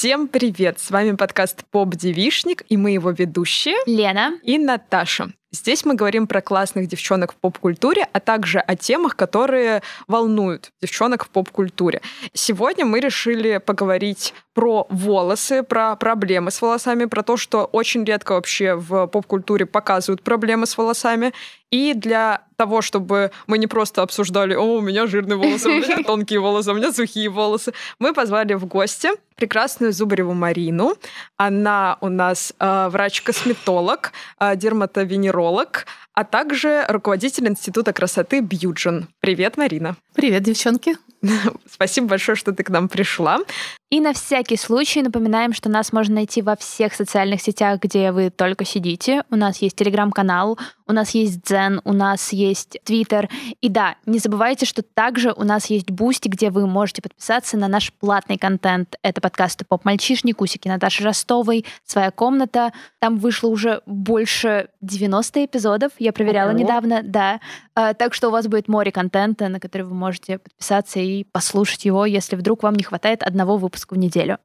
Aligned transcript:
Всем 0.00 0.28
привет! 0.28 0.80
С 0.80 0.90
вами 0.90 1.12
подкаст 1.14 1.62
«Поп-девишник» 1.70 2.64
и 2.70 2.78
мы 2.78 2.92
его 2.92 3.10
ведущие 3.10 3.76
Лена 3.84 4.32
и 4.42 4.56
Наташа. 4.56 5.34
Здесь 5.52 5.84
мы 5.84 5.94
говорим 5.94 6.26
про 6.26 6.40
классных 6.40 6.86
девчонок 6.86 7.32
в 7.32 7.36
поп-культуре, 7.36 8.08
а 8.10 8.18
также 8.18 8.60
о 8.60 8.76
темах, 8.76 9.14
которые 9.14 9.82
волнуют 10.06 10.72
девчонок 10.80 11.26
в 11.26 11.28
поп-культуре. 11.28 12.00
Сегодня 12.32 12.86
мы 12.86 13.00
решили 13.00 13.58
поговорить 13.58 14.32
про 14.54 14.86
волосы, 14.90 15.62
про 15.62 15.96
проблемы 15.96 16.50
с 16.50 16.60
волосами, 16.60 17.04
про 17.04 17.22
то, 17.22 17.36
что 17.36 17.64
очень 17.64 18.04
редко 18.04 18.32
вообще 18.32 18.74
в 18.74 19.06
поп-культуре 19.06 19.66
показывают 19.66 20.22
проблемы 20.22 20.66
с 20.66 20.76
волосами. 20.76 21.32
И 21.70 21.94
для 21.94 22.42
того, 22.56 22.82
чтобы 22.82 23.30
мы 23.46 23.56
не 23.56 23.68
просто 23.68 24.02
обсуждали, 24.02 24.54
о, 24.54 24.78
у 24.78 24.80
меня 24.80 25.06
жирные 25.06 25.36
волосы, 25.36 25.68
у 25.68 25.74
меня 25.74 26.02
тонкие 26.06 26.40
волосы, 26.40 26.72
у 26.72 26.74
меня 26.74 26.92
сухие 26.92 27.28
волосы, 27.28 27.72
мы 28.00 28.12
позвали 28.12 28.54
в 28.54 28.66
гости 28.66 29.10
прекрасную 29.36 29.92
Зубареву 29.92 30.34
Марину. 30.34 30.96
Она 31.36 31.96
у 32.00 32.08
нас 32.08 32.52
э, 32.58 32.88
врач-косметолог, 32.88 34.12
э, 34.40 34.56
дерматовенеролог, 34.56 35.86
а 36.12 36.24
также 36.24 36.84
руководитель 36.88 37.48
Института 37.48 37.92
красоты 37.92 38.40
Бьюджин. 38.40 39.06
Привет, 39.20 39.56
Марина. 39.56 39.96
Привет, 40.14 40.42
девчонки. 40.42 40.96
Спасибо 41.70 42.08
большое, 42.08 42.34
что 42.34 42.52
ты 42.52 42.64
к 42.64 42.70
нам 42.70 42.88
пришла. 42.88 43.38
И 43.90 43.98
на 43.98 44.12
всякий 44.12 44.56
случай 44.56 45.02
напоминаем, 45.02 45.52
что 45.52 45.68
нас 45.68 45.92
можно 45.92 46.14
найти 46.14 46.42
во 46.42 46.54
всех 46.54 46.94
социальных 46.94 47.42
сетях, 47.42 47.80
где 47.80 48.12
вы 48.12 48.30
только 48.30 48.64
сидите. 48.64 49.24
У 49.30 49.36
нас 49.36 49.58
есть 49.58 49.74
телеграм-канал, 49.74 50.60
у 50.86 50.92
нас 50.92 51.10
есть 51.10 51.42
Дзен, 51.42 51.80
у 51.84 51.92
нас 51.92 52.32
есть 52.32 52.78
Твиттер. 52.84 53.28
И 53.60 53.68
да, 53.68 53.96
не 54.06 54.20
забывайте, 54.20 54.64
что 54.64 54.82
также 54.82 55.32
у 55.32 55.42
нас 55.42 55.66
есть 55.66 55.90
Boosty, 55.90 56.28
где 56.28 56.50
вы 56.50 56.68
можете 56.68 57.02
подписаться 57.02 57.56
на 57.56 57.66
наш 57.66 57.92
платный 57.92 58.38
контент. 58.38 58.94
Это 59.02 59.20
подкасты 59.20 59.64
«Поп-мальчишник», 59.64 60.40
«Усики» 60.40 60.68
Наташи 60.68 61.02
Ростовой, 61.02 61.64
«Своя 61.84 62.12
комната». 62.12 62.72
Там 63.00 63.18
вышло 63.18 63.48
уже 63.48 63.82
больше 63.86 64.68
90 64.82 65.46
эпизодов, 65.46 65.92
я 65.98 66.12
проверяла 66.12 66.50
Ого. 66.50 66.58
недавно, 66.58 67.02
да. 67.02 67.40
А, 67.74 67.94
так 67.94 68.14
что 68.14 68.28
у 68.28 68.30
вас 68.30 68.46
будет 68.46 68.68
море 68.68 68.92
контента, 68.92 69.48
на 69.48 69.58
который 69.58 69.82
вы 69.82 69.94
можете 69.94 70.38
подписаться 70.38 71.00
и 71.00 71.24
послушать 71.24 71.84
его, 71.84 72.06
если 72.06 72.36
вдруг 72.36 72.62
вам 72.62 72.74
не 72.74 72.84
хватает 72.84 73.24
одного 73.24 73.56
выпуска 73.56 73.79
выпуск 73.80 73.92
в 73.92 73.96
неделю. 73.96 74.38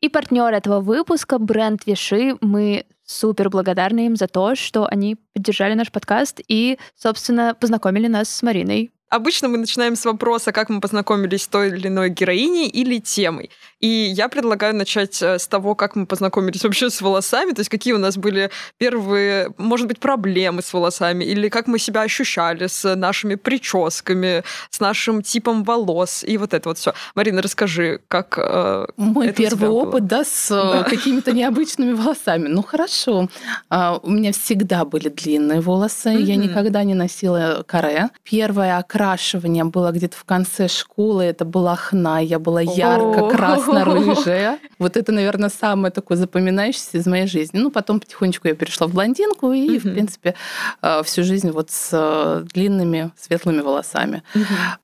И 0.00 0.08
партнер 0.08 0.52
этого 0.54 0.80
выпуска 0.80 1.38
бренд 1.38 1.86
Vichy. 1.86 2.36
Мы 2.40 2.86
супер 3.04 3.50
благодарны 3.50 4.06
им 4.06 4.16
за 4.16 4.28
то, 4.28 4.54
что 4.54 4.86
они 4.86 5.16
поддержали 5.34 5.74
наш 5.74 5.90
подкаст 5.90 6.40
и, 6.48 6.78
собственно, 6.96 7.54
познакомили 7.54 8.08
нас 8.08 8.30
с 8.30 8.42
Мариной. 8.42 8.90
Обычно 9.10 9.48
мы 9.48 9.58
начинаем 9.58 9.96
с 9.96 10.04
вопроса, 10.04 10.52
как 10.52 10.68
мы 10.68 10.80
познакомились 10.80 11.42
с 11.42 11.48
той 11.48 11.68
или 11.68 11.88
иной 11.88 12.10
героиней 12.10 12.68
или 12.68 12.98
темой. 12.98 13.50
И 13.80 13.88
я 13.88 14.28
предлагаю 14.28 14.74
начать 14.76 15.20
э, 15.22 15.38
с 15.38 15.46
того, 15.46 15.74
как 15.74 15.96
мы 15.96 16.06
познакомились 16.06 16.62
вообще 16.62 16.90
с 16.90 17.00
волосами, 17.00 17.52
то 17.52 17.60
есть 17.60 17.70
какие 17.70 17.94
у 17.94 17.98
нас 17.98 18.16
были 18.16 18.50
первые, 18.78 19.52
может 19.56 19.88
быть, 19.88 19.98
проблемы 19.98 20.62
с 20.62 20.72
волосами, 20.72 21.24
или 21.24 21.48
как 21.48 21.66
мы 21.66 21.78
себя 21.78 22.02
ощущали 22.02 22.66
с 22.66 22.94
нашими 22.94 23.36
прическами, 23.36 24.44
с 24.68 24.80
нашим 24.80 25.22
типом 25.22 25.64
волос, 25.64 26.22
и 26.22 26.36
вот 26.36 26.52
это 26.52 26.68
вот 26.68 26.78
все. 26.78 26.92
Марина, 27.14 27.40
расскажи, 27.40 28.00
как 28.08 28.38
э, 28.38 28.86
Мой 28.96 29.32
первый 29.32 29.70
опыт, 29.70 30.06
да, 30.06 30.24
с 30.24 30.50
э, 30.50 30.54
да. 30.54 30.82
какими-то 30.84 31.32
необычными 31.32 31.92
волосами. 31.92 32.48
Ну, 32.48 32.62
хорошо. 32.62 33.28
А, 33.70 33.98
у 34.02 34.10
меня 34.10 34.32
всегда 34.32 34.84
были 34.84 35.08
длинные 35.08 35.60
волосы, 35.60 36.10
я 36.10 36.36
никогда 36.36 36.84
не 36.84 36.94
носила 36.94 37.64
каре. 37.66 38.10
Первое 38.24 38.76
окрашивание 39.00 39.64
было 39.64 39.92
где-то 39.92 40.16
в 40.16 40.24
конце 40.24 40.68
школы, 40.68 41.24
это 41.24 41.44
была 41.44 41.76
хна, 41.76 42.20
я 42.20 42.38
была 42.38 42.60
ярко-красно-рыжая. 42.60 44.58
Вот 44.78 44.96
это, 44.96 45.12
наверное, 45.12 45.50
самое 45.50 45.92
такое 45.92 46.16
запоминающееся 46.16 46.98
из 46.98 47.06
моей 47.06 47.26
жизни. 47.26 47.58
Ну, 47.58 47.70
потом 47.70 48.00
потихонечку 48.00 48.48
я 48.48 48.54
перешла 48.54 48.86
в 48.86 48.94
блондинку 48.94 49.52
и, 49.52 49.78
в 49.78 49.82
принципе, 49.82 50.34
э, 50.80 51.02
всю 51.02 51.22
жизнь 51.22 51.50
вот 51.50 51.70
с 51.70 51.90
э, 51.92 52.44
длинными 52.54 53.10
светлыми 53.18 53.60
волосами. 53.60 54.22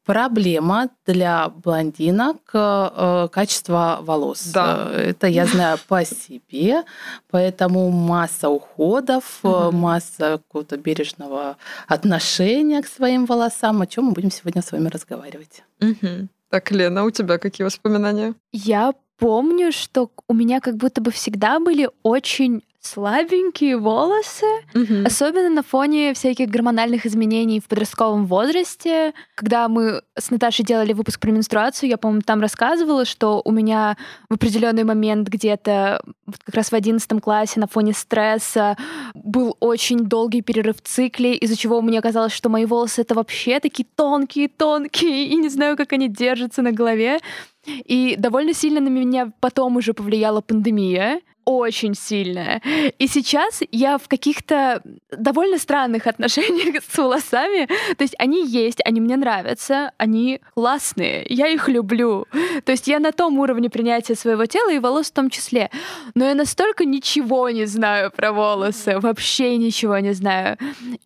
Проблема 0.05 0.89
для 1.07 1.49
блондинок 1.49 2.37
э, 2.53 3.29
качество 3.33 4.01
волос. 4.03 4.51
Да. 4.53 4.91
Это 4.95 5.29
я 5.29 5.47
знаю 5.47 5.79
по 5.89 6.05
себе, 6.05 6.83
поэтому 7.31 7.91
масса 7.91 8.51
уходов, 8.51 9.41
масса 9.43 10.41
какого-то 10.47 10.77
бережного 10.77 11.57
отношения 11.89 12.83
к 12.83 12.87
своим 12.87 13.25
волосам, 13.25 13.81
о 13.81 13.87
чем 13.87 14.06
мы 14.06 14.12
будем 14.12 14.31
сегодня 14.31 14.62
с 14.62 14.72
вами 14.72 14.89
разговаривать. 14.89 15.62
Угу. 15.81 16.28
Так, 16.50 16.71
Лена, 16.71 17.05
у 17.05 17.11
тебя 17.11 17.39
какие 17.39 17.65
воспоминания? 17.65 18.34
Я 18.53 18.94
помню, 19.19 19.72
что 19.72 20.11
у 20.28 20.34
меня 20.34 20.61
как 20.61 20.77
будто 20.77 21.00
бы 21.00 21.11
всегда 21.11 21.59
были 21.59 21.91
очень 22.03 22.62
слабенькие 22.87 23.77
волосы, 23.77 24.47
угу. 24.75 25.05
особенно 25.05 25.51
на 25.51 25.63
фоне 25.63 26.15
всяких 26.15 26.49
гормональных 26.49 27.07
изменений 27.07 27.61
в 27.61 27.69
подростковом 27.69 28.27
возрасте. 28.27 29.13
Когда 29.35 29.69
мы 29.69 30.03
с 30.17 30.31
Наташей 30.31 30.65
делали 30.65 30.93
выпуск 30.93 31.21
про 31.21 31.31
менструацию, 31.31 31.91
я, 31.91 31.99
по-моему, 31.99 32.23
там 32.23 32.41
рассказывала, 32.41 33.05
что 33.05 33.43
у 33.45 33.53
меня 33.53 33.97
в 34.29 34.35
определенный 34.35 34.85
момент 34.85 35.29
где-то 35.29 36.03
как 36.45 36.55
раз 36.55 36.71
в 36.71 36.75
одиннадцатом 36.75 37.21
классе 37.21 37.61
на 37.61 37.67
фоне 37.67 37.93
стресса 37.93 38.77
был 39.15 39.57
очень 39.61 40.01
долгий 40.07 40.43
перерыв 40.43 40.77
в 40.77 40.87
цикле, 40.87 41.35
из-за 41.35 41.57
чего 41.57 41.81
мне 41.83 42.01
казалось, 42.01 42.33
что 42.33 42.49
мои 42.49 42.65
волосы 42.65 43.03
это 43.03 43.15
вообще 43.15 43.61
такие 43.61 43.87
тонкие-тонкие, 43.97 45.27
и 45.27 45.37
не 45.37 45.49
знаю, 45.49 45.77
как 45.77 45.93
они 45.93 46.09
держатся 46.09 46.63
на 46.63 46.73
голове. 46.73 47.19
И 47.67 48.15
довольно 48.17 48.55
сильно 48.55 48.81
на 48.81 48.89
меня 48.89 49.33
потом 49.41 49.77
уже 49.77 49.93
повлияла 49.93 50.41
пандемия 50.41 51.21
очень 51.47 51.95
сильная. 51.95 52.61
И 52.99 53.07
сейчас 53.07 53.62
я 53.73 53.97
в 53.97 54.09
каких-то 54.09 54.83
довольно 55.11 55.59
странных 55.59 56.07
отношениях 56.12 56.83
с 56.87 56.99
волосами. 56.99 57.67
То 57.97 58.03
есть 58.03 58.15
они 58.19 58.47
есть, 58.47 58.81
они 58.84 59.01
мне 59.01 59.17
нравятся, 59.17 59.93
они 59.97 60.41
классные, 60.55 61.25
я 61.31 61.49
их 61.49 61.69
люблю. 61.69 62.27
То 62.65 62.73
есть 62.73 62.89
я 62.89 62.99
на 62.99 63.12
том 63.12 63.39
уровне 63.39 63.71
принятия 63.71 64.17
своего 64.17 64.45
тела 64.47 64.73
и 64.73 64.79
волос 64.79 65.07
в 65.07 65.15
том 65.15 65.31
числе. 65.31 65.71
Но 66.15 66.25
я 66.27 66.34
настолько 66.34 66.84
ничего 66.84 67.49
не 67.49 67.65
знаю 67.67 68.11
про 68.11 68.33
волосы, 68.33 68.99
вообще 68.99 69.57
ничего 69.57 69.99
не 69.99 70.13
знаю. 70.13 70.59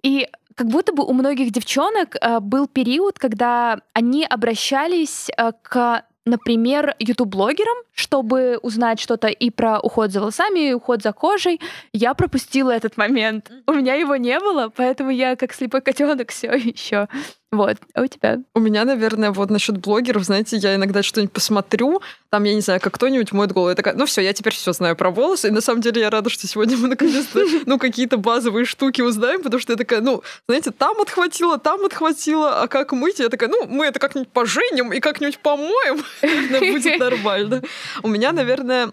И 0.02 0.26
как 0.54 0.68
будто 0.68 0.92
бы 0.92 1.04
у 1.04 1.12
многих 1.12 1.52
девчонок 1.52 2.16
э, 2.20 2.40
был 2.40 2.66
период, 2.66 3.18
когда 3.18 3.80
они 3.94 4.26
обращались 4.26 5.30
э, 5.36 5.52
к 5.62 6.04
например, 6.30 6.94
YouTube-блогерам, 6.98 7.76
чтобы 7.94 8.58
узнать 8.62 9.00
что-то 9.00 9.28
и 9.28 9.50
про 9.50 9.80
уход 9.80 10.10
за 10.10 10.20
волосами, 10.20 10.70
и 10.70 10.72
уход 10.72 11.02
за 11.02 11.12
кожей. 11.12 11.60
Я 11.92 12.14
пропустила 12.14 12.70
этот 12.70 12.96
момент. 12.96 13.50
У 13.66 13.72
меня 13.72 13.94
его 13.94 14.16
не 14.16 14.38
было, 14.40 14.72
поэтому 14.74 15.10
я 15.10 15.36
как 15.36 15.52
слепой 15.52 15.82
котенок 15.82 16.30
все 16.30 16.52
еще 16.52 17.08
вот, 17.52 17.78
а 17.94 18.02
у 18.02 18.06
тебя? 18.06 18.38
У 18.54 18.60
меня, 18.60 18.84
наверное, 18.84 19.32
вот 19.32 19.50
насчет 19.50 19.76
блогеров, 19.78 20.22
знаете, 20.22 20.56
я 20.56 20.76
иногда 20.76 21.02
что-нибудь 21.02 21.32
посмотрю, 21.32 22.00
там, 22.28 22.44
я 22.44 22.54
не 22.54 22.60
знаю, 22.60 22.80
как 22.80 22.94
кто-нибудь 22.94 23.32
моет 23.32 23.50
голову, 23.50 23.70
я 23.70 23.74
такая, 23.74 23.94
ну 23.94 24.06
все, 24.06 24.20
я 24.20 24.32
теперь 24.32 24.52
все 24.54 24.72
знаю 24.72 24.94
про 24.94 25.10
волосы, 25.10 25.48
и 25.48 25.50
на 25.50 25.60
самом 25.60 25.80
деле 25.80 26.00
я 26.00 26.10
рада, 26.10 26.30
что 26.30 26.46
сегодня 26.46 26.76
мы 26.76 26.86
наконец-то, 26.86 27.44
ну, 27.66 27.78
какие-то 27.78 28.18
базовые 28.18 28.64
штуки 28.66 29.00
узнаем, 29.00 29.42
потому 29.42 29.60
что 29.60 29.72
я 29.72 29.76
такая, 29.76 30.00
ну, 30.00 30.22
знаете, 30.46 30.70
там 30.70 31.00
отхватила, 31.00 31.58
там 31.58 31.84
отхватила, 31.84 32.62
а 32.62 32.68
как 32.68 32.92
мыть? 32.92 33.18
Я 33.18 33.28
такая, 33.28 33.48
ну, 33.48 33.66
мы 33.66 33.86
это 33.86 33.98
как-нибудь 33.98 34.30
поженим 34.30 34.92
и 34.92 35.00
как-нибудь 35.00 35.40
помоем, 35.40 36.04
будет 36.60 36.98
нормально. 37.00 37.62
У 38.04 38.08
меня, 38.08 38.30
наверное, 38.30 38.92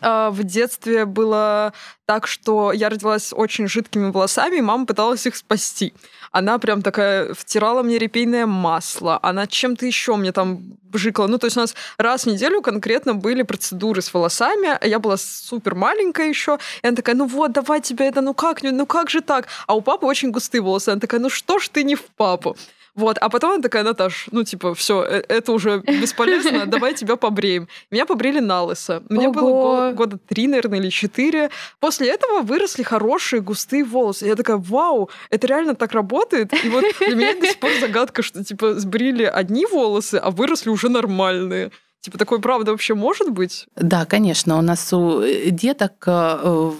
а, 0.00 0.30
в 0.30 0.44
детстве 0.44 1.04
было 1.04 1.72
так, 2.04 2.26
что 2.26 2.72
я 2.72 2.88
родилась 2.88 3.32
очень 3.32 3.68
жидкими 3.68 4.10
волосами, 4.10 4.58
и 4.58 4.62
мама 4.62 4.86
пыталась 4.86 5.26
их 5.26 5.36
спасти. 5.36 5.92
Она 6.30 6.58
прям 6.58 6.82
такая 6.82 7.34
втирала 7.34 7.82
мне 7.82 7.98
репейное 7.98 8.46
масло, 8.46 9.18
она 9.22 9.46
чем-то 9.46 9.86
еще 9.86 10.16
мне 10.16 10.32
там 10.32 10.78
бжикала. 10.82 11.26
Ну, 11.26 11.38
то 11.38 11.46
есть 11.46 11.56
у 11.56 11.60
нас 11.60 11.74
раз 11.98 12.24
в 12.24 12.26
неделю 12.26 12.62
конкретно 12.62 13.14
были 13.14 13.42
процедуры 13.42 14.02
с 14.02 14.12
волосами, 14.12 14.78
а 14.80 14.86
я 14.86 14.98
была 14.98 15.16
супер 15.16 15.74
маленькая 15.74 16.28
еще, 16.28 16.58
и 16.82 16.86
она 16.86 16.96
такая, 16.96 17.14
ну 17.14 17.26
вот, 17.26 17.52
давай 17.52 17.80
тебе 17.80 18.06
это, 18.06 18.20
ну 18.20 18.34
как, 18.34 18.62
ну 18.62 18.86
как 18.86 19.10
же 19.10 19.20
так? 19.20 19.46
А 19.66 19.74
у 19.74 19.80
папы 19.80 20.06
очень 20.06 20.30
густые 20.30 20.62
волосы. 20.62 20.90
Она 20.90 21.00
такая, 21.00 21.20
ну 21.20 21.28
что 21.28 21.58
ж 21.58 21.68
ты 21.68 21.84
не 21.84 21.94
в 21.94 22.04
папу? 22.16 22.56
Вот, 22.96 23.18
а 23.18 23.28
потом 23.28 23.52
она 23.52 23.62
такая, 23.62 23.84
Наташ, 23.84 24.28
ну, 24.32 24.42
типа, 24.42 24.74
все, 24.74 25.02
э, 25.02 25.22
это 25.28 25.52
уже 25.52 25.82
бесполезно, 25.86 26.64
давай 26.66 26.94
тебя 26.94 27.16
побреем. 27.16 27.68
Меня 27.90 28.06
побрили 28.06 28.40
на 28.40 28.62
лысо. 28.62 29.02
Мне 29.10 29.28
Ого. 29.28 29.40
было 29.40 29.92
года 29.92 30.18
три, 30.18 30.48
наверное, 30.48 30.78
или 30.78 30.88
четыре. 30.88 31.50
После 31.78 32.08
этого 32.08 32.40
выросли 32.40 32.82
хорошие 32.82 33.42
густые 33.42 33.84
волосы. 33.84 34.26
Я 34.26 34.34
такая, 34.34 34.56
вау, 34.56 35.10
это 35.28 35.46
реально 35.46 35.74
так 35.74 35.92
работает? 35.92 36.52
И 36.64 36.68
вот 36.70 36.84
для 36.98 37.14
меня 37.14 37.38
до 37.38 37.46
сих 37.46 37.58
пор 37.58 37.70
загадка, 37.80 38.22
что, 38.22 38.42
типа, 38.42 38.74
сбрили 38.74 39.24
одни 39.24 39.66
волосы, 39.66 40.14
а 40.14 40.30
выросли 40.30 40.70
уже 40.70 40.88
нормальные. 40.88 41.72
Типа, 42.00 42.18
такое 42.18 42.38
правда 42.38 42.70
вообще 42.70 42.94
может 42.94 43.30
быть? 43.30 43.66
Да, 43.76 44.06
конечно. 44.06 44.58
У 44.58 44.62
нас 44.62 44.92
у 44.92 45.20
э, 45.20 45.50
деток 45.50 46.04
э, 46.06 46.70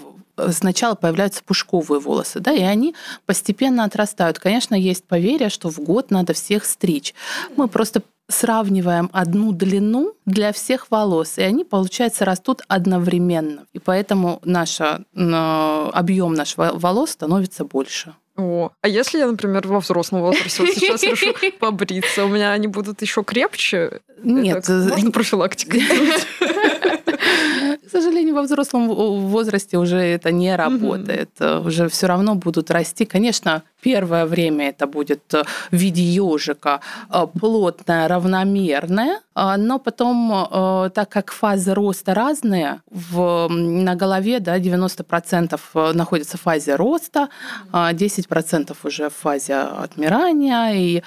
сначала 0.51 0.95
появляются 0.95 1.43
пушковые 1.43 1.99
волосы, 1.99 2.39
да, 2.39 2.51
и 2.51 2.61
они 2.61 2.95
постепенно 3.25 3.83
отрастают. 3.83 4.39
Конечно, 4.39 4.75
есть 4.75 5.03
поверье, 5.05 5.49
что 5.49 5.69
в 5.69 5.79
год 5.79 6.11
надо 6.11 6.33
всех 6.33 6.65
стричь. 6.65 7.13
Мы 7.55 7.67
просто 7.67 8.01
сравниваем 8.29 9.09
одну 9.13 9.51
длину 9.51 10.13
для 10.25 10.51
всех 10.51 10.91
волос, 10.91 11.37
и 11.37 11.41
они, 11.41 11.63
получается, 11.63 12.25
растут 12.25 12.61
одновременно. 12.67 13.65
И 13.73 13.79
поэтому 13.79 14.41
наша, 14.43 15.01
объем 15.13 16.33
нашего 16.33 16.71
волос 16.73 17.11
становится 17.11 17.63
больше. 17.63 18.13
О, 18.35 18.69
а 18.81 18.87
если 18.87 19.17
я, 19.17 19.27
например, 19.27 19.67
во 19.67 19.79
взрослом 19.79 20.21
возрасте 20.21 20.61
вот 20.61 20.71
сейчас 20.71 21.01
решу 21.01 21.33
побриться, 21.59 22.23
у 22.23 22.27
меня 22.27 22.51
они 22.51 22.67
будут 22.67 23.01
еще 23.01 23.23
крепче? 23.23 24.01
Нет. 24.21 24.57
Это, 24.57 24.73
можно 24.73 25.09
профилактика 25.09 25.77
К 26.87 27.89
сожалению, 27.91 28.35
во 28.35 28.41
взрослом 28.41 28.87
возрасте 28.87 29.77
уже 29.77 29.97
это 29.97 30.31
не 30.31 30.55
работает. 30.55 31.29
Уже 31.41 31.87
все 31.89 32.07
равно 32.07 32.35
будут 32.35 32.71
расти. 32.71 33.05
Конечно, 33.05 33.63
Первое 33.81 34.25
время 34.25 34.69
это 34.69 34.87
будет 34.87 35.33
в 35.71 35.75
виде 35.75 36.01
ежика 36.01 36.81
э, 37.09 37.27
плотное, 37.39 38.07
равномерное, 38.07 39.19
но 39.57 39.79
потом, 39.79 40.89
так 40.93 41.09
как 41.09 41.31
фазы 41.31 41.73
роста 41.73 42.13
разные, 42.13 42.81
в, 42.89 43.47
на 43.49 43.95
голове 43.95 44.39
да, 44.39 44.57
90% 44.57 45.93
находится 45.93 46.37
в 46.37 46.41
фазе 46.41 46.75
роста, 46.75 47.29
10% 47.71 48.75
уже 48.83 49.09
в 49.09 49.13
фазе 49.13 49.55
отмирания, 49.55 50.71
и 50.73 51.03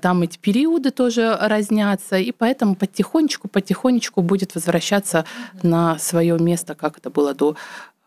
там 0.00 0.22
эти 0.22 0.38
периоды 0.38 0.90
тоже 0.90 1.36
разнятся, 1.40 2.16
и 2.16 2.32
поэтому 2.32 2.74
потихонечку-потихонечку 2.74 4.22
будет 4.22 4.54
возвращаться 4.54 5.24
на 5.62 5.98
свое 5.98 6.38
место, 6.38 6.74
как 6.74 6.98
это 6.98 7.10
было 7.10 7.34
до 7.34 7.56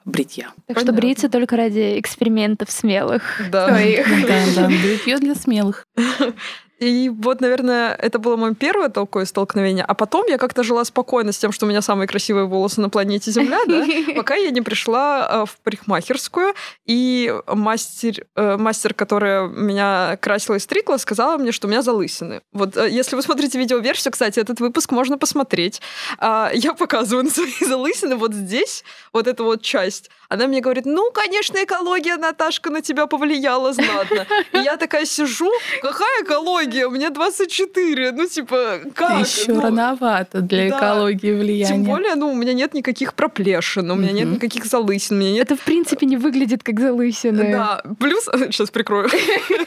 бритья. 0.05 0.45
Так 0.67 0.75
Понятно. 0.75 0.83
что 0.83 0.93
бриться 0.93 1.29
только 1.29 1.55
ради 1.57 1.99
экспериментов 1.99 2.71
смелых. 2.71 3.41
Да, 3.51 3.67
да, 3.67 4.45
да, 4.55 4.67
бритье 4.67 5.17
для 5.17 5.35
смелых. 5.35 5.87
И 6.81 7.09
вот, 7.09 7.41
наверное, 7.41 7.93
это 7.93 8.17
было 8.17 8.35
мое 8.35 8.55
первое 8.55 8.89
такое 8.89 9.25
столкновение. 9.25 9.85
А 9.85 9.93
потом 9.93 10.25
я 10.27 10.39
как-то 10.39 10.63
жила 10.63 10.83
спокойно 10.83 11.31
с 11.31 11.37
тем, 11.37 11.51
что 11.51 11.67
у 11.67 11.69
меня 11.69 11.83
самые 11.83 12.07
красивые 12.07 12.47
волосы 12.47 12.81
на 12.81 12.89
планете 12.89 13.29
Земля, 13.29 13.59
да, 13.67 13.85
пока 14.15 14.33
я 14.33 14.49
не 14.49 14.61
пришла 14.61 15.29
э, 15.29 15.45
в 15.45 15.59
парикмахерскую, 15.59 16.55
и 16.87 17.31
мастер, 17.45 18.25
э, 18.35 18.57
мастер, 18.57 18.95
которая 18.95 19.47
меня 19.47 20.17
красила 20.19 20.55
и 20.55 20.59
стригла, 20.59 20.97
сказала 20.97 21.37
мне, 21.37 21.51
что 21.51 21.67
у 21.67 21.69
меня 21.69 21.83
залысины. 21.83 22.41
Вот 22.51 22.75
э, 22.75 22.89
если 22.89 23.15
вы 23.15 23.21
смотрите 23.21 23.59
видеоверсию, 23.59 24.11
кстати, 24.11 24.39
этот 24.39 24.59
выпуск 24.59 24.91
можно 24.91 25.19
посмотреть. 25.19 25.83
А, 26.17 26.49
я 26.51 26.73
показываю 26.73 27.25
на 27.25 27.29
свои 27.29 27.51
залысины 27.61 28.15
вот 28.15 28.33
здесь, 28.33 28.83
вот 29.13 29.27
эту 29.27 29.43
вот 29.43 29.61
часть. 29.61 30.09
Она 30.29 30.47
мне 30.47 30.61
говорит, 30.61 30.85
ну, 30.85 31.11
конечно, 31.11 31.63
экология, 31.63 32.15
Наташка, 32.15 32.69
на 32.71 32.81
тебя 32.81 33.05
повлияла 33.05 33.73
знатно. 33.73 34.25
И 34.53 34.57
я 34.57 34.77
такая 34.77 35.05
сижу, 35.05 35.51
какая 35.81 36.23
экология? 36.23 36.70
Мне 36.89 37.09
24. 37.09 38.11
Ну, 38.11 38.27
типа, 38.27 38.79
как? 38.93 39.19
Еще 39.19 39.53
ну, 39.53 39.61
рановато 39.61 40.41
для 40.41 40.69
да. 40.69 40.77
экологии 40.77 41.31
влияния. 41.31 41.75
Тем 41.75 41.83
более, 41.83 42.15
ну, 42.15 42.31
у 42.31 42.35
меня 42.35 42.53
нет 42.53 42.73
никаких 42.73 43.13
проплешин, 43.13 43.91
у 43.91 43.95
меня 43.95 44.11
нет 44.11 44.27
никаких 44.27 44.65
залысин. 44.65 45.17
У 45.17 45.19
меня 45.19 45.31
нет... 45.31 45.51
Это, 45.51 45.55
в 45.55 45.65
принципе, 45.65 46.05
не 46.05 46.17
выглядит 46.17 46.63
как 46.63 46.79
залысины. 46.79 47.51
Да. 47.51 47.81
Плюс... 47.99 48.25
Сейчас 48.51 48.71
прикрою. 48.71 49.09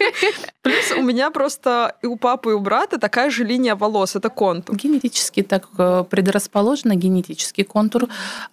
Плюс 0.63 0.93
у 0.97 1.03
меня 1.03 1.31
просто 1.31 1.97
и 2.03 2.07
у 2.07 2.17
папы, 2.17 2.51
и 2.51 2.55
у 2.55 2.61
брата 2.61 2.99
такая 2.99 3.31
же 3.31 3.45
линия 3.45 3.75
волос. 3.75 4.17
Это 4.17 4.31
контур. 4.31 4.77
Генетически 4.77 5.43
так 5.43 5.69
э, 5.79 6.05
предрасположено, 6.09 6.95
генетический 6.95 7.65
контур 7.65 8.05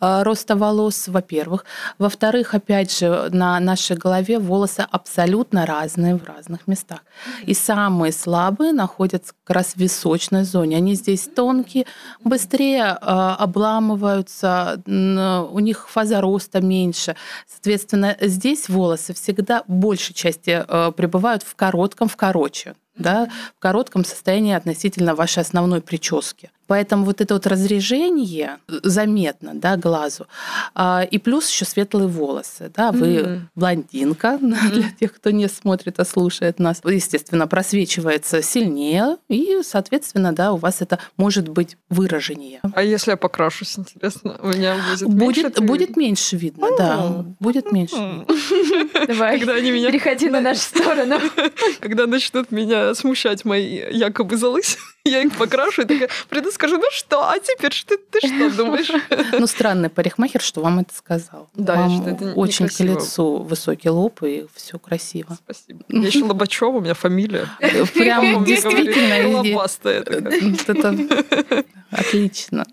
э, 0.01 0.24
роста 0.24 0.56
волос, 0.56 1.07
во-первых. 1.07 1.65
Во-вторых, 2.00 2.54
опять 2.54 2.97
же, 2.97 3.30
на 3.31 3.59
нашей 3.59 3.95
голове 3.95 4.39
волосы 4.39 4.86
абсолютно 4.92 5.65
разные 5.65 6.15
в 6.15 6.24
разных 6.25 6.68
местах. 6.68 7.00
И 7.45 7.54
самые 7.54 8.12
слабые 8.12 8.40
находятся 8.71 9.33
как 9.43 9.55
раз 9.57 9.73
в 9.73 9.77
височной 9.77 10.43
зоне. 10.43 10.77
Они 10.77 10.95
здесь 10.95 11.27
тонкие, 11.27 11.85
быстрее 12.23 12.97
э, 12.99 13.05
обламываются, 13.05 14.81
у 14.85 15.59
них 15.59 15.89
фаза 15.89 16.21
роста 16.21 16.61
меньше. 16.61 17.15
Соответственно, 17.47 18.17
здесь 18.19 18.69
волосы 18.69 19.13
всегда 19.13 19.63
большей 19.67 20.13
части 20.13 20.63
э, 20.67 20.91
пребывают 20.91 21.43
в 21.43 21.55
коротком, 21.55 22.07
в 22.07 22.15
короче 22.15 22.75
да, 22.95 23.29
в 23.57 23.59
коротком 23.59 24.05
состоянии 24.05 24.53
относительно 24.53 25.15
вашей 25.15 25.41
основной 25.41 25.81
прически. 25.81 26.51
Поэтому 26.71 27.03
вот 27.03 27.19
это 27.19 27.33
вот 27.33 27.47
разрежение 27.47 28.59
заметно 28.69 29.51
да, 29.53 29.75
глазу. 29.75 30.27
А, 30.73 31.06
и 31.12 31.18
плюс 31.18 31.50
еще 31.50 31.65
светлые 31.65 32.07
волосы. 32.07 32.71
Да, 32.73 32.94
вы 32.94 33.07
mm-hmm. 33.07 33.39
блондинка, 33.56 34.38
для 34.41 34.89
тех, 34.97 35.13
кто 35.13 35.31
не 35.31 35.50
смотрит, 35.50 36.00
а 36.00 36.06
слушает 36.06 36.59
нас. 36.59 36.79
Естественно, 36.85 37.45
просвечивается 37.45 38.41
сильнее, 38.41 39.18
и, 39.27 39.59
соответственно, 39.63 40.31
да, 40.31 40.53
у 40.53 40.56
вас 40.56 40.81
это 40.81 41.00
может 41.18 41.50
быть 41.50 41.75
выраженнее. 41.89 42.62
А 42.73 42.83
если 42.83 43.12
я 43.12 43.18
покрашусь, 43.18 43.77
интересно, 43.77 44.39
у 44.41 44.47
меня 44.47 44.77
будет 45.01 45.09
Будет, 45.09 45.44
меньше 45.44 45.62
будет 45.62 45.97
меньше 45.97 46.38
видно, 46.38 46.68
да. 46.77 47.25
Будет 47.41 47.73
меньше. 47.73 47.95
Давай, 49.07 49.39
Когда 49.39 49.56
они 49.56 49.71
меня... 49.71 49.91
переходи 49.91 50.29
на 50.29 50.39
нашу 50.39 50.62
сторону. 50.62 51.18
Когда 51.81 52.07
начнут 52.07 52.50
меня 52.50 52.95
смущать 52.95 53.44
мои 53.44 53.91
якобы 53.91 54.38
залысины, 54.38 54.79
я 55.03 55.21
их 55.21 55.36
покрашу 55.36 55.81
и 55.81 55.86
такая 55.86 56.09
приду, 56.30 56.51
скажу, 56.51 56.77
ну 56.77 56.86
что, 56.92 57.27
а 57.27 57.39
теперь 57.39 57.71
что 57.71 57.98
ты 57.98 58.19
что 58.19 58.50
думаешь? 58.56 58.92
Ну, 59.39 59.48
странный 59.48 59.89
парикмахер, 59.89 60.42
что 60.42 60.62
вам 60.62 60.80
это 60.80 60.94
сказал. 60.94 61.50
Да, 61.56 61.75
вам 61.75 61.89
я 61.89 61.98
считаю, 61.98 62.15
это 62.15 62.33
Очень 62.33 62.68
к 62.68 62.80
лицу 62.80 63.38
высокий 63.38 63.89
лоб, 63.89 64.21
и 64.24 64.45
все 64.53 64.77
красиво. 64.77 65.38
Спасибо. 65.44 65.83
Я 65.89 66.07
еще 66.07 66.24
Лобачева, 66.24 66.77
у 66.77 66.81
меня 66.81 66.94
фамилия. 66.94 67.48
Прям 67.94 68.44
действительно. 68.44 69.38
Лобастая. 69.38 70.01
Это 70.01 71.65
отлично. 71.92 72.65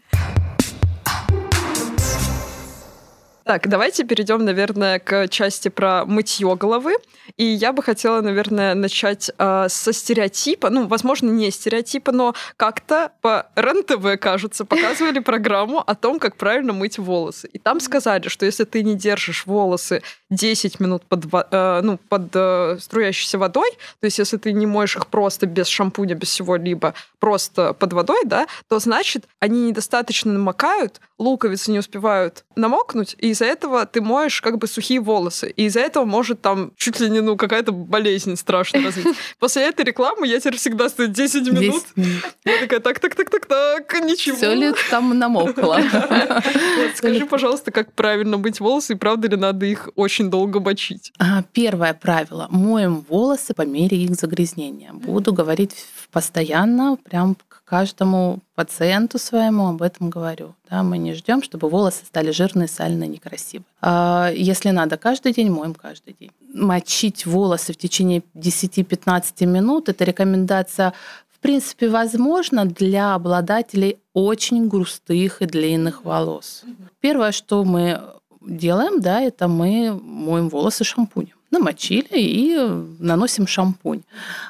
Так, 3.48 3.66
давайте 3.66 4.04
перейдем, 4.04 4.44
наверное, 4.44 4.98
к 4.98 5.26
части 5.28 5.68
про 5.68 6.04
мытье 6.04 6.54
головы. 6.54 6.96
И 7.38 7.44
я 7.44 7.72
бы 7.72 7.82
хотела, 7.82 8.20
наверное, 8.20 8.74
начать 8.74 9.30
э, 9.38 9.66
со 9.70 9.92
стереотипа. 9.94 10.68
Ну, 10.68 10.86
возможно, 10.86 11.30
не 11.30 11.50
стереотипа, 11.50 12.12
но 12.12 12.34
как-то 12.58 13.10
по 13.22 13.46
РЕН-ТВ, 13.56 14.20
кажется, 14.20 14.66
показывали 14.66 15.18
программу 15.20 15.78
о 15.80 15.94
том, 15.94 16.18
как 16.18 16.36
правильно 16.36 16.74
мыть 16.74 16.98
волосы. 16.98 17.48
И 17.50 17.58
там 17.58 17.80
сказали, 17.80 18.28
что 18.28 18.44
если 18.44 18.64
ты 18.64 18.82
не 18.82 18.96
держишь 18.96 19.46
волосы 19.46 20.02
10 20.28 20.78
минут 20.78 21.06
под, 21.06 21.24
э, 21.50 21.80
ну, 21.82 21.96
под 21.96 22.30
э, 22.34 22.76
струящейся 22.78 23.38
водой, 23.38 23.70
то 24.00 24.04
есть 24.04 24.18
если 24.18 24.36
ты 24.36 24.52
не 24.52 24.66
моешь 24.66 24.96
их 24.96 25.06
просто 25.06 25.46
без 25.46 25.68
шампуня, 25.68 26.14
без 26.14 26.28
всего-либо, 26.28 26.92
просто 27.18 27.72
под 27.72 27.94
водой, 27.94 28.20
да, 28.26 28.46
то 28.68 28.78
значит, 28.78 29.24
они 29.40 29.68
недостаточно 29.68 30.34
намокают, 30.34 31.00
луковицы 31.18 31.70
не 31.70 31.78
успевают 31.78 32.44
намокнуть, 32.56 33.16
и 33.18 33.32
из-за 33.38 33.44
этого 33.44 33.86
ты 33.86 34.00
моешь 34.00 34.40
как 34.40 34.58
бы 34.58 34.66
сухие 34.66 35.00
волосы. 35.00 35.50
И 35.50 35.66
из-за 35.66 35.80
этого 35.80 36.04
может 36.04 36.42
там 36.42 36.72
чуть 36.76 37.00
ли 37.00 37.08
не 37.08 37.20
ну 37.20 37.36
какая-то 37.36 37.72
болезнь 37.72 38.36
страшная 38.36 38.84
развить. 38.84 39.16
После 39.38 39.62
этой 39.62 39.84
рекламы 39.84 40.26
я 40.26 40.40
теперь 40.40 40.56
всегда 40.56 40.88
стою 40.88 41.08
10 41.08 41.46
минут. 41.52 41.60
10 41.60 41.96
минут. 41.96 42.22
Я 42.44 42.58
такая, 42.60 42.80
так, 42.80 42.98
так, 42.98 43.14
так, 43.14 43.30
так, 43.30 43.46
так, 43.46 44.00
ничего. 44.02 44.36
Все 44.36 44.54
ли 44.54 44.72
там 44.90 45.16
намокло? 45.16 45.78
Скажи, 46.96 47.26
пожалуйста, 47.26 47.70
как 47.70 47.92
правильно 47.92 48.38
мыть 48.38 48.60
волосы, 48.60 48.94
и 48.94 48.96
правда 48.96 49.28
ли 49.28 49.36
надо 49.36 49.66
их 49.66 49.88
очень 49.94 50.30
долго 50.30 50.60
мочить? 50.60 51.12
А, 51.18 51.44
первое 51.52 51.94
правило. 51.94 52.48
Моем 52.50 53.04
волосы 53.08 53.54
по 53.54 53.62
мере 53.62 53.96
их 53.96 54.14
загрязнения. 54.14 54.92
Буду 54.92 55.32
говорить 55.32 55.86
постоянно, 56.10 56.96
прям 57.04 57.36
каждому 57.68 58.40
пациенту 58.54 59.18
своему 59.18 59.68
об 59.68 59.82
этом 59.82 60.08
говорю. 60.10 60.54
Да, 60.70 60.82
мы 60.82 60.96
не 60.98 61.12
ждем, 61.14 61.42
чтобы 61.42 61.68
волосы 61.68 62.04
стали 62.06 62.30
жирные, 62.30 62.68
сальные, 62.68 63.08
некрасивые. 63.08 63.66
А 63.82 64.30
если 64.34 64.70
надо 64.70 64.96
каждый 64.96 65.32
день, 65.32 65.50
моем 65.50 65.74
каждый 65.74 66.16
день. 66.18 66.30
Мочить 66.54 67.26
волосы 67.26 67.72
в 67.72 67.76
течение 67.76 68.22
10-15 68.34 69.46
минут– 69.46 69.88
это 69.90 70.04
рекомендация 70.04 70.94
в 71.28 71.40
принципе, 71.40 71.88
возможно 71.88 72.64
для 72.64 73.14
обладателей 73.14 73.98
очень 74.12 74.66
густых 74.66 75.40
и 75.40 75.46
длинных 75.46 76.04
волос. 76.04 76.64
Первое, 76.98 77.30
что 77.30 77.62
мы 77.62 78.00
делаем, 78.40 79.00
да, 79.00 79.20
это 79.20 79.46
мы 79.46 79.92
моем 80.02 80.48
волосы 80.48 80.82
шампунем. 80.82 81.36
Намочили 81.52 82.08
и 82.10 82.56
наносим 82.98 83.46
шампунь. 83.46 84.02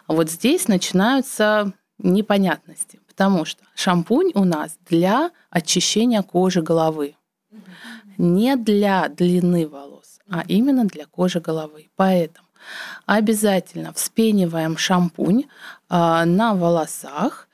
Вот 0.07 0.31
здесь 0.31 0.67
начинаются 0.67 1.75
непонятности. 1.99 3.01
Потому 3.19 3.45
что 3.45 3.65
шампунь 3.75 4.31
у 4.35 4.45
нас 4.45 4.79
для 4.89 5.33
очищения 5.51 6.23
кожи 6.23 6.63
головы. 6.63 7.17
Не 8.17 8.55
для 8.55 9.09
длины 9.09 9.67
волос, 9.67 10.21
а 10.31 10.45
именно 10.47 10.85
для 10.85 11.05
кожи 11.07 11.41
головы. 11.41 11.89
Поэтому 11.97 12.47
обязательно 13.07 13.93
вспениваем 13.93 14.77
шампунь 14.77 15.47
а, 15.89 16.25
на 16.27 16.55
волосах 16.55 17.49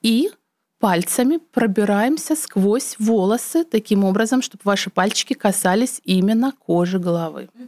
и 0.00 0.30
пальцами 0.78 1.38
пробираемся 1.38 2.36
сквозь 2.36 2.94
волосы 3.00 3.64
таким 3.64 4.04
образом, 4.04 4.42
чтобы 4.42 4.62
ваши 4.62 4.90
пальчики 4.90 5.32
касались 5.32 6.00
именно 6.04 6.52
кожи 6.52 7.00
головы. 7.00 7.48
А, 7.56 7.62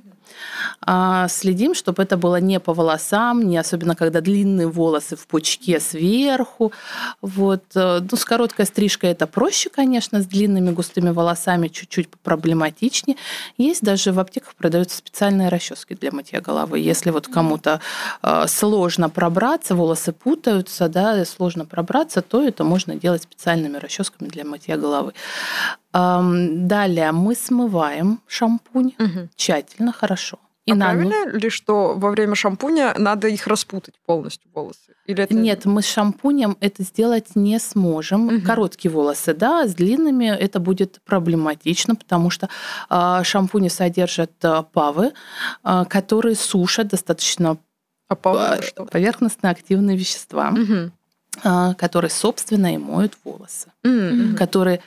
следим, 1.29 1.75
чтобы 1.75 2.03
это 2.03 2.17
было 2.17 2.37
не 2.41 2.61
по 2.61 2.73
волосам, 2.73 3.43
не 3.43 3.57
особенно 3.57 3.95
когда 3.95 4.21
длинные 4.21 4.69
волосы 4.69 5.17
в 5.17 5.27
пучке 5.27 5.81
сверху. 5.81 6.73
Вот. 7.21 7.63
Э, 7.75 8.01
ну, 8.11 8.17
с 8.17 8.25
короткой 8.25 8.67
стрижкой 8.67 9.11
это 9.11 9.27
проще, 9.27 9.71
конечно, 9.71 10.21
с 10.21 10.27
длинными 10.27 10.71
густыми 10.71 11.11
волосами 11.11 11.69
чуть-чуть 11.69 12.09
проблематичнее. 12.09 13.17
Есть 13.59 13.83
даже 13.83 14.13
в 14.13 14.19
аптеках 14.19 14.55
продаются 14.55 14.97
специальные 14.97 15.49
расчески 15.49 15.95
для 15.95 16.11
мытья 16.11 16.41
головы. 16.41 16.79
Если 16.79 17.11
вот 17.11 17.29
кому-то 17.29 17.81
э, 18.23 18.47
сложно 18.49 19.09
пробраться, 19.11 19.75
волосы 19.75 20.13
путаются, 20.13 20.89
да, 20.89 21.25
сложно 21.25 21.65
пробраться, 21.65 22.23
то 22.23 22.43
это 22.43 22.65
можно 22.65 22.97
делать 22.97 23.23
специальными 23.23 23.77
расческами 23.77 24.29
для 24.29 24.45
мытья 24.45 24.77
головы. 24.77 25.13
Далее 25.93 27.13
мы 27.13 27.35
смываем 27.35 28.21
шампунь 28.27 28.95
угу. 28.99 29.29
тщательно, 29.37 29.93
хорошо. 29.93 30.39
И 30.65 30.73
а 30.73 30.75
на... 30.77 30.85
правильно 30.87 31.29
ли, 31.37 31.51
что 31.51 31.95
во 31.95 32.11
время 32.11 32.35
шампуня 32.37 32.95
надо 32.97 33.27
их 33.29 33.47
распутать 33.47 33.95
полностью 34.07 34.49
волосы? 34.55 34.95
Или 35.07 35.25
это... 35.25 35.35
Нет, 35.35 35.65
мы 35.65 35.83
с 35.83 35.87
шампунем 35.87 36.57
это 36.61 36.85
сделать 36.85 37.35
не 37.35 37.59
сможем. 37.59 38.29
Угу. 38.29 38.43
Короткие 38.43 38.93
волосы, 38.93 39.35
да, 39.35 39.67
с 39.67 39.75
длинными 39.75 40.27
это 40.27 40.61
будет 40.61 41.01
проблематично, 41.05 41.97
потому 41.97 42.31
что 42.31 42.49
э, 42.89 43.21
шампуни 43.25 43.69
содержат 43.69 44.33
э, 44.43 44.63
павы, 44.73 45.13
э, 45.65 45.85
которые 45.89 46.37
сушат 46.37 46.89
достаточно 46.89 47.59
а 48.07 48.15
павы 48.15 48.63
что? 48.63 48.85
поверхностно-активные 48.85 49.97
вещества. 49.97 50.51
Угу 50.51 50.93
которые, 51.79 52.11
собственно, 52.11 52.75
и 52.75 52.77
моют 52.77 53.15
волосы, 53.25 53.73
mm-hmm. 53.87 54.35
которые 54.35 54.83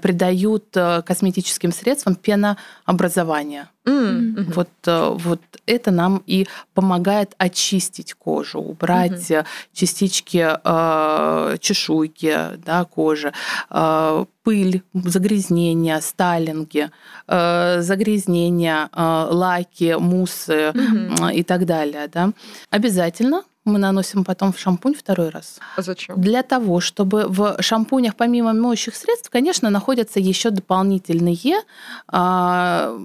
придают 0.00 0.76
э, 0.76 1.02
косметическим 1.02 1.72
средствам 1.72 2.14
пенообразование. 2.14 3.68
Mm-hmm. 3.84 4.52
Вот, 4.54 4.68
э, 4.86 5.08
вот 5.10 5.40
это 5.66 5.90
нам 5.90 6.22
и 6.26 6.46
помогает 6.74 7.34
очистить 7.38 8.14
кожу, 8.14 8.60
убрать 8.60 9.30
mm-hmm. 9.30 9.46
частички 9.72 10.56
э, 10.64 11.56
чешуйки 11.58 12.38
да, 12.64 12.84
кожи, 12.84 13.32
э, 13.70 14.24
пыль, 14.44 14.82
загрязнения, 14.94 16.00
сталинги, 16.00 16.90
э, 17.26 17.80
загрязнения, 17.80 18.88
э, 18.92 19.26
лаки, 19.30 19.96
муссы 19.98 20.72
mm-hmm. 20.74 21.34
и 21.34 21.42
так 21.42 21.66
далее. 21.66 22.08
Да. 22.12 22.32
Обязательно 22.70 23.42
мы 23.64 23.78
наносим 23.78 24.24
потом 24.24 24.52
в 24.52 24.58
шампунь 24.58 24.94
второй 24.94 25.28
раз. 25.28 25.58
А 25.76 25.82
зачем? 25.82 26.20
Для 26.20 26.42
того, 26.42 26.80
чтобы 26.80 27.26
в 27.28 27.56
шампунях 27.60 28.16
помимо 28.16 28.52
моющих 28.52 28.96
средств, 28.96 29.30
конечно, 29.30 29.70
находятся 29.70 30.20
еще 30.20 30.50
дополнительные 30.50 31.62
а, 32.08 32.98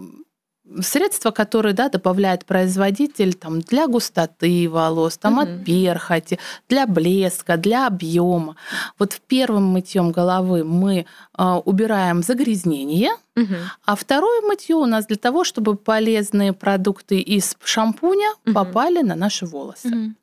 средства, 0.81 1.31
которые 1.31 1.73
да, 1.73 1.89
добавляет 1.89 2.45
производитель 2.45 3.33
там, 3.33 3.61
для 3.61 3.87
густоты 3.87 4.69
волос, 4.69 5.17
там, 5.17 5.37
угу. 5.37 5.41
от 5.41 5.65
перхоти, 5.65 6.39
для 6.69 6.87
блеска, 6.87 7.57
для 7.57 7.87
объема. 7.87 8.55
Вот 8.99 9.13
в 9.13 9.21
первом 9.21 9.65
мытьем 9.65 10.11
головы 10.11 10.63
мы 10.63 11.05
э, 11.37 11.43
убираем 11.65 12.23
загрязнение, 12.23 13.11
угу. 13.35 13.55
а 13.85 13.95
второе 13.95 14.41
мытье 14.41 14.75
у 14.75 14.85
нас 14.85 15.05
для 15.05 15.17
того, 15.17 15.43
чтобы 15.43 15.75
полезные 15.75 16.53
продукты 16.53 17.19
из 17.19 17.55
шампуня 17.63 18.31
угу. 18.45 18.53
попали 18.53 19.01
на 19.01 19.15
наши 19.15 19.45
волосы. 19.45 19.87
Угу. 19.87 20.13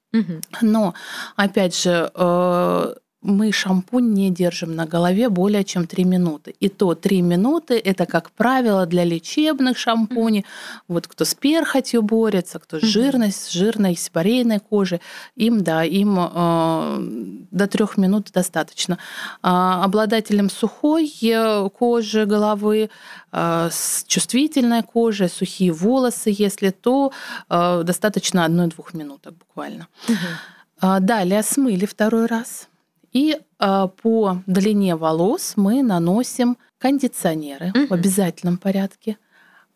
Но, 0.63 0.95
опять 1.37 1.77
же, 1.77 2.11
э, 2.15 2.95
мы 3.25 3.53
шампунь 3.53 4.13
не 4.13 4.31
держим 4.31 4.77
на 4.77 4.85
голове 4.87 5.29
более 5.29 5.65
чем 5.65 5.87
3 5.87 6.05
минуты. 6.05 6.55
И 6.61 6.69
то 6.69 6.95
3 6.95 7.23
минуты– 7.23 7.81
это, 7.85 8.05
как 8.05 8.31
правило, 8.31 8.87
для 8.87 9.05
лечебных 9.05 9.79
шампуней. 9.79 10.41
Mm-hmm. 10.41 10.85
Вот 10.89 11.07
кто 11.07 11.25
с 11.25 11.35
перхотью 11.35 12.03
борется, 12.03 12.59
кто 12.59 12.79
с 12.79 12.83
mm-hmm. 12.83 12.87
жирной, 12.87 13.33
с 13.33 13.51
жирной, 13.51 13.97
сибарейной 13.97 14.61
кожей, 14.61 15.01
им, 15.37 15.63
да, 15.63 15.85
им 15.85 16.19
э, 16.19 16.99
до 17.51 17.67
3 17.67 17.87
минут 17.97 18.31
достаточно. 18.33 18.99
А 19.43 19.83
обладателям 19.85 20.51
сухой 20.51 21.11
э, 21.23 21.69
кожи 21.71 22.27
головы, 22.27 22.91
э, 23.33 23.69
с 23.73 24.05
чувствительной 24.07 24.83
кожей, 24.83 25.31
сухие 25.31 25.73
волосы, 25.73 26.31
если 26.31 26.71
то, 26.71 27.11
э, 27.49 27.83
достаточно 27.85 28.47
1-2 28.47 28.85
минуток 28.93 29.35
буквально. 29.39 29.89
Mm-hmm. 30.09 31.01
Далее 31.01 31.43
смыли 31.43 31.87
второй 31.87 32.27
раз– 32.27 32.69
и 33.15 33.39
э, 33.39 33.89
по 34.03 34.43
длине 34.47 34.97
волос 34.97 35.55
мы 35.57 35.83
наносим 35.83 36.59
кондиционеры 36.79 37.71
угу. 37.71 37.87
в 37.87 37.93
обязательном 37.93 38.59
порядке, 38.59 39.17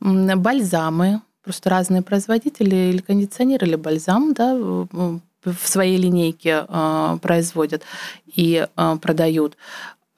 бальзамы, 0.00 1.22
просто 1.42 1.70
разные 1.70 2.02
производители 2.02 2.90
или 2.90 2.98
кондиционер, 2.98 3.64
или 3.64 3.76
бальзам, 3.76 4.34
да, 4.34 4.54
в 4.54 5.68
своей 5.68 5.96
линейке 5.96 6.66
э, 6.68 7.18
производят 7.22 7.82
и 8.26 8.66
э, 8.66 8.96
продают, 9.00 9.56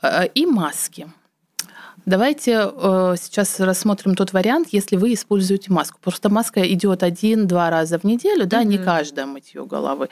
э, 0.03 0.27
и 0.35 0.47
маски. 0.47 1.09
Давайте 2.07 2.71
э, 2.73 3.15
сейчас 3.21 3.61
рассмотрим 3.61 4.15
тот 4.15 4.33
вариант, 4.33 4.69
если 4.73 4.97
вы 4.97 5.15
используете 5.15 5.73
маску. 5.73 5.99
Просто 6.01 6.29
маска 6.29 6.61
идет 6.73 7.03
один-два 7.03 7.71
раза 7.71 7.99
в 7.99 8.05
неделю, 8.05 8.47
да, 8.47 8.63
mm-hmm. 8.63 8.67
не 8.67 8.79
каждое 8.79 9.27
мытье 9.27 9.65
головы. 9.67 10.09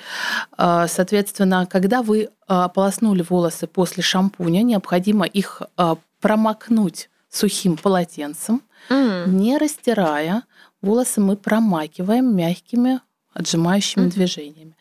Э, 0.56 0.86
соответственно, 0.88 1.66
когда 1.66 2.02
вы 2.02 2.22
э, 2.22 2.28
ополоснули 2.46 3.24
волосы 3.28 3.66
после 3.66 4.02
шампуня, 4.02 4.62
необходимо 4.62 5.26
их 5.26 5.62
э, 5.76 5.94
промокнуть 6.20 7.10
сухим 7.30 7.76
полотенцем, 7.76 8.62
mm-hmm. 8.90 9.28
не 9.28 9.58
растирая. 9.58 10.42
Волосы 10.82 11.20
мы 11.20 11.36
промакиваем 11.36 12.34
мягкими 12.34 13.00
отжимающими 13.34 14.04
mm-hmm. 14.04 14.10
движениями. 14.10 14.76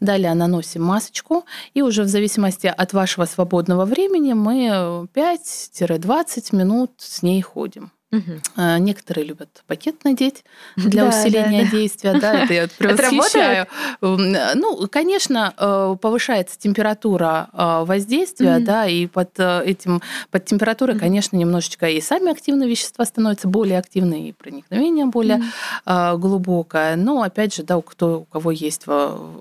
Далее 0.00 0.34
наносим 0.34 0.82
масочку, 0.82 1.44
и 1.74 1.82
уже 1.82 2.02
в 2.02 2.08
зависимости 2.08 2.66
от 2.66 2.92
вашего 2.94 3.26
свободного 3.26 3.84
времени 3.84 4.32
мы 4.32 5.06
5-20 5.14 6.56
минут 6.56 6.92
с 6.96 7.22
ней 7.22 7.42
ходим. 7.42 7.92
Угу. 8.12 8.62
Некоторые 8.80 9.24
любят 9.24 9.62
пакет 9.68 10.02
надеть 10.02 10.44
для 10.74 11.04
да, 11.04 11.08
усиления 11.08 11.62
да, 11.62 11.70
да. 11.70 11.76
действия. 11.76 12.12
Да, 12.20 12.44
это 12.44 12.54
я 12.54 12.68
предвосхищаю. 12.78 13.66
Ну, 14.00 14.88
конечно, 14.90 15.54
э, 15.56 15.96
повышается 16.00 16.58
температура 16.58 17.48
э, 17.52 17.84
воздействия, 17.84 18.58
да, 18.58 18.86
и 18.86 19.06
под 19.06 19.38
э, 19.38 19.62
этим, 19.64 20.02
под 20.32 20.44
температурой, 20.44 20.98
конечно, 20.98 21.36
немножечко 21.36 21.88
и 21.88 22.00
сами 22.00 22.32
активные 22.32 22.68
вещества 22.68 23.04
становятся 23.04 23.46
более 23.46 23.78
активны, 23.78 24.28
и 24.28 24.32
проникновение 24.32 25.06
более 25.06 25.36
mm 25.36 26.18
глубокое. 26.20 26.96
Но, 26.96 27.22
опять 27.22 27.54
же, 27.54 27.62
да, 27.62 27.76
у, 27.76 27.82
кто, 27.82 28.20
у 28.20 28.24
кого 28.24 28.50
есть 28.50 28.84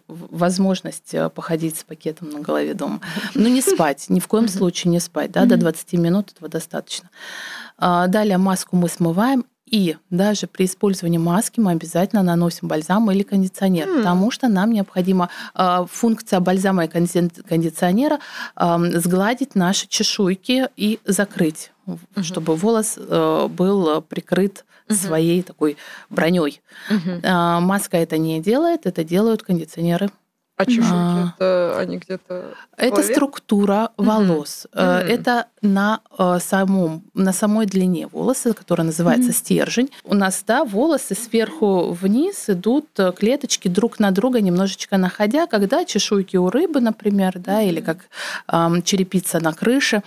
возможность 0.07 1.15
походить 1.33 1.77
с 1.77 1.83
пакетом 1.83 2.29
на 2.29 2.39
голове 2.39 2.73
дома. 2.73 3.01
Но 3.33 3.47
не 3.49 3.61
спать, 3.61 4.05
ни 4.09 4.19
в 4.19 4.27
коем 4.27 4.47
случае 4.47 4.91
не 4.91 4.99
спать, 4.99 5.31
да, 5.31 5.45
до 5.45 5.57
20 5.57 5.93
минут 5.93 6.31
этого 6.31 6.49
достаточно. 6.49 7.09
А, 7.79 8.07
далее 8.07 8.37
маску 8.37 8.75
мы 8.75 8.89
смываем, 8.89 9.45
и 9.65 9.97
даже 10.09 10.47
при 10.47 10.65
использовании 10.65 11.19
маски 11.19 11.59
мы 11.59 11.71
обязательно 11.71 12.23
наносим 12.23 12.67
бальзам 12.67 13.09
или 13.11 13.23
кондиционер, 13.23 13.87
mm. 13.87 13.97
потому 13.97 14.31
что 14.31 14.47
нам 14.47 14.71
необходима 14.71 15.29
э, 15.53 15.85
функция 15.89 16.39
бальзама 16.39 16.85
и 16.85 16.87
кондиционера 16.87 18.19
э, 18.55 18.77
сгладить 18.99 19.55
наши 19.55 19.87
чешуйки 19.87 20.69
и 20.75 20.99
закрыть, 21.05 21.71
mm-hmm. 21.85 22.23
чтобы 22.23 22.55
волос 22.55 22.95
э, 22.97 23.47
был 23.47 24.01
прикрыт 24.01 24.65
mm-hmm. 24.87 24.95
своей 24.95 25.43
такой 25.43 25.77
броней. 26.09 26.61
Mm-hmm. 26.89 27.21
Э, 27.21 27.59
маска 27.59 27.97
это 27.97 28.17
не 28.17 28.41
делает, 28.41 28.87
это 28.87 29.03
делают 29.03 29.43
кондиционеры. 29.43 30.09
А 30.59 30.65
чешуйки 30.65 30.91
а, 30.91 31.33
это 31.37 31.79
они 31.79 31.99
где-то. 31.99 32.53
Это 32.75 33.01
структура 33.01 33.91
волос. 33.95 34.67
Mm-hmm. 34.73 34.99
Это 35.07 35.45
на 35.61 36.01
э, 36.17 36.39
самом 36.41 37.05
на 37.13 37.31
самой 37.31 37.65
длине 37.65 38.07
волоса, 38.07 38.53
которая 38.53 38.85
называется 38.85 39.29
mm-hmm. 39.29 39.33
стержень. 39.33 39.89
У 40.03 40.15
нас 40.15 40.43
да 40.45 40.65
волосы 40.65 41.15
сверху 41.15 41.93
вниз 41.93 42.49
идут 42.49 42.87
э, 42.97 43.13
клеточки 43.13 43.69
друг 43.69 43.99
на 43.99 44.11
друга 44.11 44.41
немножечко 44.41 44.97
находя, 44.97 45.47
когда 45.47 45.85
чешуйки 45.85 46.35
у 46.35 46.49
рыбы, 46.49 46.81
например, 46.81 47.39
да, 47.39 47.63
mm-hmm. 47.63 47.69
или 47.69 47.79
как 47.79 47.99
э, 48.51 48.81
черепица 48.83 49.39
на 49.39 49.53
крыше, 49.53 50.03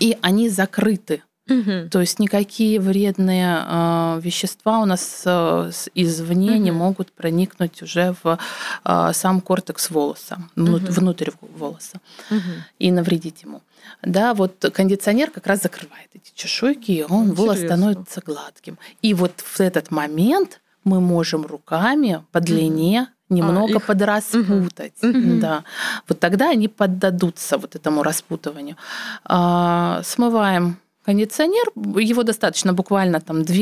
и 0.00 0.18
они 0.22 0.48
закрыты 0.48 1.22
Угу. 1.48 1.88
То 1.90 2.00
есть 2.00 2.20
никакие 2.20 2.78
вредные 2.78 3.64
э, 3.66 4.20
вещества 4.22 4.78
у 4.78 4.84
нас 4.84 5.22
э, 5.24 5.72
извне 5.94 6.52
угу. 6.52 6.60
не 6.60 6.70
могут 6.70 7.10
проникнуть 7.10 7.82
уже 7.82 8.14
в 8.22 8.38
э, 8.84 9.10
сам 9.12 9.40
кортекс 9.40 9.90
волоса, 9.90 10.38
угу. 10.56 10.78
внутрь 10.78 11.30
волоса 11.40 12.00
угу. 12.30 12.40
и 12.78 12.92
навредить 12.92 13.42
ему. 13.42 13.60
Да, 14.02 14.34
вот 14.34 14.64
кондиционер 14.72 15.30
как 15.30 15.48
раз 15.48 15.62
закрывает 15.62 16.08
эти 16.14 16.32
чешуйки, 16.34 16.92
и 16.92 17.02
он 17.02 17.30
Интересно. 17.30 17.44
волос 17.44 17.58
становится 17.58 18.20
гладким. 18.24 18.78
И 19.02 19.12
вот 19.12 19.32
в 19.40 19.60
этот 19.60 19.90
момент 19.90 20.60
мы 20.84 21.00
можем 21.00 21.44
руками 21.44 22.24
по 22.30 22.40
длине 22.40 23.08
немного 23.28 23.74
а, 23.74 23.76
их... 23.78 23.86
подраспутать. 23.86 25.02
Угу. 25.02 25.40
Да. 25.40 25.64
Вот 26.08 26.20
тогда 26.20 26.50
они 26.50 26.68
поддадутся 26.68 27.58
вот 27.58 27.74
этому 27.74 28.02
распутыванию. 28.02 28.76
А, 29.24 30.02
смываем 30.04 30.76
кондиционер, 31.04 31.72
его 32.00 32.22
достаточно 32.22 32.72
буквально 32.72 33.20
там 33.20 33.44
2 33.44 33.56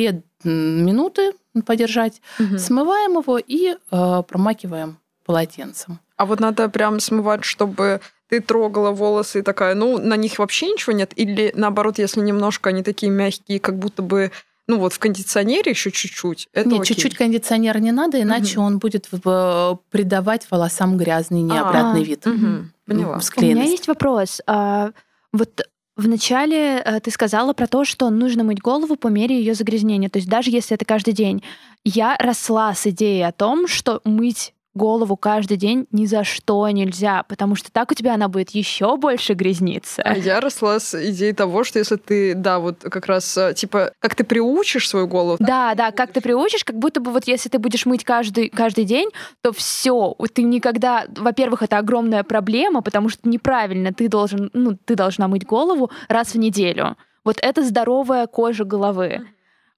минуты 0.44 1.32
подержать, 1.66 2.20
угу. 2.38 2.58
смываем 2.58 3.18
его 3.18 3.38
и 3.38 3.74
э, 3.74 4.22
промакиваем 4.26 4.98
полотенцем. 5.24 6.00
А 6.16 6.26
вот 6.26 6.40
надо 6.40 6.68
прям 6.68 7.00
смывать, 7.00 7.44
чтобы 7.44 8.00
ты 8.28 8.40
трогала 8.40 8.90
волосы 8.90 9.40
и 9.40 9.42
такая, 9.42 9.74
ну, 9.74 9.98
на 9.98 10.16
них 10.16 10.38
вообще 10.38 10.70
ничего 10.70 10.92
нет? 10.92 11.12
Или 11.16 11.52
наоборот, 11.54 11.98
если 11.98 12.20
немножко 12.20 12.70
они 12.70 12.82
такие 12.82 13.10
мягкие, 13.10 13.58
как 13.58 13.78
будто 13.78 14.02
бы 14.02 14.30
ну 14.70 14.78
вот 14.78 14.92
в 14.92 15.00
кондиционере 15.00 15.72
еще 15.72 15.90
чуть-чуть. 15.90 16.48
Это 16.52 16.68
Нет, 16.68 16.82
окей. 16.82 16.94
чуть-чуть 16.94 17.16
кондиционера 17.16 17.78
не 17.78 17.90
надо, 17.90 18.22
иначе 18.22 18.58
угу. 18.58 18.66
он 18.66 18.78
будет 18.78 19.08
придавать 19.08 20.46
волосам 20.48 20.96
грязный 20.96 21.42
необратный 21.42 22.02
а, 22.02 22.04
вид. 22.04 22.26
Угу. 22.26 22.66
Поняла. 22.86 23.20
У 23.36 23.40
меня 23.40 23.64
есть 23.64 23.88
вопрос. 23.88 24.40
А, 24.46 24.92
вот 25.32 25.60
Вначале 26.00 26.78
э, 26.78 27.00
ты 27.00 27.10
сказала 27.10 27.52
про 27.52 27.66
то, 27.66 27.84
что 27.84 28.08
нужно 28.08 28.42
мыть 28.42 28.62
голову 28.62 28.96
по 28.96 29.08
мере 29.08 29.38
ее 29.38 29.52
загрязнения, 29.52 30.08
то 30.08 30.18
есть 30.18 30.30
даже 30.30 30.50
если 30.50 30.74
это 30.74 30.86
каждый 30.86 31.12
день. 31.12 31.42
Я 31.84 32.16
росла 32.18 32.74
с 32.74 32.86
идеей 32.86 33.22
о 33.22 33.32
том, 33.32 33.68
что 33.68 34.00
мыть 34.04 34.54
голову 34.74 35.16
каждый 35.16 35.56
день 35.56 35.86
ни 35.90 36.06
за 36.06 36.24
что 36.24 36.68
нельзя, 36.68 37.24
потому 37.24 37.54
что 37.54 37.72
так 37.72 37.90
у 37.90 37.94
тебя 37.94 38.14
она 38.14 38.28
будет 38.28 38.50
еще 38.50 38.96
больше 38.96 39.34
грязниться. 39.34 40.02
А 40.02 40.16
я 40.16 40.40
росла 40.40 40.78
с 40.78 40.94
идеей 41.10 41.32
того, 41.32 41.64
что 41.64 41.78
если 41.78 41.96
ты, 41.96 42.34
да, 42.34 42.58
вот 42.58 42.82
как 42.82 43.06
раз, 43.06 43.36
э, 43.36 43.54
типа, 43.54 43.92
как 43.98 44.14
ты 44.14 44.24
приучишь 44.24 44.88
свою 44.88 45.08
голову. 45.08 45.36
Да, 45.40 45.74
да, 45.74 45.90
как 45.90 46.12
ты 46.12 46.20
приучишь, 46.20 46.64
как 46.64 46.76
будто 46.76 47.00
бы 47.00 47.10
вот 47.10 47.24
если 47.26 47.48
ты 47.48 47.58
будешь 47.58 47.86
мыть 47.86 48.04
каждый, 48.04 48.48
каждый 48.48 48.84
день, 48.84 49.08
то 49.42 49.52
все, 49.52 50.14
ты 50.32 50.42
никогда, 50.42 51.06
во-первых, 51.16 51.62
это 51.62 51.78
огромная 51.78 52.22
проблема, 52.22 52.82
потому 52.82 53.08
что 53.08 53.28
неправильно, 53.28 53.92
ты 53.92 54.08
должен, 54.08 54.50
ну, 54.52 54.76
ты 54.76 54.94
должна 54.94 55.28
мыть 55.28 55.44
голову 55.44 55.90
раз 56.08 56.34
в 56.34 56.38
неделю. 56.38 56.96
Вот 57.24 57.38
это 57.42 57.62
здоровая 57.62 58.26
кожа 58.26 58.64
головы. 58.64 59.26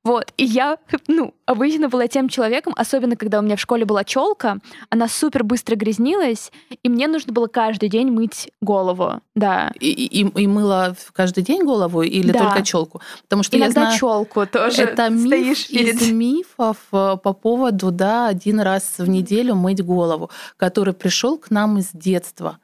Вот. 0.05 0.33
И 0.37 0.45
я, 0.45 0.79
ну, 1.07 1.35
обычно 1.47 1.89
была 1.89 2.09
тем 2.09 2.29
человеком, 2.29 2.75
особенно 2.77 3.15
когда 3.17 3.39
у 3.39 3.43
меня 3.43 3.57
в 3.57 3.61
школе 3.61 3.85
была 3.85 4.03
челка, 4.03 4.59
она 4.91 5.07
супер 5.07 5.45
быстро 5.45 5.77
грязнилась, 5.77 6.51
и 6.83 6.89
мне 6.89 7.07
нужно 7.07 7.33
было 7.33 7.47
каждый 7.47 7.89
день 7.89 8.11
мыть 8.11 8.51
голову. 8.61 9.21
Да. 9.37 9.73
И, 9.79 9.91
и, 9.91 10.29
и 10.29 10.47
мыла 10.49 10.97
каждый 11.13 11.45
день 11.45 11.65
голову 11.65 12.03
или 12.03 12.33
да. 12.33 12.41
только 12.41 12.63
челку? 12.63 13.01
Потому 13.23 13.45
что 13.45 13.57
Иногда 13.57 13.81
я 13.81 13.87
знаю, 13.87 13.99
челку 13.99 14.47
тоже. 14.47 14.83
Это 14.83 15.09
миф 15.09 15.69
перед... 15.69 16.03
из 16.03 16.11
мифов 16.11 16.79
э, 16.93 17.17
по 17.23 17.33
поводу, 17.33 17.93
да, 17.93 18.27
один 18.27 18.61
раз 18.61 18.95
в 18.99 19.09
неделю 19.09 19.55
мыть 19.55 19.85
голову, 19.85 20.31
который 20.57 20.95
пришел 20.95 21.39
к 21.39 21.51
нам 21.51 21.79
из 21.79 21.91
детства. 21.93 22.59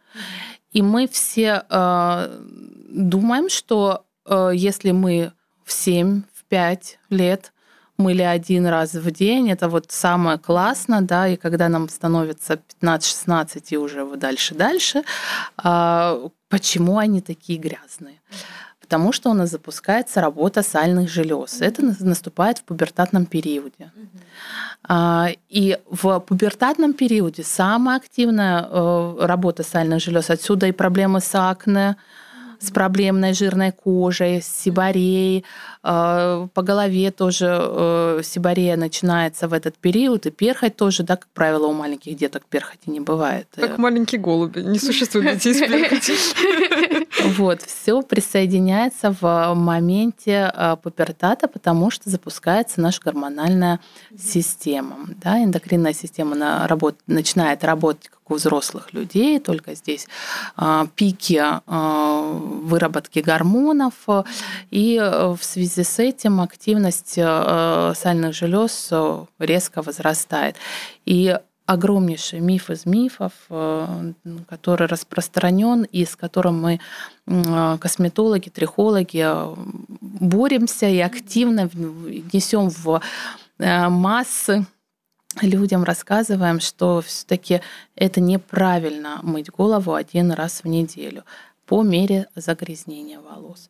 И 0.72 0.82
мы 0.82 1.06
все 1.06 1.62
э, 1.70 2.38
думаем, 2.90 3.48
что 3.48 4.04
э, 4.26 4.50
если 4.54 4.90
мы 4.90 5.32
в 5.64 5.72
7, 5.72 6.22
5 6.48 6.98
лет 7.10 7.52
мыли 7.98 8.22
один 8.22 8.66
раз 8.66 8.94
в 8.94 9.10
день, 9.10 9.50
это 9.50 9.68
вот 9.68 9.90
самое 9.90 10.38
классно, 10.38 11.02
да, 11.02 11.28
и 11.28 11.36
когда 11.36 11.68
нам 11.68 11.88
становится 11.88 12.60
15-16 12.80 13.64
и 13.70 13.76
уже 13.76 14.04
дальше-дальше, 14.16 15.02
а, 15.56 16.30
почему 16.48 16.98
они 16.98 17.20
такие 17.20 17.58
грязные? 17.58 18.20
Потому 18.80 19.12
что 19.12 19.30
у 19.30 19.34
нас 19.34 19.50
запускается 19.50 20.20
работа 20.22 20.62
сальных 20.62 21.10
желез. 21.10 21.60
Это 21.60 21.82
наступает 22.00 22.58
в 22.58 22.62
пубертатном 22.62 23.26
периоде. 23.26 23.92
А, 24.82 25.28
и 25.50 25.76
в 25.90 26.20
пубертатном 26.20 26.94
периоде 26.94 27.42
самая 27.42 27.98
активная 27.98 28.62
э, 28.62 29.16
работа 29.26 29.62
сальных 29.62 30.00
желез. 30.00 30.30
Отсюда 30.30 30.68
и 30.68 30.72
проблемы 30.72 31.20
с 31.20 31.34
акне, 31.34 31.96
с 32.58 32.70
проблемной 32.70 33.34
жирной 33.34 33.72
кожей, 33.72 34.42
с 34.42 34.46
сибареей. 34.46 35.44
А, 35.82 36.48
по 36.54 36.62
голове 36.62 37.10
тоже 37.10 37.46
э, 37.60 38.20
сибарея 38.24 38.76
начинается 38.76 39.48
в 39.48 39.52
этот 39.52 39.76
период, 39.76 40.26
и 40.26 40.30
перхоть 40.30 40.76
тоже, 40.76 41.02
да, 41.02 41.16
как 41.16 41.28
правило, 41.34 41.66
у 41.66 41.72
маленьких 41.72 42.16
деток 42.16 42.44
перхоти 42.46 42.90
не 42.90 43.00
бывает. 43.00 43.46
Как 43.54 43.78
маленькие 43.78 44.20
голуби, 44.20 44.60
не 44.60 44.78
существует 44.78 45.38
детей 45.38 45.54
с 45.54 45.60
перхотью. 45.60 46.14
Вот, 47.24 47.62
все 47.62 48.02
присоединяется 48.02 49.14
в 49.20 49.54
моменте 49.54 50.50
а, 50.54 50.76
пубертата, 50.76 51.48
потому 51.48 51.90
что 51.90 52.10
запускается 52.10 52.80
наша 52.80 53.00
гормональная 53.02 53.80
система. 54.16 54.98
Да, 55.22 55.42
эндокринная 55.42 55.92
система 55.92 56.36
начинает 57.06 57.64
работать 57.64 58.10
у 58.28 58.34
взрослых 58.34 58.92
людей, 58.92 59.40
только 59.40 59.74
здесь 59.74 60.06
а, 60.56 60.86
пики 60.94 61.42
выработки 61.66 63.20
гормонов, 63.20 63.94
и 64.70 64.98
в 64.98 65.38
связи 65.40 65.82
с 65.82 65.98
этим 65.98 66.40
активность 66.40 67.14
сальных 67.14 68.34
желез 68.34 68.92
резко 69.38 69.82
возрастает. 69.82 70.56
И 71.04 71.38
огромнейший 71.68 72.40
миф 72.40 72.70
из 72.70 72.86
мифов, 72.86 73.32
который 74.48 74.86
распространен 74.86 75.82
и 75.82 76.06
с 76.06 76.16
которым 76.16 76.62
мы, 76.62 76.80
косметологи, 77.78 78.48
трихологи, 78.48 79.26
боремся 80.00 80.88
и 80.88 80.98
активно 80.98 81.68
несем 82.32 82.70
в 82.70 83.02
массы 83.58 84.66
людям 85.42 85.84
рассказываем, 85.84 86.58
что 86.58 87.02
все-таки 87.02 87.60
это 87.96 88.20
неправильно 88.22 89.20
мыть 89.22 89.50
голову 89.50 89.92
один 89.92 90.32
раз 90.32 90.64
в 90.64 90.68
неделю 90.68 91.24
по 91.66 91.82
мере 91.82 92.28
загрязнения 92.34 93.20
волос. 93.20 93.68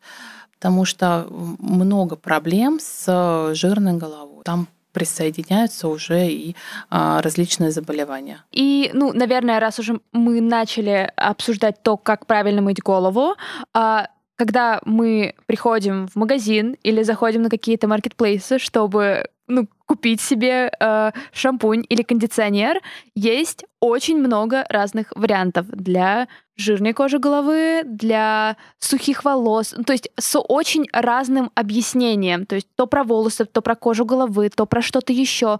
Потому 0.53 0.85
что 0.85 1.27
много 1.29 2.15
проблем 2.15 2.79
с 2.81 3.53
жирной 3.55 3.97
головой. 3.97 4.43
Там 4.45 4.67
присоединяются 4.91 5.87
уже 5.87 6.27
и 6.27 6.55
а, 6.89 7.21
различные 7.21 7.71
заболевания. 7.71 8.43
И, 8.51 8.91
ну, 8.93 9.13
наверное, 9.13 9.59
раз 9.59 9.79
уже 9.79 9.99
мы 10.11 10.41
начали 10.41 11.11
обсуждать 11.15 11.83
то, 11.83 11.97
как 11.97 12.25
правильно 12.25 12.61
мыть 12.61 12.81
голову, 12.81 13.35
а, 13.73 14.07
когда 14.35 14.79
мы 14.85 15.35
приходим 15.45 16.07
в 16.07 16.15
магазин 16.15 16.77
или 16.83 17.03
заходим 17.03 17.41
на 17.41 17.49
какие-то 17.49 17.87
маркетплейсы, 17.87 18.57
чтобы 18.57 19.25
ну, 19.47 19.67
купить 19.89 20.21
себе 20.21 20.71
э, 20.79 21.11
шампунь 21.33 21.83
или 21.89 22.03
кондиционер, 22.03 22.79
есть 23.15 23.65
очень 23.79 24.19
много 24.19 24.63
разных 24.69 25.11
вариантов 25.15 25.65
для 25.67 26.27
жирной 26.57 26.93
кожи 26.93 27.17
головы, 27.17 27.81
для 27.85 28.55
сухих 28.77 29.25
волос, 29.25 29.73
то 29.87 29.93
есть 29.93 30.11
с 30.19 30.39
очень 30.39 30.85
разным 30.93 31.49
объяснением, 31.55 32.45
то 32.45 32.55
есть 32.55 32.67
то 32.75 32.85
про 32.85 33.03
волосы, 33.03 33.45
то 33.45 33.61
про 33.61 33.75
кожу 33.75 34.05
головы, 34.05 34.49
то 34.49 34.67
про 34.67 34.81
что-то 34.83 35.11
еще. 35.11 35.57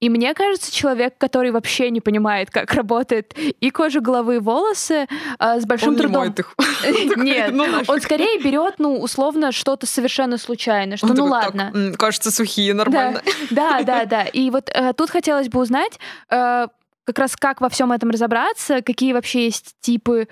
И 0.00 0.08
мне 0.08 0.32
кажется, 0.34 0.72
человек, 0.72 1.14
который 1.18 1.50
вообще 1.50 1.90
не 1.90 2.00
понимает, 2.00 2.50
как 2.50 2.72
работает 2.72 3.34
и 3.36 3.70
кожа 3.70 4.00
головы, 4.00 4.36
и 4.36 4.38
волосы, 4.38 5.06
э, 5.38 5.60
с 5.60 5.66
большим 5.66 5.90
он 5.90 5.96
трудом. 5.96 6.24
Не 6.24 6.30
их. 6.30 6.54
Нет, 7.16 7.52
ну, 7.52 7.66
он 7.86 8.00
скорее 8.00 8.42
берет, 8.42 8.76
ну, 8.78 8.98
условно, 8.98 9.52
что-то 9.52 9.86
совершенно 9.86 10.38
случайное, 10.38 10.96
что 10.96 11.12
ну 11.12 11.26
ладно. 11.26 11.92
Кажется, 11.98 12.30
сухие, 12.30 12.72
нормально. 12.72 13.22
Да, 13.50 13.82
да, 13.82 14.06
да. 14.06 14.22
И 14.24 14.50
вот 14.50 14.70
э, 14.72 14.92
тут 14.94 15.10
хотелось 15.10 15.48
бы 15.48 15.60
узнать, 15.60 15.98
э, 16.30 16.68
как 17.04 17.18
раз 17.18 17.36
как 17.36 17.60
во 17.60 17.68
всем 17.68 17.92
этом 17.92 18.10
разобраться, 18.10 18.82
какие 18.82 19.12
вообще 19.12 19.44
есть 19.44 19.74
типы 19.80 20.28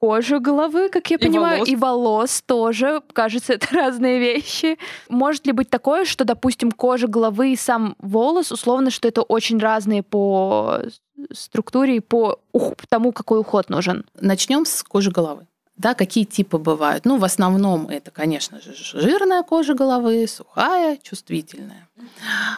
кожи 0.00 0.38
головы, 0.38 0.88
как 0.88 1.10
я 1.10 1.16
и 1.16 1.20
понимаю, 1.20 1.58
волос. 1.58 1.68
и 1.68 1.76
волос 1.76 2.42
тоже. 2.46 3.02
Кажется, 3.12 3.52
это 3.54 3.66
разные 3.74 4.18
вещи. 4.18 4.78
Может 5.08 5.46
ли 5.46 5.52
быть 5.52 5.70
такое, 5.70 6.04
что, 6.04 6.24
допустим, 6.24 6.70
кожа 6.70 7.06
головы 7.06 7.52
и 7.52 7.56
сам 7.56 7.96
волос, 7.98 8.52
условно, 8.52 8.90
что 8.90 9.08
это 9.08 9.22
очень 9.22 9.58
разные 9.58 10.02
по 10.02 10.80
структуре 11.32 11.96
и 11.96 12.00
по 12.00 12.38
тому, 12.88 13.12
какой 13.12 13.40
уход 13.40 13.68
нужен? 13.68 14.04
Начнем 14.20 14.64
с 14.64 14.82
кожи 14.82 15.10
головы. 15.10 15.46
Да, 15.78 15.94
какие 15.94 16.24
типы 16.24 16.58
бывают? 16.58 17.04
Ну, 17.04 17.18
в 17.18 17.24
основном 17.24 17.88
это, 17.88 18.10
конечно 18.10 18.60
же, 18.60 18.74
жирная 18.74 19.44
кожа 19.44 19.74
головы, 19.74 20.26
сухая, 20.26 20.98
чувствительная. 21.00 21.88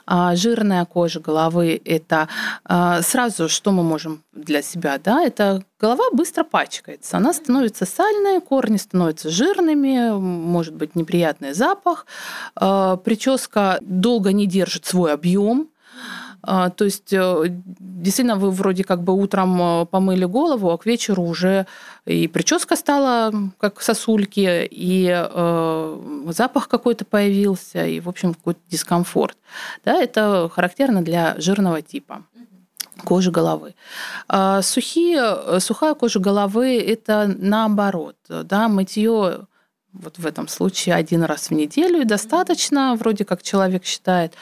А 0.06 0.34
жирная 0.36 0.86
кожа 0.86 1.20
головы– 1.20 1.80
это 1.84 2.28
а, 2.64 3.02
сразу, 3.02 3.48
что 3.48 3.72
мы 3.72 3.82
можем 3.82 4.22
для 4.32 4.62
себя, 4.62 4.98
да, 4.98 5.22
это 5.22 5.62
голова 5.78 6.04
быстро 6.12 6.44
пачкается, 6.44 7.16
она 7.16 7.32
становится 7.32 7.86
сальной, 7.86 8.40
корни 8.40 8.76
становятся 8.76 9.30
жирными, 9.30 10.18
может 10.18 10.74
быть 10.74 10.94
неприятный 10.94 11.52
запах, 11.52 12.06
а, 12.54 12.96
прическа 12.96 13.78
долго 13.82 14.32
не 14.32 14.46
держит 14.46 14.86
свой 14.86 15.12
объем, 15.12 15.68
то 16.42 16.84
есть 16.84 17.12
э, 17.12 17.44
действительно 17.48 18.36
вы 18.36 18.50
вроде 18.50 18.84
как 18.84 19.02
бы 19.02 19.12
утром 19.12 19.82
э, 19.82 19.86
помыли 19.86 20.24
голову, 20.24 20.70
а 20.70 20.78
к 20.78 20.86
вечеру 20.86 21.24
уже 21.24 21.66
и 22.06 22.28
прическа 22.28 22.76
стала 22.76 23.32
как 23.58 23.82
сосульки, 23.82 24.66
и 24.70 25.08
э, 25.10 26.22
запах 26.28 26.68
какой-то 26.68 27.04
появился, 27.04 27.86
и, 27.86 28.00
в 28.00 28.08
общем, 28.08 28.34
какой-то 28.34 28.60
дискомфорт. 28.70 29.36
Да, 29.84 29.94
это 30.00 30.50
характерно 30.52 31.02
для 31.02 31.34
жирного 31.38 31.82
типа 31.82 32.22
кожи 33.04 33.30
головы. 33.30 33.74
А 34.28 34.62
сухие, 34.62 35.60
сухая 35.60 35.94
кожа 35.94 36.20
головы– 36.20 36.78
это 36.86 37.34
наоборот. 37.38 38.16
Да, 38.28 38.68
мытье 38.68 39.46
вот 39.92 40.18
в 40.18 40.26
этом 40.26 40.48
случае 40.48 40.94
один 40.94 41.22
раз 41.24 41.50
в 41.50 41.52
неделю 41.52 42.02
и 42.02 42.04
достаточно, 42.04 42.94
вроде 42.94 43.24
как 43.24 43.42
человек 43.42 43.84
считает. 43.84 44.34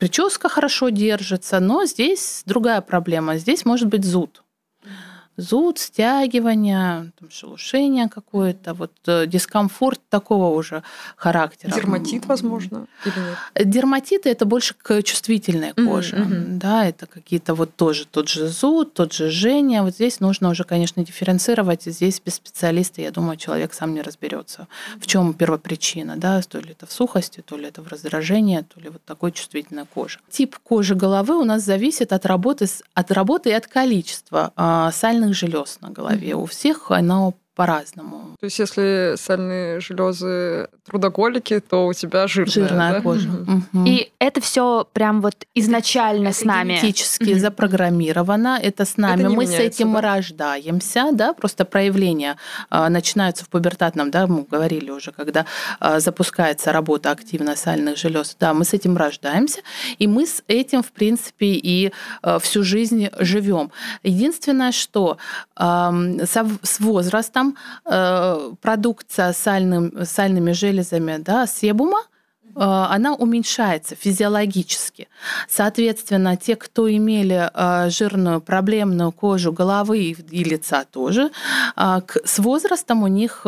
Прическа 0.00 0.48
хорошо 0.48 0.88
держится, 0.88 1.60
но 1.60 1.84
здесь 1.84 2.42
другая 2.46 2.80
проблема. 2.80 3.36
Здесь 3.36 3.66
может 3.66 3.86
быть 3.88 4.06
зуд 4.06 4.42
зуд, 5.36 5.78
стягивание, 5.78 7.12
там, 7.18 7.30
шелушение 7.30 8.08
какое-то, 8.08 8.74
вот 8.74 8.92
э, 9.06 9.26
дискомфорт 9.26 10.00
такого 10.08 10.54
уже 10.54 10.82
характера. 11.16 11.72
Дерматит, 11.72 12.26
возможно, 12.26 12.86
или 13.04 13.14
нет? 13.14 13.70
Дерматиты 13.70 14.28
это 14.30 14.44
больше 14.44 14.74
к 14.74 15.02
чувствительной 15.02 15.72
коже, 15.72 16.16
mm-hmm. 16.16 16.58
да, 16.58 16.86
это 16.86 17.06
какие-то 17.06 17.54
вот 17.54 17.74
тоже 17.74 18.06
тот 18.06 18.28
же 18.28 18.48
зуд, 18.48 18.94
тот 18.94 19.12
же 19.12 19.30
жжение. 19.30 19.82
Вот 19.82 19.94
здесь 19.94 20.20
нужно 20.20 20.50
уже, 20.50 20.64
конечно, 20.64 21.04
дифференцировать. 21.04 21.84
Здесь 21.84 22.20
без 22.24 22.34
специалиста, 22.34 23.00
я 23.00 23.10
думаю, 23.10 23.36
человек 23.36 23.72
сам 23.72 23.94
не 23.94 24.02
разберется, 24.02 24.68
в 24.98 25.06
чем 25.06 25.34
первопричина, 25.34 26.16
да, 26.16 26.40
то 26.42 26.58
ли 26.58 26.72
это 26.72 26.86
в 26.86 26.92
сухости, 26.92 27.42
то 27.42 27.56
ли 27.56 27.66
это 27.66 27.82
в 27.82 27.88
раздражении, 27.88 28.60
то 28.60 28.80
ли 28.80 28.88
вот 28.88 29.04
такой 29.04 29.32
чувствительной 29.32 29.86
кожи. 29.86 30.18
Тип 30.30 30.56
кожи 30.58 30.94
головы 30.94 31.38
у 31.38 31.44
нас 31.44 31.62
зависит 31.62 32.12
от 32.12 32.26
работы, 32.26 32.66
от 32.94 33.10
работы 33.10 33.50
и 33.50 33.52
от 33.52 33.66
количества 33.66 34.52
а, 34.56 34.90
сальных 34.92 35.19
сальных 35.20 35.36
желез 35.36 35.78
на 35.80 35.90
голове. 35.90 36.34
У 36.34 36.44
всех 36.44 36.90
оно 36.90 37.34
по-разному. 37.60 38.36
То 38.40 38.46
есть, 38.46 38.58
если 38.58 39.16
сальные 39.18 39.80
железы 39.80 40.68
трудоголики, 40.86 41.60
то 41.60 41.88
у 41.88 41.92
тебя 41.92 42.26
жирная, 42.26 42.52
жирная 42.52 42.92
да? 42.94 43.00
кожа. 43.02 43.28
Угу. 43.28 43.84
И 43.84 44.10
это 44.18 44.40
все 44.40 44.88
прям 44.90 45.20
вот 45.20 45.34
изначально 45.54 46.28
это 46.28 46.38
с 46.38 46.44
нами. 46.44 46.78
Генетически 46.80 47.32
угу. 47.32 47.38
запрограммировано. 47.38 48.58
Это 48.62 48.86
с 48.86 48.96
нами. 48.96 49.20
Это 49.20 49.30
Мы 49.30 49.46
с 49.46 49.52
этим 49.52 49.92
да? 49.92 50.00
рождаемся, 50.00 51.10
да, 51.12 51.34
просто 51.34 51.66
проявления 51.66 52.38
а, 52.70 52.88
начинаются 52.88 53.44
в 53.44 53.50
пубертатном, 53.50 54.10
да, 54.10 54.26
мы 54.26 54.46
говорили 54.50 54.90
уже, 54.90 55.12
когда 55.12 55.44
а, 55.80 56.00
запускается 56.00 56.72
работа 56.72 57.10
активно 57.10 57.56
сальных 57.56 57.98
желез. 57.98 58.36
Да, 58.40 58.54
мы 58.54 58.64
с 58.64 58.72
этим 58.72 58.96
рождаемся, 58.96 59.60
и 59.98 60.06
мы 60.06 60.26
с 60.26 60.42
этим, 60.48 60.82
в 60.82 60.92
принципе, 60.92 61.46
и 61.46 61.92
а, 62.22 62.38
всю 62.38 62.62
жизнь 62.62 63.10
живем. 63.18 63.70
Единственное, 64.02 64.72
что 64.72 65.18
а, 65.56 65.92
с 66.22 66.80
возрастом 66.80 67.49
э, 67.84 68.52
продукция 68.60 69.32
сальным, 69.32 70.04
сальными 70.04 70.52
железами 70.52 71.18
да, 71.18 71.46
себума, 71.46 72.00
э, 72.00 72.50
она 72.54 73.14
уменьшается 73.14 73.94
физиологически. 73.96 75.08
Соответственно, 75.48 76.36
те, 76.36 76.56
кто 76.56 76.90
имели 76.90 77.50
э, 77.52 77.90
жирную 77.90 78.40
проблемную 78.40 79.12
кожу 79.12 79.52
головы 79.52 80.16
и 80.30 80.44
лица 80.44 80.84
тоже, 80.84 81.30
э, 81.76 82.00
с 82.24 82.38
возрастом 82.38 83.02
у 83.02 83.08
них 83.08 83.46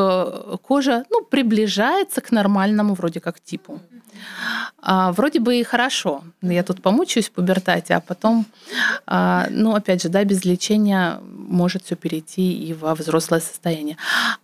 кожа 0.63 1.05
ну, 1.11 1.25
приближается 1.25 2.21
к 2.21 2.33
нормальному 2.33 2.95
вроде 2.95 3.21
как 3.21 3.41
типу. 3.41 3.81
А, 4.81 5.13
вроде 5.13 5.39
бы 5.39 5.57
и 5.57 5.63
хорошо. 5.63 6.23
Я 6.43 6.63
тут 6.63 6.83
помучаюсь 6.83 7.29
в 7.29 7.33
пубертате, 7.33 7.95
а 7.95 8.01
потом, 8.01 8.47
а, 9.07 9.47
ну, 9.51 9.75
опять 9.75 10.03
же, 10.03 10.09
да, 10.09 10.25
без 10.25 10.45
лечения 10.45 11.21
может 11.23 11.85
все 11.85 11.95
перейти 11.95 12.53
и 12.53 12.75
во 12.75 12.95
взрослое 12.95 13.41
состояние. 13.41 13.97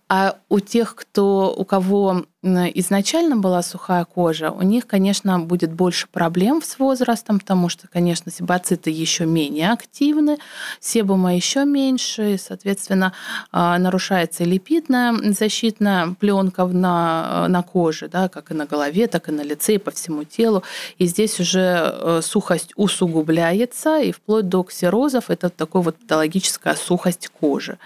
А 0.07 0.35
у 0.49 0.59
тех, 0.59 0.95
кто, 0.95 1.53
у 1.55 1.65
кого 1.65 2.25
изначально 2.41 3.35
была 3.35 3.61
сухая 3.61 4.05
кожа, 4.05 4.49
у 4.49 4.61
них, 4.61 4.87
конечно, 4.87 5.39
будет 5.39 5.73
больше 5.73 6.07
проблем 6.07 6.61
с 6.63 6.79
возрастом, 6.79 7.39
потому 7.39 7.67
что, 7.67 7.87
конечно, 7.89 8.31
себоциты 8.31 8.89
еще 8.91 9.25
менее 9.25 9.71
активны, 9.71 10.37
себума 10.79 11.35
еще 11.35 11.65
меньше, 11.65 12.35
и, 12.35 12.37
соответственно, 12.37 13.11
а, 13.51 13.77
нарушается 13.77 14.45
липидная 14.45 15.13
защитная 15.33 16.15
пленка 16.17 16.65
на, 16.65 17.47
на 17.49 17.61
коже, 17.61 18.07
да, 18.07 18.29
как 18.29 18.51
и 18.51 18.53
на 18.53 18.65
голове, 18.65 19.07
так 19.07 19.27
и 19.27 19.31
на 19.33 19.41
лице, 19.41 19.68
и 19.73 19.77
по 19.77 19.91
всему 19.91 20.23
телу. 20.23 20.63
И 20.97 21.05
здесь 21.05 21.39
уже 21.39 21.93
э, 21.93 22.21
сухость 22.23 22.71
усугубляется, 22.75 23.99
и 23.99 24.11
вплоть 24.11 24.47
до 24.47 24.63
ксерозов 24.63 25.29
это 25.29 25.49
такой 25.49 25.81
вот 25.81 25.97
патологическая 25.97 26.75
сухость 26.75 27.29
кожи. 27.29 27.77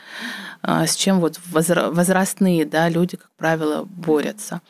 А, 0.65 0.87
с 0.87 0.95
чем 0.95 1.19
вот 1.19 1.39
возрастные 1.51 2.65
да, 2.65 2.87
люди, 2.87 3.17
как 3.17 3.29
правило, 3.37 3.83
борются. 3.83 4.61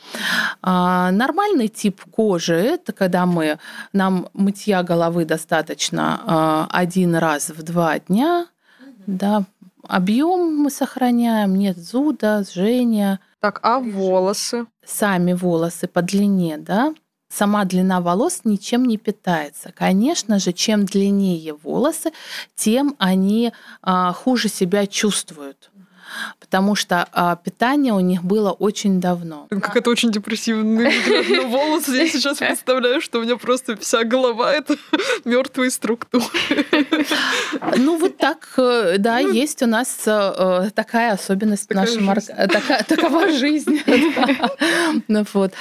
А, 0.63 1.11
нормальный 1.11 1.67
тип 1.67 2.01
кожи– 2.11 2.53
это 2.55 2.93
когда 2.93 3.27
мы, 3.27 3.59
нам 3.93 4.27
мытья 4.33 4.81
головы 4.81 5.25
достаточно 5.25 6.21
а, 6.25 6.67
один 6.71 7.15
раз 7.15 7.49
в 7.49 7.61
два 7.61 7.99
дня, 7.99 8.47
да, 9.05 9.43
объем 9.87 10.55
мы 10.57 10.71
сохраняем, 10.71 11.55
нет 11.55 11.77
зуда, 11.77 12.43
жжения. 12.43 13.19
Так, 13.39 13.59
а 13.61 13.79
волосы? 13.79 14.65
Сами 14.83 15.33
волосы 15.33 15.87
по 15.87 16.01
длине, 16.01 16.57
да, 16.57 16.93
сама 17.33 17.65
длина 17.65 17.99
волос 17.99 18.41
ничем 18.43 18.85
не 18.85 18.97
питается. 18.97 19.71
Конечно 19.71 20.39
же, 20.39 20.53
чем 20.53 20.85
длиннее 20.85 21.53
волосы, 21.53 22.11
тем 22.55 22.95
они 22.99 23.51
хуже 23.81 24.49
себя 24.49 24.85
чувствуют 24.87 25.71
потому 26.39 26.75
что 26.75 27.07
а, 27.11 27.35
питание 27.35 27.93
у 27.93 27.99
них 27.99 28.23
было 28.23 28.51
очень 28.51 28.99
давно. 28.99 29.47
Как 29.49 29.75
это 29.75 29.89
очень 29.89 30.11
депрессивный 30.11 30.89
взгляд 30.89 31.29
на 31.29 31.47
волосы. 31.47 31.91
Я 31.91 32.07
сейчас 32.07 32.37
представляю, 32.39 33.01
что 33.01 33.19
у 33.19 33.23
меня 33.23 33.37
просто 33.37 33.77
вся 33.77 34.03
голова 34.03 34.51
это 34.51 34.75
мертвые 35.25 35.71
структуры. 35.71 36.25
Ну 37.77 37.97
вот 37.97 38.17
так, 38.17 38.47
э, 38.57 38.95
да, 38.97 39.19
ну, 39.19 39.31
есть 39.31 39.61
у 39.61 39.67
нас 39.67 40.03
э, 40.05 40.69
такая 40.73 41.13
особенность 41.13 41.67
такая 41.67 41.85
нашей 41.85 42.01
марки. 42.01 42.33
Такова 42.87 43.29
жизнь. 43.31 43.79
Ну 45.07 45.25
вот. 45.33 45.53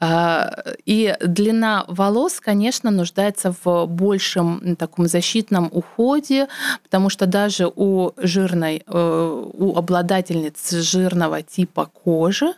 А, 0.00 0.64
и 0.84 1.14
длина 1.20 1.84
волос, 1.88 2.40
конечно, 2.40 2.90
нуждается 2.90 3.54
в 3.62 3.86
большем 3.86 4.76
таком 4.76 5.06
защитном 5.06 5.68
уходе, 5.72 6.48
потому 6.82 7.10
что 7.10 7.26
даже 7.26 7.70
у 7.74 8.12
жирной, 8.16 8.82
э, 8.86 9.44
у 9.52 9.76
обладательниц 9.98 10.70
жирного 10.72 11.42
типа 11.42 11.86
кожи 11.86 12.54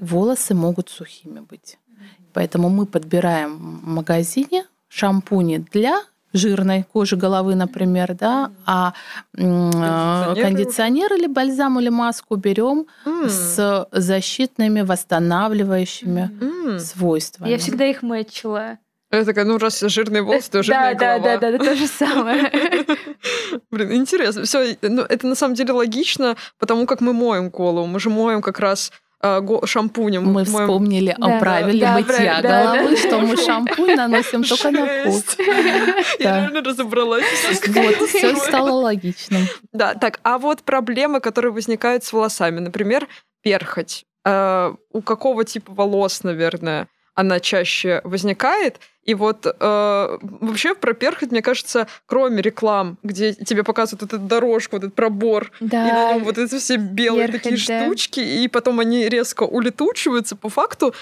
волосы 0.00 0.54
могут 0.54 0.88
сухими 0.88 1.40
быть. 1.40 1.78
Поэтому 2.32 2.68
мы 2.68 2.86
подбираем 2.86 3.58
в 3.58 3.86
магазине 3.86 4.64
шампуни 4.88 5.64
для 5.72 6.02
жирной 6.32 6.82
кожи 6.92 7.16
головы, 7.16 7.54
например, 7.54 8.14
да, 8.14 8.50
а 8.66 8.92
кондиционер, 9.32 10.42
кондиционер 10.42 11.12
или 11.14 11.26
бальзам 11.26 11.80
или 11.80 11.88
маску 11.88 12.36
берем 12.36 12.86
mm. 13.06 13.28
с 13.28 13.88
защитными, 13.92 14.82
восстанавливающими 14.82 16.30
mm. 16.40 16.78
свойствами. 16.78 17.48
Я 17.48 17.56
всегда 17.56 17.86
их 17.86 18.02
мэтчила. 18.02 18.78
Я 19.12 19.24
такая, 19.24 19.44
ну 19.44 19.58
раз 19.58 19.80
жирный 19.80 20.22
волос, 20.22 20.48
то 20.48 20.62
жирная 20.62 20.94
да, 20.94 21.18
голова. 21.18 21.36
Да, 21.36 21.52
да, 21.52 21.52
да, 21.52 21.58
да, 21.58 21.64
то 21.64 21.76
же 21.76 21.86
самое. 21.86 22.50
Блин, 23.70 23.92
интересно. 23.92 24.44
Все, 24.44 24.76
ну, 24.82 25.02
это 25.02 25.26
на 25.26 25.34
самом 25.34 25.54
деле 25.54 25.72
логично, 25.72 26.36
потому 26.58 26.86
как 26.86 27.00
мы 27.00 27.12
моем 27.12 27.50
голову. 27.50 27.86
Мы 27.86 28.00
же 28.00 28.10
моем 28.10 28.42
как 28.42 28.58
раз 28.58 28.90
а, 29.20 29.42
шампунем. 29.64 30.24
Мы 30.24 30.32
моем... 30.32 30.46
вспомнили 30.46 31.14
да, 31.18 31.36
о 31.36 31.40
правиле 31.40 31.80
да, 31.80 31.92
мытья 31.94 32.40
да, 32.42 32.74
головы, 32.74 32.90
да, 32.90 32.96
что 32.96 33.20
мы 33.20 33.36
шампунь 33.36 33.94
наносим 33.94 34.42
только 34.48 34.70
на 34.70 34.86
вкус. 34.86 35.36
Я, 36.18 36.34
наверное, 36.34 36.62
разобралась. 36.62 37.24
Вот, 37.68 38.08
все 38.08 38.36
стало 38.36 38.70
логичным. 38.70 39.42
Да, 39.72 39.94
так, 39.94 40.20
а 40.22 40.38
вот 40.38 40.62
проблемы, 40.62 41.20
которые 41.20 41.52
возникают 41.52 42.04
с 42.04 42.12
волосами, 42.12 42.60
например, 42.60 43.08
перхоть. 43.42 44.04
А, 44.24 44.74
у 44.92 45.00
какого 45.00 45.44
типа 45.44 45.72
волос, 45.72 46.22
наверное, 46.22 46.88
она 47.14 47.40
чаще 47.40 48.02
возникает. 48.04 48.80
И 49.06 49.14
вот 49.14 49.46
э, 49.46 50.18
вообще 50.20 50.74
про 50.74 50.92
перхоть, 50.92 51.30
мне 51.30 51.40
кажется, 51.40 51.86
кроме 52.06 52.42
реклам, 52.42 52.98
где 53.02 53.32
тебе 53.32 53.62
показывают 53.62 54.02
вот 54.02 54.12
эту 54.12 54.26
дорожку, 54.26 54.76
вот 54.76 54.84
этот 54.84 54.94
пробор, 54.94 55.52
да. 55.60 55.88
и 55.88 55.92
на 55.92 56.12
нем 56.12 56.24
вот 56.24 56.38
эти 56.38 56.58
все 56.58 56.76
белые 56.76 57.28
перхоть, 57.28 57.42
такие 57.42 57.66
да. 57.66 57.84
штучки, 57.86 58.20
и 58.20 58.48
потом 58.48 58.80
они 58.80 59.08
резко 59.08 59.44
улетучиваются, 59.44 60.34
по 60.36 60.48
факту 60.48 60.92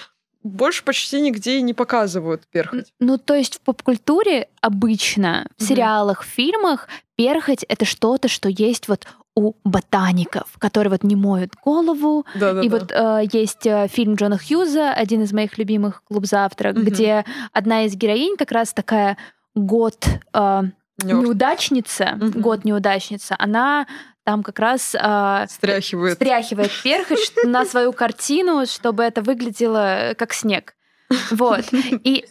больше 0.42 0.84
почти 0.84 1.22
нигде 1.22 1.58
и 1.58 1.62
не 1.62 1.72
показывают 1.72 2.42
перхоть. 2.52 2.92
Ну, 3.00 3.16
то 3.16 3.34
есть 3.34 3.56
в 3.56 3.60
поп-культуре 3.62 4.48
обычно, 4.60 5.46
в 5.56 5.62
сериалах, 5.62 6.22
в 6.22 6.26
фильмах 6.26 6.88
перхоть— 7.16 7.64
это 7.68 7.86
что-то, 7.86 8.28
что 8.28 8.50
есть 8.50 8.86
вот 8.88 9.06
у 9.36 9.54
ботаников, 9.64 10.56
которые 10.58 10.90
вот 10.90 11.02
не 11.02 11.16
моют 11.16 11.54
голову. 11.62 12.24
Да, 12.34 12.52
да, 12.52 12.62
и 12.62 12.68
да. 12.68 12.78
вот 12.78 12.92
э, 12.92 13.28
есть 13.32 13.66
э, 13.66 13.88
фильм 13.88 14.14
Джона 14.14 14.38
Хьюза, 14.38 14.92
один 14.92 15.22
из 15.22 15.32
моих 15.32 15.58
любимых 15.58 16.02
«Клуб 16.04 16.26
завтрак», 16.26 16.76
угу. 16.76 16.84
где 16.84 17.24
одна 17.52 17.84
из 17.84 17.96
героинь 17.96 18.36
как 18.36 18.52
раз 18.52 18.72
такая 18.72 19.16
год 19.54 20.06
э, 20.32 20.62
неудачница, 21.02 22.18
угу. 22.20 22.40
год 22.40 22.64
неудачница, 22.64 23.34
она 23.38 23.86
там 24.24 24.42
как 24.42 24.58
раз 24.58 24.94
э, 24.94 25.46
стряхивает, 25.48 26.14
стряхивает 26.14 26.70
перхоть 26.82 27.32
на 27.44 27.64
свою 27.64 27.92
картину, 27.92 28.66
чтобы 28.66 29.02
это 29.02 29.20
выглядело 29.20 30.14
как 30.16 30.32
снег. 30.32 30.74
Вот. 31.30 31.64
И 31.72 32.24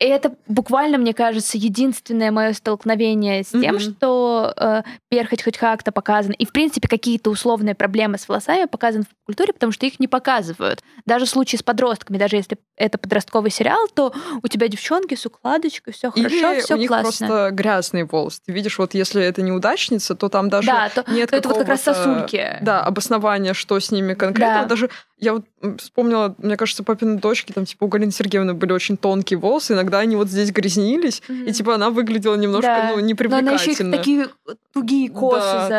И 0.00 0.06
это 0.06 0.32
буквально, 0.48 0.96
мне 0.96 1.12
кажется, 1.12 1.58
единственное 1.58 2.30
мое 2.30 2.54
столкновение 2.54 3.44
с 3.44 3.48
тем, 3.48 3.76
mm-hmm. 3.76 3.96
что 3.96 4.54
э, 4.56 4.82
перхоть 5.10 5.42
хоть 5.42 5.58
как-то 5.58 5.92
показана. 5.92 6.32
И, 6.32 6.46
в 6.46 6.52
принципе, 6.52 6.88
какие-то 6.88 7.28
условные 7.28 7.74
проблемы 7.74 8.16
с 8.16 8.26
волосами 8.26 8.64
показаны 8.64 9.04
в 9.04 9.26
культуре, 9.26 9.52
потому 9.52 9.72
что 9.72 9.84
их 9.84 10.00
не 10.00 10.08
показывают. 10.08 10.82
Даже 11.04 11.26
в 11.26 11.28
случае 11.28 11.58
с 11.58 11.62
подростками, 11.62 12.16
даже 12.16 12.36
если 12.36 12.56
это 12.76 12.96
подростковый 12.96 13.50
сериал, 13.50 13.88
то 13.92 14.14
у 14.42 14.48
тебя 14.48 14.68
девчонки 14.68 15.14
с 15.14 15.26
укладочкой, 15.26 15.92
все 15.92 16.10
хорошо, 16.10 16.60
все 16.60 16.74
у 16.74 16.78
них 16.78 16.88
классно. 16.88 17.26
просто 17.26 17.50
грязные 17.50 18.06
волосы. 18.06 18.40
Ты 18.46 18.52
видишь, 18.52 18.78
вот 18.78 18.94
если 18.94 19.22
это 19.22 19.42
неудачница, 19.42 20.14
то 20.14 20.30
там 20.30 20.48
даже 20.48 20.66
да, 20.66 20.88
то, 20.88 21.04
нет 21.12 21.28
то 21.28 21.36
это 21.36 21.48
вот 21.50 21.58
как 21.58 21.68
раз 21.68 21.82
сосульки. 21.82 22.56
Да, 22.62 22.82
обоснования, 22.82 23.52
что 23.52 23.78
с 23.78 23.90
ними 23.90 24.14
конкретно. 24.14 24.62
Да. 24.62 24.64
Даже 24.64 24.88
я 25.18 25.34
вот 25.34 25.44
вспомнила, 25.78 26.34
мне 26.38 26.56
кажется, 26.56 26.82
папины 26.82 27.18
дочки, 27.18 27.52
там, 27.52 27.66
типа, 27.66 27.84
у 27.84 27.88
Галины 27.88 28.10
Сергеевны 28.10 28.54
были 28.54 28.72
очень 28.72 28.96
тонкие 28.96 29.38
волосы, 29.38 29.74
иногда 29.74 29.89
они 29.98 30.16
вот 30.16 30.28
здесь 30.28 30.50
грязнились, 30.50 31.22
mm-hmm. 31.28 31.44
и, 31.48 31.52
типа, 31.52 31.74
она 31.74 31.90
выглядела 31.90 32.36
немножко, 32.36 32.68
да. 32.68 32.92
ну, 32.94 33.00
непривлекательно. 33.00 33.50
Но 33.50 33.56
она 33.56 33.62
еще 33.62 33.90
такие 33.90 34.28
тугие 34.72 35.10
косы 35.10 35.40
да, 35.40 35.68
за... 35.68 35.78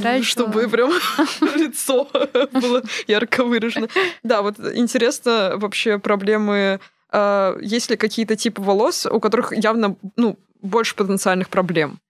такая, 0.00 0.22
чтобы 0.22 0.68
прям 0.68 0.92
лицо 1.56 2.08
было 2.52 2.82
ярко 3.06 3.44
выражено. 3.44 3.88
Да, 4.22 4.42
вот 4.42 4.56
интересно 4.58 5.52
вообще 5.56 5.98
проблемы 5.98 6.80
а, 7.12 7.56
есть 7.60 7.90
ли 7.90 7.96
какие-то 7.96 8.36
типы 8.36 8.62
волос, 8.62 9.06
у 9.06 9.20
которых 9.20 9.52
явно 9.52 9.96
ну, 10.16 10.38
больше 10.62 10.96
потенциальных 10.96 11.48
проблем? 11.50 12.00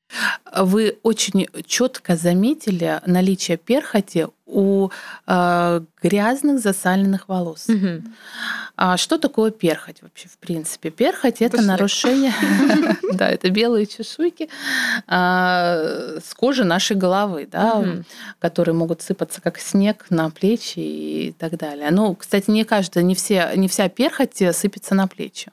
Вы 0.55 0.99
очень 1.03 1.49
четко 1.67 2.17
заметили 2.17 3.01
наличие 3.07 3.57
перхоти 3.57 4.27
у 4.53 4.91
э, 5.27 5.81
грязных 6.03 6.61
засаленных 6.61 7.29
волос. 7.29 7.67
Угу. 7.69 8.03
А 8.77 8.97
что 8.97 9.19
такое 9.19 9.51
перхоть 9.51 10.03
вообще 10.03 10.29
в 10.29 10.39
принципе? 10.39 10.91
Перхоть 10.91 11.41
это, 11.41 11.59
это 11.59 11.67
нарушение, 11.67 12.33
да, 13.13 13.29
это 13.29 13.51
белые 13.51 13.87
чешуйки 13.87 14.49
а, 15.07 16.19
с 16.25 16.35
кожи 16.35 16.65
нашей 16.65 16.97
головы, 16.97 17.49
да, 17.51 17.85
которые 18.41 18.75
могут 18.75 19.03
сыпаться 19.03 19.41
как 19.41 19.59
снег 19.59 20.07
на 20.11 20.31
плечи 20.31 20.79
и 20.79 21.35
так 21.39 21.57
далее. 21.57 21.91
Ну, 21.91 22.15
кстати, 22.15 22.51
не 22.51 22.65
каждая, 22.65 23.05
не 23.05 23.15
все, 23.15 23.53
не 23.57 23.69
вся 23.69 23.89
перхоть 23.89 24.43
сыпется 24.53 24.95
на 24.95 25.07
плечи. 25.07 25.51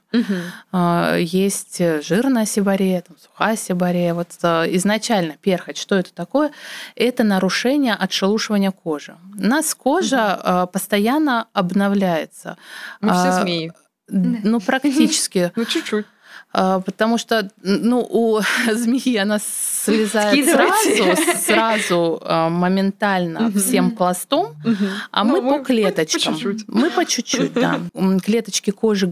А, 0.71 1.15
есть 1.17 1.81
жирная 2.01 2.45
сибарея, 2.45 3.01
там, 3.01 3.17
сухая 3.19 3.55
сибарея. 3.55 4.13
Вот 4.13 4.29
изначально 4.41 5.35
перхоть, 5.41 5.77
что 5.77 5.95
это 5.95 6.13
такое? 6.13 6.51
Это 6.95 7.23
нарушение 7.23 7.93
отшелушивания 7.93 8.71
кожи 8.71 8.88
кожи. 8.89 9.15
У 9.37 9.47
нас 9.47 9.75
кожа 9.75 10.23
угу. 10.35 10.71
постоянно 10.71 11.47
обновляется. 11.53 12.57
Мы 13.01 13.09
все 13.09 13.29
а, 13.29 13.41
змеи. 13.41 13.71
Ну, 14.07 14.59
практически. 14.59 15.51
Ну, 15.55 15.65
чуть-чуть. 15.65 16.05
А, 16.51 16.79
потому 16.79 17.19
что 17.19 17.51
ну, 17.61 17.99
у 18.09 18.39
змеи 18.73 19.17
она 19.17 19.37
слезает 19.39 20.45
сразу, 20.45 21.37
сразу 21.45 22.21
моментально 22.49 23.51
всем 23.51 23.91
пластом, 23.91 24.55
а 25.11 25.23
мы 25.23 25.41
ну, 25.41 25.59
по 25.59 25.63
клеточкам. 25.63 26.35
Мы 26.67 26.89
по 26.89 27.05
чуть-чуть, 27.05 27.53
да. 27.53 27.79
Клеточки 28.23 28.71
кожи, 28.71 29.11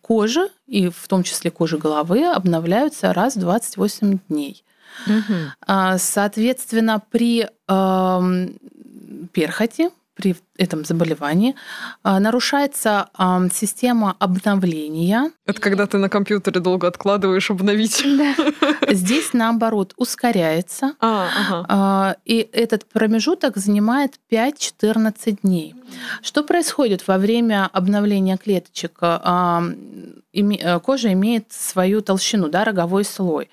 кожи, 0.00 0.48
и 0.66 0.88
в 0.88 1.06
том 1.06 1.22
числе 1.22 1.52
кожи 1.52 1.78
головы, 1.78 2.26
обновляются 2.26 3.12
раз 3.12 3.36
в 3.36 3.40
28 3.40 4.18
дней. 4.28 4.64
Соответственно, 5.96 7.02
при 7.10 7.48
перхоти, 9.32 9.90
при 10.14 10.36
этом 10.58 10.84
заболевании 10.84 11.54
а, 12.02 12.20
нарушается 12.20 13.08
система 13.52 14.14
обновления. 14.18 15.30
Это 15.46 15.60
когда 15.60 15.86
ты 15.86 15.96
на 15.98 16.08
компьютере 16.08 16.60
долго 16.60 16.86
откладываешь 16.86 17.50
обновить. 17.50 18.04
Да. 18.12 18.34
Здесь 18.92 19.32
наоборот 19.32 19.94
ускоряется. 19.96 20.94
А, 21.00 21.28
ага. 21.40 21.66
А, 21.68 22.16
и 22.24 22.46
этот 22.52 22.84
промежуток 22.84 23.56
занимает 23.56 24.20
5-14 24.30 25.38
дней. 25.42 25.74
Что 26.20 26.44
происходит 26.44 27.08
во 27.08 27.16
время 27.16 27.68
обновления 27.72 28.36
клеточек? 28.36 28.98
Кожа 30.82 31.12
имеет 31.12 31.52
свою 31.52 32.02
толщину, 32.02 32.48
да, 32.48 32.64
роговой 32.64 33.04
слой. 33.04 33.48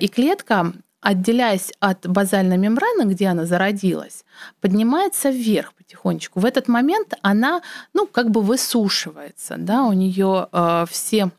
И 0.00 0.08
клетка 0.08 0.72
отделяясь 1.06 1.72
от 1.78 2.06
базальной 2.08 2.56
мембраны, 2.56 3.08
где 3.08 3.28
она 3.28 3.46
зародилась, 3.46 4.24
поднимается 4.60 5.30
вверх 5.30 5.72
потихонечку. 5.74 6.40
В 6.40 6.44
этот 6.44 6.68
момент 6.68 7.14
она, 7.22 7.62
ну, 7.94 8.06
как 8.06 8.30
бы 8.30 8.40
высушивается, 8.42 9.56
да, 9.58 9.84
у 9.84 9.92
нее 9.92 10.48
э, 10.52 10.86
все 10.90 11.30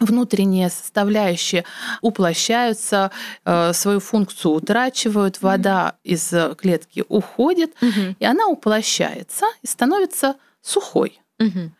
внутренние 0.00 0.70
составляющие 0.70 1.64
уплощаются, 2.00 3.10
э, 3.44 3.72
свою 3.72 4.00
функцию 4.00 4.52
утрачивают, 4.52 5.40
вода 5.40 5.94
из 6.02 6.32
клетки 6.56 7.04
уходит, 7.08 7.72
угу. 7.80 8.16
и 8.18 8.24
она 8.24 8.46
уплощается 8.46 9.46
и 9.62 9.66
становится 9.66 10.36
сухой. 10.62 11.20
Угу. 11.38 11.70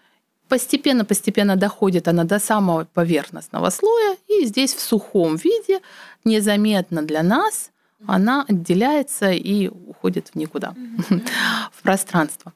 Постепенно-постепенно 0.49 1.57
доходит 1.57 2.07
она 2.07 2.25
до 2.25 2.39
самого 2.39 2.85
поверхностного 2.85 3.71
слоя, 3.71 4.17
и 4.29 4.45
здесь 4.45 4.75
в 4.75 4.81
сухом 4.81 5.37
виде 5.37 5.81
незаметно 6.25 7.03
для 7.03 7.23
нас 7.23 7.71
она 8.07 8.45
отделяется 8.49 9.31
и 9.31 9.69
уходит 9.69 10.29
в 10.29 10.37
никуда, 10.37 10.75
в 11.73 11.83
пространство. 11.83 12.53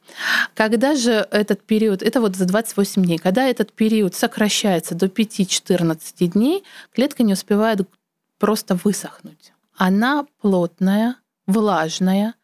Когда 0.53 0.95
же 0.95 1.27
этот 1.31 1.61
период, 1.63 2.01
это 2.01 2.21
вот 2.21 2.35
за 2.35 2.45
28 2.45 3.03
дней, 3.03 3.17
когда 3.17 3.47
этот 3.47 3.73
период 3.73 4.15
сокращается 4.15 4.95
до 4.95 5.07
5-14 5.07 6.27
дней, 6.27 6.63
клетка 6.93 7.23
не 7.23 7.33
успевает 7.33 7.87
просто 8.37 8.75
высохнуть. 8.83 9.53
Она 9.75 10.25
плотная, 10.41 11.15
влажная, 11.47 12.35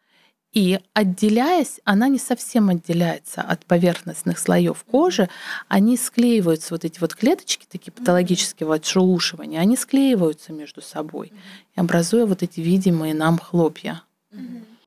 и 0.56 0.80
отделяясь, 0.94 1.80
она 1.84 2.08
не 2.08 2.18
совсем 2.18 2.70
отделяется 2.70 3.42
от 3.42 3.66
поверхностных 3.66 4.38
слоев 4.38 4.82
кожи, 4.90 5.28
они 5.68 5.98
склеиваются, 5.98 6.72
вот 6.72 6.86
эти 6.86 6.98
вот 6.98 7.14
клеточки, 7.14 7.66
такие 7.70 7.92
патологические 7.92 8.66
вот 8.66 8.86
шелушивания, 8.86 9.60
они 9.60 9.76
склеиваются 9.76 10.54
между 10.54 10.80
собой, 10.80 11.30
образуя 11.74 12.24
вот 12.24 12.42
эти 12.42 12.60
видимые 12.60 13.12
нам 13.12 13.38
хлопья. 13.38 14.00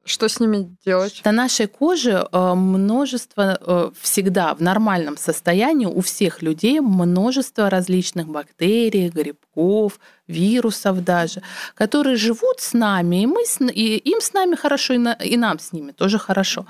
Что 0.09 0.27
с 0.27 0.39
ними 0.39 0.75
делать? 0.83 1.21
На 1.23 1.31
нашей 1.31 1.67
коже 1.67 2.27
э, 2.31 2.53
множество 2.55 3.59
э, 3.61 3.91
всегда 4.01 4.55
в 4.55 4.61
нормальном 4.61 5.17
состоянии 5.17 5.85
у 5.85 6.01
всех 6.01 6.41
людей 6.41 6.79
множество 6.79 7.69
различных 7.69 8.27
бактерий, 8.27 9.09
грибков, 9.09 9.99
вирусов 10.27 11.03
даже, 11.03 11.43
которые 11.75 12.15
живут 12.15 12.59
с 12.59 12.73
нами, 12.73 13.21
и, 13.21 13.27
мы 13.27 13.45
с, 13.45 13.61
и 13.61 13.97
им 13.97 14.19
с 14.19 14.33
нами 14.33 14.55
хорошо, 14.55 14.95
и, 14.95 14.97
на, 14.97 15.13
и 15.13 15.37
нам 15.37 15.59
с 15.59 15.73
ними 15.73 15.91
тоже 15.91 16.17
хорошо. 16.17 16.65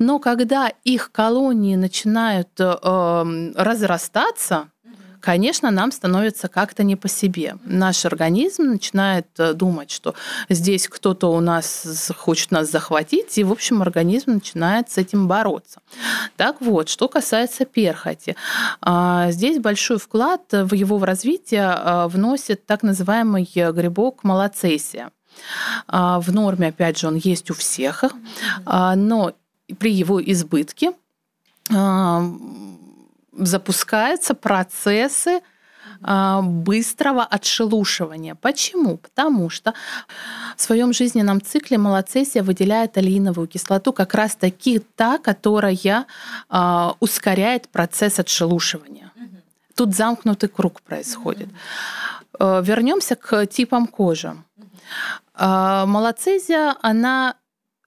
Но 0.00 0.18
когда 0.18 0.72
их 0.82 1.12
колонии 1.12 1.76
начинают 1.76 2.48
э, 2.58 3.52
разрастаться, 3.54 4.68
конечно, 5.20 5.70
нам 5.70 5.92
становится 5.92 6.48
как-то 6.48 6.82
не 6.82 6.96
по 6.96 7.08
себе. 7.08 7.56
Наш 7.64 8.04
организм 8.04 8.64
начинает 8.64 9.26
э, 9.38 9.52
думать, 9.52 9.90
что 9.90 10.14
здесь 10.48 10.88
кто-то 10.88 11.32
у 11.32 11.40
нас 11.40 12.10
хочет 12.16 12.50
нас 12.50 12.70
захватить, 12.70 13.38
и, 13.38 13.44
в 13.44 13.52
общем, 13.52 13.82
организм 13.82 14.32
начинает 14.32 14.90
с 14.90 14.98
этим 14.98 15.28
бороться. 15.28 15.80
Так 16.36 16.60
вот, 16.60 16.88
что 16.88 17.08
касается 17.08 17.64
перхоти. 17.64 18.36
А, 18.80 19.30
здесь 19.30 19.58
большой 19.58 19.98
вклад 19.98 20.42
в 20.50 20.74
его 20.74 21.04
развитие 21.04 21.66
а, 21.66 22.08
вносит 22.08 22.66
так 22.66 22.82
называемый 22.82 23.48
грибок 23.54 24.24
малоцесия. 24.24 25.10
А, 25.86 26.20
в 26.20 26.32
норме, 26.32 26.68
опять 26.68 26.98
же, 26.98 27.08
он 27.08 27.16
есть 27.16 27.50
у 27.50 27.54
всех, 27.54 28.04
но 28.66 29.32
при 29.78 29.92
его 29.92 30.20
избытке 30.22 30.92
запускаются 33.32 34.34
процессы 34.34 35.40
а, 36.02 36.40
быстрого 36.40 37.24
отшелушивания. 37.24 38.34
Почему? 38.34 38.96
Потому 38.96 39.50
что 39.50 39.74
в 40.56 40.62
своем 40.62 40.92
жизненном 40.92 41.42
цикле 41.42 41.78
малоцесия 41.78 42.42
выделяет 42.42 42.96
алииновую 42.96 43.46
кислоту, 43.48 43.92
как 43.92 44.14
раз 44.14 44.34
таки 44.34 44.78
та, 44.78 45.18
которая 45.18 46.06
а, 46.48 46.94
ускоряет 47.00 47.68
процесс 47.68 48.18
отшелушивания. 48.18 49.12
Тут 49.74 49.94
замкнутый 49.94 50.48
круг 50.48 50.80
происходит. 50.80 51.48
А, 52.38 52.60
Вернемся 52.60 53.16
к 53.16 53.46
типам 53.46 53.86
кожи. 53.86 54.34
Малоцезия, 55.36 56.76
она 56.82 57.36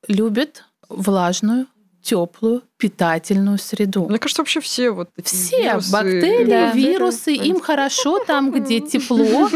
любит 0.07 0.63
влажную, 0.89 1.67
теплую, 2.03 2.63
питательную 2.77 3.57
среду. 3.57 4.07
Мне 4.07 4.19
кажется, 4.19 4.41
вообще 4.41 4.59
все 4.59 4.91
вот 4.91 5.09
все 5.23 5.63
вирусы, 5.63 5.91
бактерии, 5.91 6.45
да, 6.45 6.71
вирусы, 6.71 7.37
да, 7.37 7.43
им 7.43 7.59
хорошо 7.61 8.19
там, 8.25 8.51
где 8.51 8.81
тепло, 8.81 9.49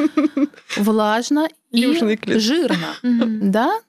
влажно 0.78 1.50
и 1.72 1.94
жирно, 2.40 2.96
да? 3.04 3.80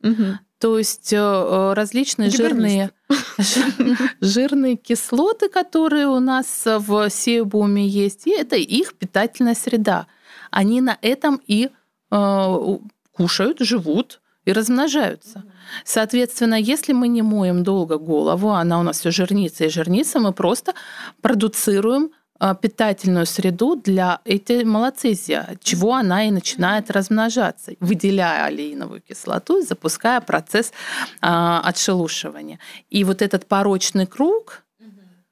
То 0.58 0.76
есть 0.76 1.12
э, 1.12 1.72
различные 1.72 2.30
жирные, 2.30 2.90
жирные 4.20 4.74
кислоты, 4.74 5.48
которые 5.48 6.08
у 6.08 6.18
нас 6.18 6.64
в 6.64 7.08
себуме 7.10 7.86
есть, 7.86 8.26
и 8.26 8.30
это 8.30 8.56
их 8.56 8.94
питательная 8.94 9.54
среда. 9.54 10.08
Они 10.50 10.80
на 10.80 10.98
этом 11.00 11.40
и 11.46 11.70
э, 12.10 12.78
кушают, 13.12 13.60
живут 13.60 14.20
и 14.46 14.52
размножаются. 14.52 15.44
Соответственно, 15.84 16.54
если 16.54 16.92
мы 16.92 17.08
не 17.08 17.22
моем 17.22 17.62
долго 17.62 17.98
голову, 17.98 18.50
она 18.50 18.80
у 18.80 18.82
нас 18.82 19.00
все 19.00 19.10
жирнится 19.10 19.64
и 19.64 19.68
жирнится, 19.68 20.20
мы 20.20 20.32
просто 20.32 20.74
продуцируем 21.20 22.10
а, 22.40 22.54
питательную 22.54 23.26
среду 23.26 23.74
для 23.74 24.20
этой 24.24 24.64
малоцизия, 24.64 25.58
чего 25.60 25.94
она 25.94 26.28
и 26.28 26.30
начинает 26.30 26.88
размножаться, 26.88 27.72
выделяя 27.80 28.44
алииновую 28.44 29.00
кислоту 29.00 29.58
и 29.58 29.64
запуская 29.64 30.20
процесс 30.20 30.72
а, 31.20 31.60
отшелушивания. 31.64 32.60
И 32.90 33.02
вот 33.02 33.22
этот 33.22 33.46
порочный 33.46 34.06
круг 34.06 34.62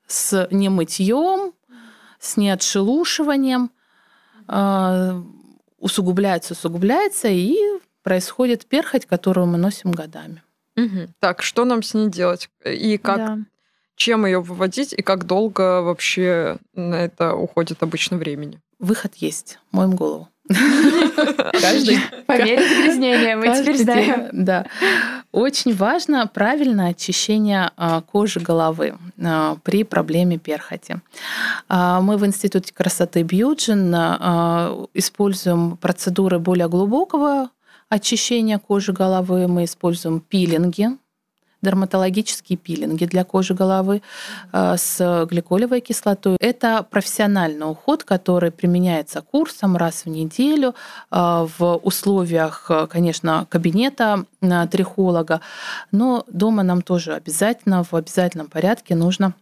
с 0.09 0.49
немытьем, 0.51 1.53
с 2.18 2.37
неотшелушиванием 2.37 3.70
а, 4.49 5.22
усугубляется, 5.79 6.55
усугубляется, 6.55 7.29
и 7.29 7.57
происходит 8.06 8.66
перхоть, 8.66 9.04
которую 9.04 9.48
мы 9.48 9.58
носим 9.58 9.90
годами. 9.90 10.40
Угу. 10.76 11.08
Так, 11.18 11.42
что 11.42 11.64
нам 11.64 11.82
с 11.82 11.92
ней 11.92 12.08
делать? 12.08 12.48
И 12.64 12.98
как 12.98 13.16
да 13.16 13.38
чем 13.96 14.26
ее 14.26 14.40
выводить 14.40 14.92
и 14.92 15.02
как 15.02 15.24
долго 15.24 15.82
вообще 15.82 16.58
на 16.74 16.94
это 16.94 17.34
уходит 17.34 17.82
обычно 17.82 18.16
времени? 18.16 18.60
Выход 18.78 19.14
есть. 19.16 19.58
Моем 19.72 19.96
голову. 19.96 20.28
Каждый. 20.48 21.98
По 22.26 22.36
мере 22.40 22.68
загрязнения, 22.68 23.36
мы 23.36 23.58
теперь 23.58 23.78
знаем. 23.78 24.28
Да. 24.32 24.66
Очень 25.32 25.74
важно 25.74 26.26
правильное 26.26 26.90
очищение 26.90 27.70
а, 27.76 28.02
кожи 28.02 28.38
головы 28.38 28.96
а, 29.20 29.56
при 29.64 29.82
проблеме 29.82 30.38
перхоти. 30.38 30.96
А, 31.68 32.00
мы 32.00 32.16
в 32.16 32.24
Институте 32.24 32.72
красоты 32.72 33.22
Бьюджин 33.22 33.92
используем 34.94 35.78
процедуры 35.78 36.38
более 36.38 36.68
глубокого 36.68 37.48
очищения 37.88 38.59
кожи 38.59 38.92
головы. 38.92 39.46
Мы 39.49 39.64
используем 39.64 40.20
пилинги, 40.20 40.88
дерматологические 41.62 42.57
пилинги 42.57 43.07
для 43.07 43.25
кожи 43.25 43.55
головы 43.55 44.03
э, 44.53 44.77
с 44.77 45.27
гликолевой 45.31 45.81
кислотой. 45.81 46.37
Это 46.40 46.83
профессиональный 46.83 47.68
уход, 47.68 48.05
который 48.05 48.51
применяется 48.51 49.22
курсом 49.22 49.77
раз 49.77 50.05
в 50.05 50.09
неделю 50.09 50.75
э, 51.11 51.46
в 51.59 51.77
условиях, 51.83 52.70
конечно, 52.90 53.46
кабинета 53.49 54.25
э, 54.40 54.66
трихолога, 54.68 55.40
но 55.92 56.25
дома 56.29 56.62
нам 56.62 56.83
тоже 56.83 57.14
обязательно, 57.14 57.83
в 57.83 57.94
обязательном 57.94 58.49
порядке 58.49 58.94
нужно 58.94 59.35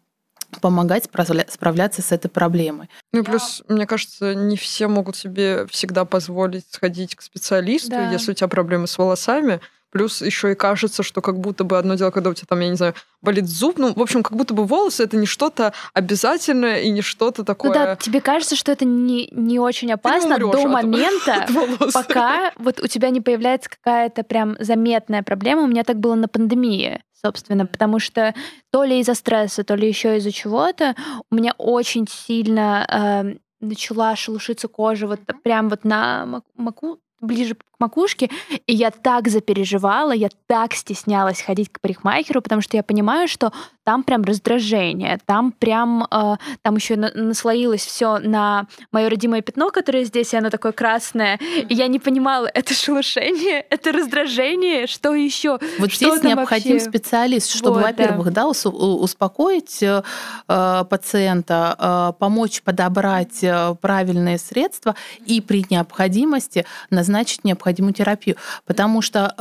помогать 0.60 1.04
справляться 1.04 2.02
с 2.02 2.12
этой 2.12 2.28
проблемой. 2.28 2.88
Ну 3.12 3.20
и 3.20 3.22
плюс, 3.22 3.62
мне 3.68 3.86
кажется, 3.86 4.34
не 4.34 4.56
все 4.56 4.88
могут 4.88 5.16
себе 5.16 5.66
всегда 5.66 6.04
позволить 6.04 6.64
сходить 6.70 7.14
к 7.14 7.22
специалисту, 7.22 7.90
да. 7.90 8.10
если 8.10 8.32
у 8.32 8.34
тебя 8.34 8.48
проблемы 8.48 8.86
с 8.86 8.98
волосами. 8.98 9.60
Плюс 9.94 10.22
еще 10.22 10.50
и 10.50 10.54
кажется, 10.56 11.04
что 11.04 11.20
как 11.20 11.38
будто 11.38 11.62
бы 11.62 11.78
одно 11.78 11.94
дело, 11.94 12.10
когда 12.10 12.30
у 12.30 12.34
тебя 12.34 12.46
там, 12.48 12.58
я 12.58 12.68
не 12.68 12.74
знаю, 12.74 12.94
болит 13.22 13.46
зуб, 13.46 13.78
ну, 13.78 13.94
в 13.94 14.02
общем, 14.02 14.24
как 14.24 14.36
будто 14.36 14.52
бы 14.52 14.64
волосы 14.64 15.04
это 15.04 15.16
не 15.16 15.24
что-то 15.26 15.72
обязательное 15.92 16.80
и 16.80 16.90
не 16.90 17.00
что-то 17.00 17.44
такое. 17.44 17.68
Ну 17.70 17.74
да, 17.74 17.94
тебе 17.94 18.20
кажется, 18.20 18.56
что 18.56 18.72
это 18.72 18.84
не, 18.84 19.28
не 19.30 19.60
очень 19.60 19.92
опасно 19.92 20.36
до 20.36 20.50
от, 20.50 20.64
момента, 20.64 21.46
от 21.80 21.92
пока 21.92 22.50
вот 22.56 22.80
у 22.80 22.88
тебя 22.88 23.10
не 23.10 23.20
появляется 23.20 23.70
какая-то 23.70 24.24
прям 24.24 24.56
заметная 24.58 25.22
проблема. 25.22 25.62
У 25.62 25.68
меня 25.68 25.84
так 25.84 26.00
было 26.00 26.16
на 26.16 26.26
пандемии 26.26 27.00
собственно, 27.24 27.64
потому 27.66 27.98
что 27.98 28.34
то 28.70 28.84
ли 28.84 29.00
из-за 29.00 29.14
стресса, 29.14 29.64
то 29.64 29.74
ли 29.74 29.88
еще 29.88 30.18
из-за 30.18 30.30
чего-то 30.30 30.94
у 31.30 31.34
меня 31.34 31.54
очень 31.56 32.06
сильно 32.06 32.86
э, 32.86 33.38
начала 33.60 34.14
шелушиться 34.14 34.68
кожа 34.68 35.06
вот 35.06 35.20
прям 35.42 35.70
вот 35.70 35.84
на 35.84 36.42
маку, 36.54 37.00
ближе 37.24 37.54
к 37.54 37.64
макушке, 37.78 38.30
и 38.66 38.74
я 38.74 38.90
так 38.90 39.28
запереживала, 39.28 40.12
я 40.12 40.28
так 40.46 40.74
стеснялась 40.74 41.42
ходить 41.42 41.70
к 41.70 41.80
парикмахеру, 41.80 42.40
потому 42.40 42.62
что 42.62 42.76
я 42.76 42.82
понимаю, 42.82 43.28
что 43.28 43.52
там 43.84 44.02
прям 44.02 44.22
раздражение, 44.22 45.18
там 45.26 45.52
прям, 45.52 46.06
э, 46.10 46.36
там 46.62 46.76
еще 46.76 46.96
на 46.96 47.12
наслоилось 47.14 47.84
все 47.84 48.18
на 48.18 48.66
мое 48.92 49.10
родимое 49.10 49.42
пятно, 49.42 49.70
которое 49.70 50.04
здесь, 50.04 50.32
и 50.32 50.36
оно 50.36 50.50
такое 50.50 50.72
красное, 50.72 51.38
и 51.68 51.74
я 51.74 51.86
не 51.88 51.98
понимала, 51.98 52.46
это 52.46 52.72
шелушение, 52.72 53.60
это 53.70 53.92
раздражение, 53.92 54.86
что 54.86 55.14
еще? 55.14 55.58
Вот 55.78 55.92
что 55.92 56.16
здесь 56.16 56.22
необходим 56.22 56.74
вообще? 56.74 56.88
специалист, 56.88 57.50
чтобы, 57.50 57.74
вот, 57.74 57.82
во-первых, 57.82 58.32
да. 58.32 58.44
да, 58.44 58.48
успокоить 58.48 59.82
э, 59.82 60.02
пациента, 60.46 61.76
э, 61.78 62.18
помочь 62.18 62.62
подобрать 62.62 63.42
э, 63.42 63.74
правильные 63.80 64.38
средства 64.38 64.94
и 65.26 65.40
при 65.40 65.66
необходимости 65.68 66.64
назначить 66.90 67.13
необходимую 67.44 67.94
терапию, 67.94 68.36
потому 68.66 69.02
что 69.02 69.34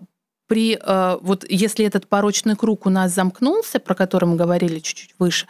э, 0.00 0.04
при 0.48 0.78
э, 0.80 1.18
вот 1.20 1.44
если 1.48 1.84
этот 1.84 2.08
порочный 2.08 2.56
круг 2.56 2.86
у 2.86 2.90
нас 2.90 3.12
замкнулся, 3.12 3.78
про 3.78 3.94
который 3.94 4.24
мы 4.24 4.36
говорили 4.36 4.80
чуть-чуть 4.80 5.14
выше, 5.18 5.46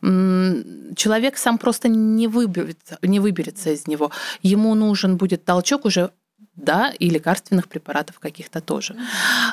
человек 0.00 1.36
сам 1.36 1.58
просто 1.58 1.88
не 1.88 2.26
выберется, 2.26 2.98
не 3.02 3.20
выберется 3.20 3.70
из 3.70 3.86
него. 3.86 4.10
Ему 4.42 4.74
нужен 4.74 5.16
будет 5.16 5.44
толчок 5.44 5.84
уже 5.84 6.10
да, 6.56 6.92
и 6.98 7.08
лекарственных 7.08 7.68
препаратов 7.68 8.18
каких-то 8.18 8.60
тоже. 8.60 8.96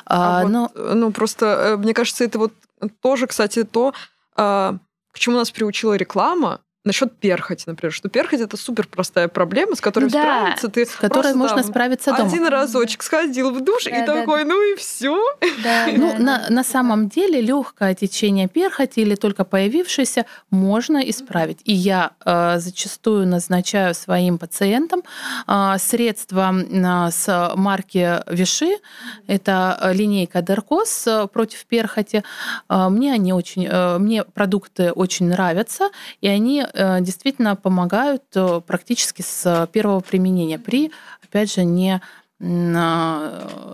А, 0.06 0.40
а 0.40 0.48
но... 0.48 0.70
вот, 0.74 0.94
ну, 0.94 1.12
просто, 1.12 1.46
э, 1.46 1.76
мне 1.76 1.94
кажется, 1.94 2.24
это 2.24 2.38
вот 2.38 2.52
тоже, 3.00 3.26
кстати, 3.26 3.64
то, 3.64 3.94
к 4.34 5.18
чему 5.18 5.36
нас 5.36 5.50
приучила 5.50 5.94
реклама, 5.94 6.60
насчет 6.86 7.16
перхоти, 7.18 7.64
например, 7.66 7.92
что 7.92 8.08
перхоть 8.08 8.40
это 8.40 8.56
супер 8.56 8.86
простая 8.86 9.28
проблема, 9.28 9.74
с 9.74 9.80
которой 9.80 10.08
да, 10.08 10.22
справиться 10.22 10.68
ты. 10.68 10.86
С 10.86 10.94
которой 10.94 11.34
можно 11.34 11.62
там, 11.62 11.66
справиться 11.66 12.12
дома. 12.12 12.28
Один 12.28 12.46
разочек 12.46 13.02
сходил 13.02 13.50
в 13.50 13.60
душ 13.62 13.84
да, 13.84 13.90
и 13.90 14.06
да, 14.06 14.14
такой, 14.14 14.44
да. 14.44 14.50
ну 14.50 14.72
и 14.72 14.76
все. 14.76 15.20
Да, 15.62 15.86
ну, 15.96 16.12
да, 16.12 16.18
на, 16.18 16.38
да. 16.38 16.54
на 16.54 16.64
самом 16.64 17.08
деле 17.08 17.40
легкое 17.40 17.94
течение 17.94 18.48
перхоти 18.48 19.00
или 19.00 19.16
только 19.16 19.44
появившееся 19.44 20.26
можно 20.50 20.98
исправить. 20.98 21.58
И 21.64 21.72
я 21.72 22.12
э, 22.24 22.58
зачастую 22.58 23.26
назначаю 23.26 23.94
своим 23.94 24.38
пациентам 24.38 25.02
э, 25.48 25.74
средства 25.78 26.54
э, 26.54 27.10
с 27.10 27.52
марки 27.56 28.22
Виши. 28.32 28.78
Это 29.26 29.90
линейка 29.92 30.40
Деркос 30.40 31.06
э, 31.06 31.26
против 31.26 31.66
перхоти. 31.66 32.22
Э, 32.68 32.88
мне 32.88 33.12
они 33.12 33.32
очень, 33.32 33.66
э, 33.68 33.98
мне 33.98 34.22
продукты 34.22 34.92
очень 34.92 35.26
нравятся, 35.26 35.90
и 36.20 36.28
они 36.28 36.64
Э, 36.75 36.75
действительно 37.00 37.56
помогают 37.56 38.24
э, 38.34 38.60
практически 38.66 39.22
с 39.22 39.68
первого 39.72 40.00
применения 40.00 40.58
при, 40.58 40.90
опять 41.22 41.52
же, 41.52 41.64
не 41.64 42.00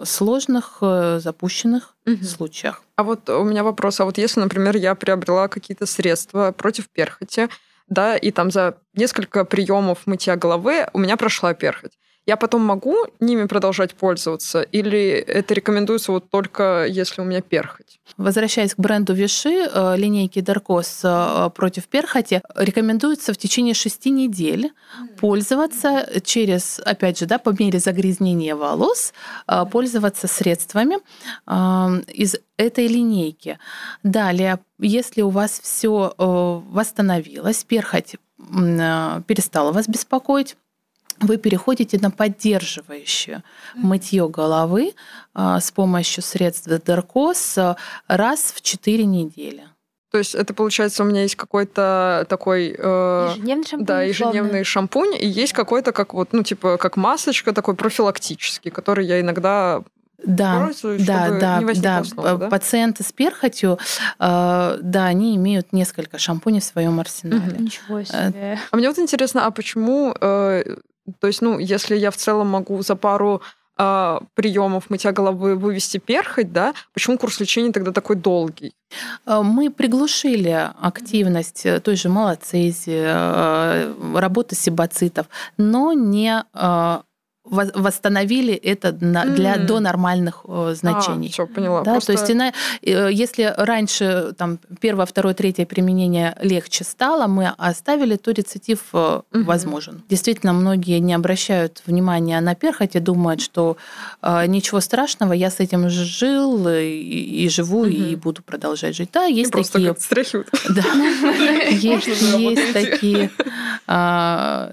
сложных 0.05 0.79
э, 0.83 1.19
запущенных 1.21 1.97
угу. 2.07 2.25
случаях. 2.25 2.83
А 2.95 3.03
вот 3.03 3.29
у 3.29 3.43
меня 3.43 3.65
вопрос, 3.65 3.99
а 3.99 4.05
вот 4.05 4.19
если, 4.19 4.39
например, 4.39 4.77
я 4.77 4.95
приобрела 4.95 5.49
какие-то 5.49 5.85
средства 5.85 6.53
против 6.53 6.89
перхоти, 6.89 7.49
да, 7.89 8.17
и 8.17 8.31
там 8.31 8.53
за 8.53 8.77
несколько 8.95 9.45
приемов 9.45 10.07
мытья 10.07 10.37
головы 10.37 10.87
у 10.93 11.01
меня 11.01 11.17
прошла 11.17 11.55
перхоть 11.55 11.93
я 12.27 12.37
потом 12.37 12.63
могу 12.63 12.97
ними 13.21 13.47
продолжать 13.47 13.95
пользоваться, 13.95 14.63
или 14.63 15.11
это 15.11 15.55
рекомендуется 15.55 16.13
вот 16.13 16.31
только 16.31 16.87
если 16.89 17.21
у 17.21 17.25
меня 17.25 17.41
перхоть? 17.41 18.01
Возвращаясь 18.17 18.75
к 18.75 18.79
бренду 18.79 19.13
Виши, 19.13 19.69
э, 19.73 19.97
линейки 19.97 20.41
Даркос 20.41 21.01
э, 21.03 21.51
против 21.55 21.89
перхоти, 21.89 22.43
рекомендуется 22.55 23.33
в 23.33 23.39
течение 23.39 23.75
шести 23.75 24.11
недель 24.11 24.73
пользоваться 25.19 26.07
через, 26.25 26.81
опять 26.85 27.19
же, 27.19 27.27
да, 27.27 27.39
по 27.39 27.51
мере 27.59 27.81
загрязнения 27.81 28.55
волос, 28.55 29.13
э, 29.49 29.65
пользоваться 29.71 30.29
средствами 30.29 30.99
из 32.13 32.37
этой 32.57 32.87
линейки. 32.87 33.59
Далее, 34.03 34.59
если 34.79 35.23
у 35.23 35.31
вас 35.31 35.61
все 35.61 36.15
восстановилось, 36.17 37.65
перхоть 37.65 38.17
перестала 38.39 39.73
вас 39.73 39.89
беспокоить, 39.89 40.57
вы 41.23 41.37
переходите 41.37 41.99
на 41.99 42.11
поддерживающее 42.11 43.43
мытье 43.75 44.29
головы 44.29 44.95
а, 45.35 45.61
с 45.61 45.71
помощью 45.71 46.23
средств 46.23 46.69
Деркос 46.69 47.59
а, 47.59 47.77
раз 48.09 48.53
в 48.55 48.61
4 48.61 49.05
недели. 49.05 49.65
То 50.11 50.19
есть 50.19 50.35
это 50.35 50.53
получается 50.53 51.05
у 51.05 51.07
меня 51.07 51.23
есть 51.23 51.37
какой-то 51.37 52.27
такой 52.29 52.77
э, 52.79 53.29
ежедневный 53.31 53.65
шампунь, 53.65 53.87
да 53.87 54.03
ежедневный 54.03 54.61
условно. 54.61 54.65
шампунь 54.65 55.15
и 55.19 55.27
есть 55.27 55.55
какой-то 55.55 55.93
как 55.93 56.13
вот 56.13 56.35
ну 56.35 56.43
типа 56.43 56.77
как 56.77 56.99
масочка 56.99 57.55
такой 57.55 57.75
профилактический, 57.75 58.71
который 58.71 59.07
я 59.07 59.23
иногда 59.23 59.83
да, 60.25 60.71
да, 60.99 61.31
да, 61.31 61.61
да. 61.75 62.05
Снова, 62.05 62.37
да. 62.37 62.49
Пациенты 62.49 63.03
с 63.03 63.13
перхотью, 63.13 63.79
э, 64.19 64.79
да, 64.81 65.05
они 65.07 65.37
имеют 65.37 65.73
несколько 65.73 66.19
шампуней 66.19 66.61
в 66.61 66.65
своем 66.65 67.01
арсенале. 67.01 67.57
Ничего 67.59 68.01
э, 68.01 68.05
себе. 68.05 68.59
А 68.71 68.77
мне 68.77 68.89
вот 68.89 68.99
интересно, 68.99 69.47
а 69.47 69.51
почему 69.51 70.15
э, 70.21 70.77
то 71.21 71.27
есть, 71.27 71.43
ну, 71.43 71.59
если 71.59 71.97
я 71.97 72.11
в 72.11 72.17
целом 72.17 72.49
могу 72.49 72.83
за 72.83 72.97
пару 72.97 73.43
э, 73.79 74.21
приемов 74.35 74.91
мытья 74.91 75.13
головы 75.13 75.57
вывести 75.57 75.99
перхоть, 75.99 76.53
да, 76.53 76.75
почему 76.93 77.19
курс 77.19 77.41
лечения 77.41 77.73
тогда 77.73 77.93
такой 77.93 78.17
долгий? 78.17 78.75
Э, 79.27 79.43
мы 79.43 79.71
приглушили 79.71 80.71
активность 80.81 81.67
той 81.83 81.97
же 81.97 82.09
малоцезии, 82.09 83.03
э, 83.05 84.19
работы 84.19 84.55
сибоцитов, 84.55 85.27
но 85.57 85.93
не 85.93 86.45
э, 86.55 87.01
восстановили 87.45 88.55
это 88.55 88.97
на, 89.01 89.25
для 89.25 89.57
mm. 89.57 89.67
до 89.67 89.81
нормальных 89.81 90.45
э, 90.47 90.75
значений. 90.79 91.29
А, 91.29 91.33
все, 91.33 91.47
поняла. 91.47 91.83
Да, 91.83 91.93
Просто... 91.93 92.13
То 92.13 92.19
есть 92.19 92.31
она, 92.31 92.53
э, 92.83 93.11
если 93.13 93.53
раньше 93.57 94.33
там, 94.39 94.59
первое, 94.81 95.07
второе, 95.07 95.35
третье 95.35 95.67
применение 95.67 96.37
легче 96.41 96.85
стало, 96.85 97.27
мы 97.27 97.53
оставили, 97.59 98.17
то 98.17 98.31
рецидив 98.31 98.81
mm-hmm. 98.93 99.43
возможен. 99.43 100.03
Действительно, 100.09 100.53
многие 100.53 101.01
не 101.01 101.15
обращают 101.15 101.83
внимания 101.85 102.41
на 102.41 102.55
перхоть 102.55 102.95
и 102.95 103.01
думают, 103.01 103.41
что 103.41 103.77
э, 104.23 104.47
ничего 104.47 104.81
страшного, 104.81 105.33
я 105.33 105.51
с 105.51 105.59
этим 105.59 105.91
жил 105.91 106.69
и, 106.69 107.45
и 107.45 107.49
живу, 107.49 107.87
mm-hmm. 107.87 108.13
и 108.13 108.17
буду 108.17 108.43
продолжать 108.43 108.95
жить. 108.95 109.11
Да, 109.13 109.25
есть 109.25 109.51
и 109.51 109.63
такие... 109.63 109.95
Да, 110.69 110.83
есть 111.71 112.73
такие 112.73 113.31
а, 113.89 114.71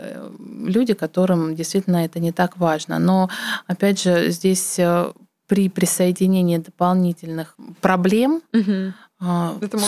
люди, 0.60 0.94
которым 0.94 1.56
действительно 1.56 2.06
это 2.06 2.20
не 2.20 2.32
так 2.32 2.58
важно. 2.58 3.00
Но, 3.00 3.30
опять 3.68 4.02
же, 4.02 4.30
здесь 4.30 4.78
э, 4.80 5.12
при 5.48 5.68
присоединении 5.68 6.58
дополнительных 6.58 7.56
проблем 7.82 8.42
угу. 8.54 8.94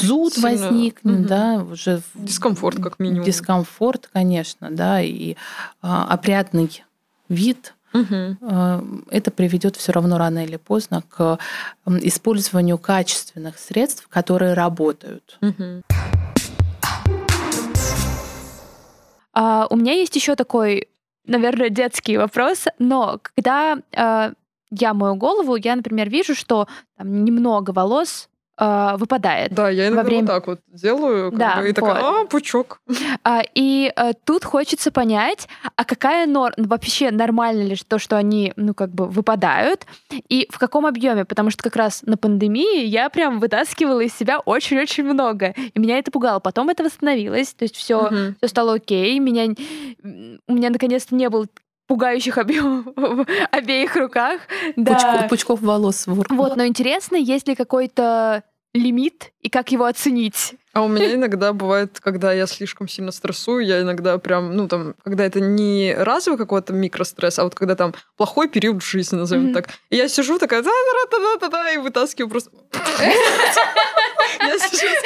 зуд 0.02 0.34
сильно... 0.34 0.50
возникнет, 0.50 1.20
угу. 1.20 1.28
да, 1.28 1.64
уже 1.72 2.02
дискомфорт 2.16 2.82
как 2.82 3.00
минимум. 3.00 3.24
Дискомфорт, 3.24 4.10
конечно, 4.12 4.72
да, 4.72 5.02
и 5.02 5.36
а, 5.82 6.06
опрятный 6.06 6.84
вид. 7.30 7.76
Угу. 7.94 8.38
Это 9.12 9.32
приведет 9.32 9.76
все 9.76 9.92
равно 9.92 10.18
рано 10.18 10.46
или 10.46 10.56
поздно 10.56 11.04
к 11.10 11.38
использованию 11.86 12.78
качественных 12.78 13.60
средств, 13.60 14.08
которые 14.08 14.54
работают. 14.54 15.38
Угу. 15.42 15.84
А, 19.34 19.68
у 19.70 19.76
меня 19.76 19.94
есть 19.94 20.16
еще 20.16 20.36
такой 20.36 20.88
наверное, 21.26 21.70
детский 21.70 22.18
вопрос, 22.18 22.66
но 22.80 23.20
когда 23.22 23.78
э, 23.92 24.34
я 24.72 24.94
мою 24.94 25.16
голову, 25.16 25.56
я, 25.56 25.76
например, 25.76 26.10
вижу, 26.10 26.36
что 26.36 26.68
там 26.98 27.24
немного 27.24 27.72
волос 27.72 28.30
э, 28.62 28.98
выпадает. 28.98 29.54
Да, 29.54 29.70
я 29.70 29.88
иногда 29.88 30.04
время... 30.04 30.22
вот 30.22 30.28
так 30.28 30.48
вот 30.48 30.60
делаю, 30.68 31.32
да, 31.32 31.58
бы, 31.58 31.70
и 31.70 31.74
такая, 31.74 32.02
вот. 32.02 32.26
а, 32.26 32.26
пучок. 32.26 32.80
А, 33.24 33.44
и 33.54 33.92
а, 33.96 34.14
тут 34.14 34.46
хочется 34.46 34.92
понять, 34.92 35.48
а 35.76 35.86
какая 35.86 36.26
норма, 36.26 36.54
вообще 36.58 37.12
нормально 37.12 37.64
ли 37.64 37.76
то, 37.76 38.00
что 38.00 38.18
они, 38.18 38.54
ну, 38.56 38.74
как 38.74 38.94
бы 38.94 39.08
выпадают, 39.08 39.86
и 40.30 40.48
в 40.50 40.58
каком 40.58 40.86
объеме, 40.86 41.26
потому 41.26 41.52
что 41.52 41.64
как 41.64 41.76
раз 41.76 42.02
на 42.04 42.18
пандемии 42.18 42.86
я 42.86 43.10
прям 43.10 43.40
вытаскивала 43.40 44.02
из 44.02 44.16
себя 44.16 44.40
очень-очень 44.40 45.04
много, 45.04 45.54
и 45.74 45.80
меня 45.80 46.00
это 46.00 46.12
пугало. 46.12 46.40
Потом 46.40 46.70
это 46.70 46.84
восстановилось, 46.84 47.54
то 47.54 47.64
есть 47.64 47.76
все, 47.76 48.06
угу. 48.06 48.16
все 48.38 48.48
стало 48.48 48.74
окей, 48.76 49.20
меня, 49.20 49.54
у 50.48 50.54
меня 50.54 50.70
наконец-то 50.70 51.16
не 51.16 51.30
было 51.30 51.48
пугающих 51.92 52.38
объемов 52.38 52.86
в 52.96 53.26
обеих 53.52 53.98
руках. 53.98 54.40
Да. 54.78 55.28
Пучков 55.30 55.62
волос. 55.62 56.06
Вот, 56.08 56.56
но 56.56 56.66
интересно, 56.66 57.18
есть 57.18 57.50
ли 57.50 57.56
какой-то 57.56 58.44
лимит 58.74 59.32
и 59.42 59.50
как 59.50 59.72
его 59.72 59.86
оценить? 59.86 60.56
А 60.74 60.84
у 60.84 60.88
меня 60.88 61.14
иногда 61.14 61.52
бывает, 61.52 62.00
когда 62.00 62.32
я 62.32 62.48
слишком 62.48 62.88
сильно 62.88 63.12
стрессую, 63.12 63.66
я 63.66 63.82
иногда 63.82 64.18
прям, 64.18 64.56
ну 64.56 64.70
там, 64.70 64.96
когда 65.04 65.26
это 65.26 65.42
не 65.42 65.94
разовый 65.94 66.38
какой-то 66.38 66.72
микростресс, 66.72 67.40
а 67.40 67.44
вот 67.44 67.56
когда 67.56 67.76
там 67.76 67.94
плохой 68.16 68.48
период 68.48 68.82
в 68.82 68.90
жизни, 68.90 69.18
назовем 69.18 69.48
mm-hmm. 69.50 69.54
так. 69.54 69.70
И 69.90 69.98
я 69.98 70.08
сижу 70.08 70.40
такая, 70.40 70.64
и 71.74 71.78
вытаскиваю 71.78 72.30
просто. 72.30 72.52
Я 74.40 74.58
сейчас, 74.58 75.04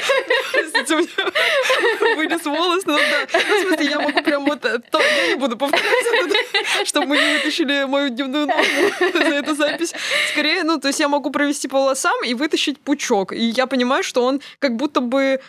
простите, 0.52 0.96
у 0.96 1.00
меня 1.00 2.16
вылез 2.16 2.46
волос, 2.46 2.86
но 2.86 2.98
да. 2.98 3.28
Ну, 3.34 3.40
в 3.40 3.68
смысле, 3.68 3.90
я 3.90 4.00
могу 4.00 4.22
прям 4.22 4.46
не 5.36 5.40
буду 5.40 5.58
повторять 5.58 5.86
чтобы 6.86 7.08
мы 7.08 7.18
не 7.18 7.38
вытащили 7.38 7.86
мою 7.86 8.10
дневную 8.10 8.48
норму 8.48 8.66
за 9.14 9.36
эту 9.36 9.56
запись. 9.56 9.94
Скорее, 10.32 10.64
ну, 10.64 10.80
то 10.80 10.88
есть 10.88 11.00
я 11.00 11.08
могу 11.08 11.30
провести 11.32 11.68
по 11.68 11.78
волосам 11.78 12.16
и 12.26 12.34
вытащить 12.34 12.80
пучок. 12.80 13.34
И 13.34 13.46
я 13.46 13.68
понимаю, 13.68 14.04
что 14.04 14.24
он 14.24 14.42
как 14.60 14.76
будто 14.76 15.02
бы 15.02 15.40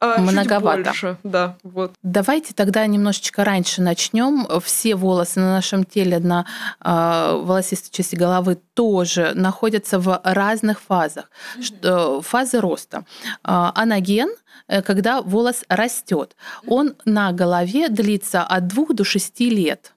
а, 0.00 0.18
Многовато. 0.20 0.82
Больше. 0.84 1.16
Да, 1.22 1.56
вот. 1.62 1.92
Давайте 2.02 2.54
тогда 2.54 2.86
немножечко 2.86 3.44
раньше 3.44 3.82
начнем. 3.82 4.46
Все 4.60 4.94
волосы 4.94 5.40
на 5.40 5.52
нашем 5.52 5.84
теле, 5.84 6.18
на 6.18 6.46
э, 6.82 7.40
волосистой 7.42 7.90
части 7.90 8.16
головы 8.16 8.58
тоже 8.74 9.32
находятся 9.34 9.98
в 9.98 10.20
разных 10.24 10.80
фазах. 10.80 11.30
Mm-hmm. 11.58 12.22
Фазы 12.22 12.60
роста. 12.60 13.04
Э, 13.44 13.70
анаген 13.74 14.30
э, 14.68 14.80
когда 14.80 15.20
волос 15.20 15.64
растет. 15.68 16.34
Он 16.66 16.94
на 17.04 17.32
голове 17.32 17.88
длится 17.88 18.42
от 18.42 18.68
2 18.68 18.86
до 18.94 19.04
6 19.04 19.40
лет. 19.40 19.92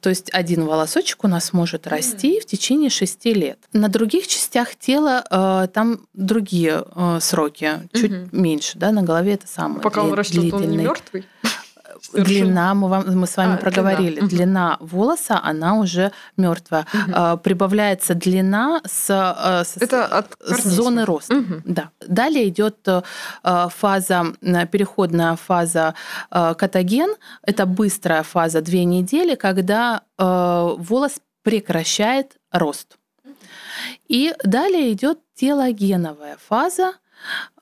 То 0.00 0.10
есть 0.10 0.30
один 0.32 0.64
волосочек 0.64 1.24
у 1.24 1.28
нас 1.28 1.52
может 1.52 1.86
расти 1.86 2.40
в 2.40 2.46
течение 2.46 2.88
шести 2.88 3.34
лет. 3.34 3.58
На 3.72 3.88
других 3.88 4.28
частях 4.28 4.76
тела 4.76 5.24
э, 5.28 5.68
там 5.72 6.06
другие 6.14 6.84
э, 6.94 7.18
сроки, 7.20 7.88
чуть 7.92 8.12
угу. 8.12 8.28
меньше, 8.32 8.78
да, 8.78 8.92
на 8.92 9.02
голове 9.02 9.34
это 9.34 9.48
самое. 9.48 9.80
Пока 9.80 10.02
он 10.04 10.14
растет, 10.14 10.52
он 10.52 10.68
не 10.68 10.76
мертвый. 10.76 11.24
Длина, 12.12 12.74
мы, 12.74 12.88
вам, 12.88 13.18
мы 13.18 13.26
с 13.26 13.36
вами 13.36 13.54
а, 13.54 13.56
проговорили, 13.56 14.20
длина. 14.20 14.28
длина 14.28 14.76
волоса, 14.80 15.40
она 15.42 15.74
уже 15.74 16.12
мертвая. 16.36 16.86
Угу. 16.92 17.12
А, 17.14 17.36
прибавляется 17.36 18.14
длина 18.14 18.80
с, 18.86 19.10
э, 19.10 19.64
с, 19.64 19.76
Это 19.76 20.06
от 20.06 20.36
с 20.40 20.64
зоны 20.64 21.04
роста. 21.04 21.36
Угу. 21.36 21.62
Да. 21.64 21.90
Далее 22.06 22.48
идет 22.48 22.86
э, 22.86 23.02
фаза, 23.70 24.26
переходная 24.70 25.36
фаза 25.36 25.94
э, 26.30 26.54
катаген. 26.56 27.14
Это 27.42 27.66
быстрая 27.66 28.22
фаза 28.22 28.60
две 28.60 28.84
недели, 28.84 29.34
когда 29.34 30.02
волос 30.18 31.20
прекращает 31.42 32.36
рост. 32.50 32.96
И 34.08 34.34
далее 34.42 34.92
идет 34.92 35.20
телогеновая 35.34 36.36
фаза, 36.48 36.94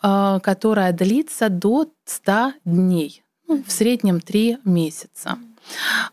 которая 0.01 0.93
длится 0.93 1.51
до 1.51 1.89
100 2.07 2.53
дней 2.65 3.23
в 3.49 3.71
среднем 3.71 4.21
3 4.21 4.59
месяца. 4.65 5.39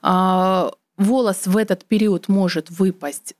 А, 0.01 0.71
волос 0.97 1.45
в 1.45 1.57
этот 1.57 1.86
период 1.86 2.27
может 2.27 2.69
выпасть 2.69 3.36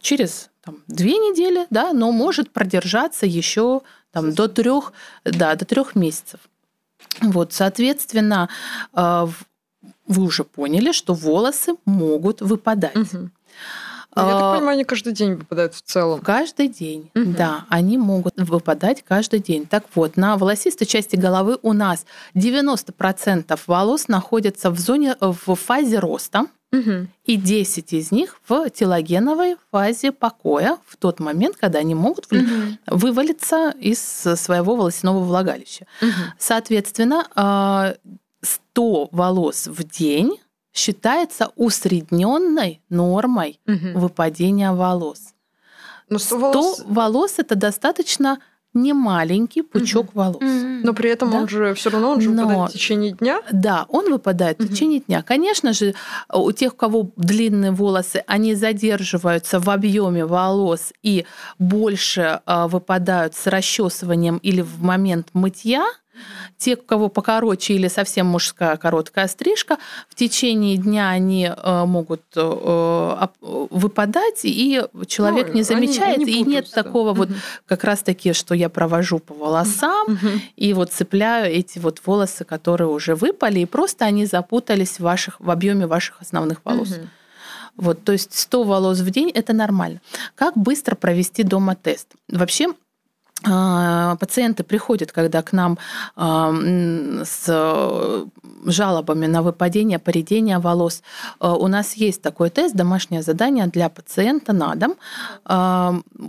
через 0.00 0.50
там, 0.62 0.78
две 0.86 1.12
недели, 1.12 1.66
да, 1.70 1.92
но 1.92 2.12
может 2.12 2.50
продержаться 2.50 3.26
еще 3.26 3.82
там, 4.12 4.32
до 4.32 4.48
трех, 4.48 4.92
да, 5.24 5.54
до 5.54 5.64
трех 5.64 5.94
месяцев. 5.94 6.40
Вот, 7.20 7.52
соответственно, 7.52 8.48
а, 8.92 9.28
вы 10.06 10.22
уже 10.22 10.44
поняли, 10.44 10.92
что 10.92 11.14
волосы 11.14 11.74
могут 11.84 12.40
выпадать. 12.40 12.96
Угу. 12.96 13.30
Я 14.14 14.22
так 14.22 14.42
а, 14.42 14.54
понимаю, 14.54 14.74
они 14.74 14.84
каждый 14.84 15.14
день 15.14 15.34
выпадают 15.34 15.74
в 15.74 15.82
целом. 15.82 16.20
Каждый 16.20 16.68
день, 16.68 17.10
угу. 17.14 17.32
да, 17.36 17.64
они 17.70 17.96
могут 17.96 18.34
выпадать 18.36 19.02
каждый 19.02 19.40
день. 19.40 19.66
Так 19.66 19.84
вот, 19.94 20.16
на 20.16 20.36
волосистой 20.36 20.86
части 20.86 21.16
головы 21.16 21.58
у 21.62 21.72
нас 21.72 22.04
90% 22.34 23.58
волос 23.66 24.08
находятся 24.08 24.70
в 24.70 24.78
зоне, 24.78 25.16
в 25.20 25.54
фазе 25.54 25.98
роста, 25.98 26.46
угу. 26.72 27.06
и 27.24 27.36
10 27.36 27.92
из 27.92 28.10
них 28.10 28.36
в 28.48 28.68
телогеновой 28.70 29.56
фазе 29.70 30.12
покоя 30.12 30.78
в 30.86 30.96
тот 30.96 31.20
момент, 31.20 31.56
когда 31.56 31.78
они 31.78 31.94
могут 31.94 32.30
угу. 32.32 32.42
вывалиться 32.86 33.74
из 33.80 34.00
своего 34.00 34.76
волосяного 34.76 35.20
влагалища. 35.20 35.86
Угу. 36.00 36.10
Соответственно, 36.38 37.96
100 38.42 39.02
а, 39.04 39.08
волос 39.10 39.66
в 39.68 39.84
день 39.84 40.38
считается 40.72 41.50
усредненной 41.56 42.80
нормой 42.88 43.60
угу. 43.66 43.98
выпадения 43.98 44.72
волос. 44.72 45.34
Но 46.08 46.18
100, 46.18 46.36
100 46.36 46.38
волос... 46.38 46.84
волос 46.86 47.34
это 47.38 47.54
достаточно 47.54 48.38
не 48.74 48.94
маленький 48.94 49.62
пучок 49.62 50.08
угу. 50.08 50.12
волос. 50.14 50.42
Но 50.82 50.94
при 50.94 51.10
этом 51.10 51.30
да? 51.30 51.38
он 51.38 51.48
же 51.48 51.74
все 51.74 51.90
равно 51.90 52.10
он 52.12 52.20
же 52.20 52.30
Но, 52.30 52.42
выпадает 52.42 52.70
в 52.70 52.72
течение 52.72 53.12
дня. 53.12 53.42
Да, 53.52 53.86
он 53.88 54.10
выпадает 54.10 54.60
угу. 54.60 54.68
в 54.68 54.72
течение 54.72 55.00
дня. 55.00 55.22
Конечно 55.22 55.72
же, 55.72 55.94
у 56.32 56.50
тех, 56.52 56.72
у 56.72 56.76
кого 56.76 57.10
длинные 57.16 57.70
волосы, 57.70 58.24
они 58.26 58.54
задерживаются 58.54 59.60
в 59.60 59.68
объеме 59.68 60.24
волос 60.24 60.92
и 61.02 61.26
больше 61.58 62.40
а, 62.46 62.66
выпадают 62.66 63.34
с 63.34 63.46
расчесыванием 63.46 64.38
или 64.38 64.62
в 64.62 64.82
момент 64.82 65.28
мытья. 65.34 65.84
Те, 66.58 66.74
у 66.74 66.82
кого 66.82 67.08
покороче 67.08 67.74
или 67.74 67.88
совсем 67.88 68.26
мужская 68.26 68.76
короткая 68.76 69.26
стрижка, 69.28 69.78
в 70.08 70.14
течение 70.14 70.76
дня 70.76 71.08
они 71.10 71.50
э, 71.50 71.84
могут 71.84 72.22
э, 72.36 73.26
выпадать, 73.40 74.40
и 74.44 74.82
человек 75.06 75.48
ну, 75.48 75.54
не 75.54 75.62
замечает, 75.62 76.18
они, 76.18 76.24
они 76.24 76.42
и 76.42 76.44
нет 76.44 76.70
такого 76.70 77.10
угу. 77.10 77.18
вот 77.18 77.28
как 77.66 77.84
раз-таки, 77.84 78.32
что 78.32 78.54
я 78.54 78.68
провожу 78.68 79.18
по 79.18 79.34
волосам 79.34 80.12
угу. 80.12 80.28
и 80.56 80.72
вот 80.72 80.92
цепляю 80.92 81.52
эти 81.52 81.78
вот 81.78 82.00
волосы, 82.04 82.44
которые 82.44 82.88
уже 82.88 83.14
выпали, 83.14 83.60
и 83.60 83.66
просто 83.66 84.04
они 84.04 84.26
запутались 84.26 84.98
в, 84.98 85.00
ваших, 85.00 85.40
в 85.40 85.50
объеме 85.50 85.86
ваших 85.86 86.20
основных 86.20 86.64
волос. 86.64 86.90
Угу. 86.90 87.08
Вот, 87.76 88.04
то 88.04 88.12
есть 88.12 88.38
100 88.38 88.64
волос 88.64 89.00
в 89.00 89.10
день– 89.10 89.30
это 89.34 89.52
нормально. 89.52 90.00
Как 90.34 90.56
быстро 90.56 90.94
провести 90.94 91.42
дома 91.42 91.74
тест? 91.74 92.08
Вообще 92.28 92.68
пациенты 93.42 94.62
приходят, 94.64 95.12
когда 95.12 95.42
к 95.42 95.52
нам 95.52 95.78
а, 96.16 96.52
с 97.24 98.26
жалобами 98.64 99.26
на 99.26 99.42
выпадение, 99.42 99.98
поредение 99.98 100.58
волос. 100.58 101.02
А, 101.38 101.54
у 101.54 101.68
нас 101.68 101.94
есть 101.94 102.22
такой 102.22 102.50
тест, 102.50 102.74
домашнее 102.74 103.22
задание 103.22 103.66
для 103.66 103.88
пациента 103.88 104.52
на 104.52 104.74
дом. 104.74 104.94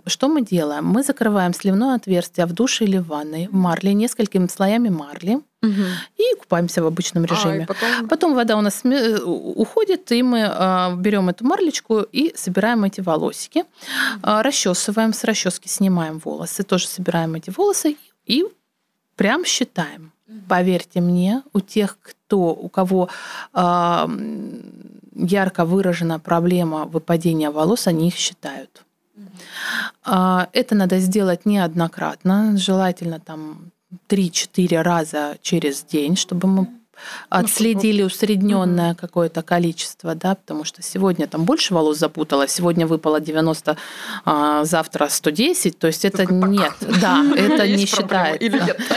Что 0.06 0.28
мы 0.28 0.42
делаем? 0.42 0.86
Мы 0.86 1.04
закрываем 1.04 1.54
сливное 1.54 1.96
отверстие 1.96 2.46
в 2.46 2.54
душе 2.54 2.86
или 2.86 2.98
в 2.98 3.08
ванной 3.08 3.48
в 3.52 3.94
несколькими 3.94 4.48
слоями 4.48 4.90
марли 4.90 5.42
угу. 5.64 5.84
и 6.18 6.36
купаемся 6.40 6.84
в 6.84 6.86
обычном 6.86 7.26
режиме. 7.26 7.64
А, 7.64 7.68
потом... 7.68 8.08
потом 8.08 8.36
вода 8.36 8.58
у 8.58 8.62
нас 8.62 8.82
э, 8.84 9.20
уходит, 9.24 10.12
и 10.12 10.22
мы 10.22 10.46
а, 10.46 10.96
берем 10.96 11.30
эту 11.30 11.46
марлечку 11.46 12.00
и 12.00 12.34
собираем 12.36 12.84
эти 12.84 13.02
волосики, 13.02 13.60
угу. 13.60 14.42
расчесываем 14.42 15.14
с 15.14 15.24
расчески, 15.24 15.68
снимаем 15.68 16.20
волосы, 16.24 16.64
тоже 16.64 16.88
собираем 16.88 17.36
эти 17.36 17.50
волосы 17.50 17.98
и 18.26 18.46
прям 19.16 19.46
считаем. 19.46 20.12
Поверьте 20.50 21.00
мне, 21.02 21.44
у 21.54 21.60
тех, 21.60 21.98
кто, 22.02 22.40
у 22.56 22.68
кого 22.68 23.10
э, 23.54 24.08
ярко 25.16 25.66
выражена 25.66 26.20
проблема 26.20 26.86
выпадения 26.86 27.52
волос, 27.52 27.88
они 27.88 28.08
их 28.08 28.16
считают. 28.16 28.84
Это 30.04 30.76
надо 30.76 31.00
сделать 31.00 31.46
неоднократно, 31.46 32.58
желательно 32.58 33.20
там 33.20 33.72
3-4 34.10 34.82
раза 34.82 35.38
через 35.42 35.84
день, 35.84 36.16
чтобы 36.16 36.48
мы 36.48 36.68
отследили 37.30 38.04
усредненное 38.04 38.92
угу. 38.92 39.00
какое-то 39.00 39.42
количество, 39.42 40.16
да, 40.16 40.36
потому 40.36 40.64
что 40.64 40.82
сегодня 40.82 41.28
там 41.28 41.46
больше 41.46 41.74
волос 41.74 41.98
запутало, 41.98 42.48
сегодня 42.48 42.88
выпало 42.88 43.20
90, 43.20 43.78
а 44.26 44.64
завтра 44.64 45.08
110, 45.10 45.78
то 45.78 45.88
есть 45.88 46.06
это 46.06 46.18
так, 46.18 46.32
нет, 46.32 46.74
да, 47.02 47.24
это 47.36 47.68
не 47.68 47.86
считается. 47.86 48.46
Или 48.46 48.60
нет? 48.60 48.80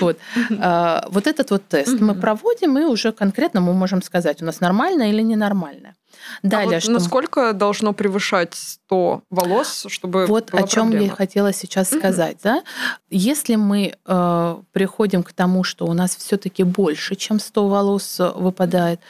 Вот. 0.00 0.18
А, 0.58 1.06
вот 1.08 1.26
этот 1.26 1.50
вот 1.50 1.62
тест 1.68 2.00
мы 2.00 2.14
проводим, 2.14 2.78
и 2.78 2.84
уже 2.84 3.12
конкретно 3.12 3.60
мы 3.60 3.72
можем 3.72 4.02
сказать, 4.02 4.42
у 4.42 4.44
нас 4.44 4.60
нормально 4.60 5.10
или 5.10 5.22
ненормально. 5.22 5.94
Далее, 6.42 6.70
а 6.70 6.74
вот 6.74 6.82
что... 6.82 6.92
насколько 6.92 7.52
должно 7.52 7.92
превышать 7.92 8.54
100 8.54 9.22
волос, 9.30 9.86
чтобы 9.88 10.26
Вот 10.26 10.52
о 10.52 10.66
чем 10.66 10.88
проблема? 10.88 11.06
я 11.06 11.10
хотела 11.10 11.52
сейчас 11.52 11.88
сказать, 11.90 12.38
да? 12.42 12.62
Если 13.10 13.56
мы 13.56 13.94
э, 14.04 14.56
приходим 14.72 15.22
к 15.22 15.32
тому, 15.32 15.64
что 15.64 15.86
у 15.86 15.92
нас 15.92 16.16
все-таки 16.16 16.62
больше, 16.62 17.14
чем 17.14 17.38
100 17.38 17.68
волос 17.68 18.18
выпадает, 18.18 19.00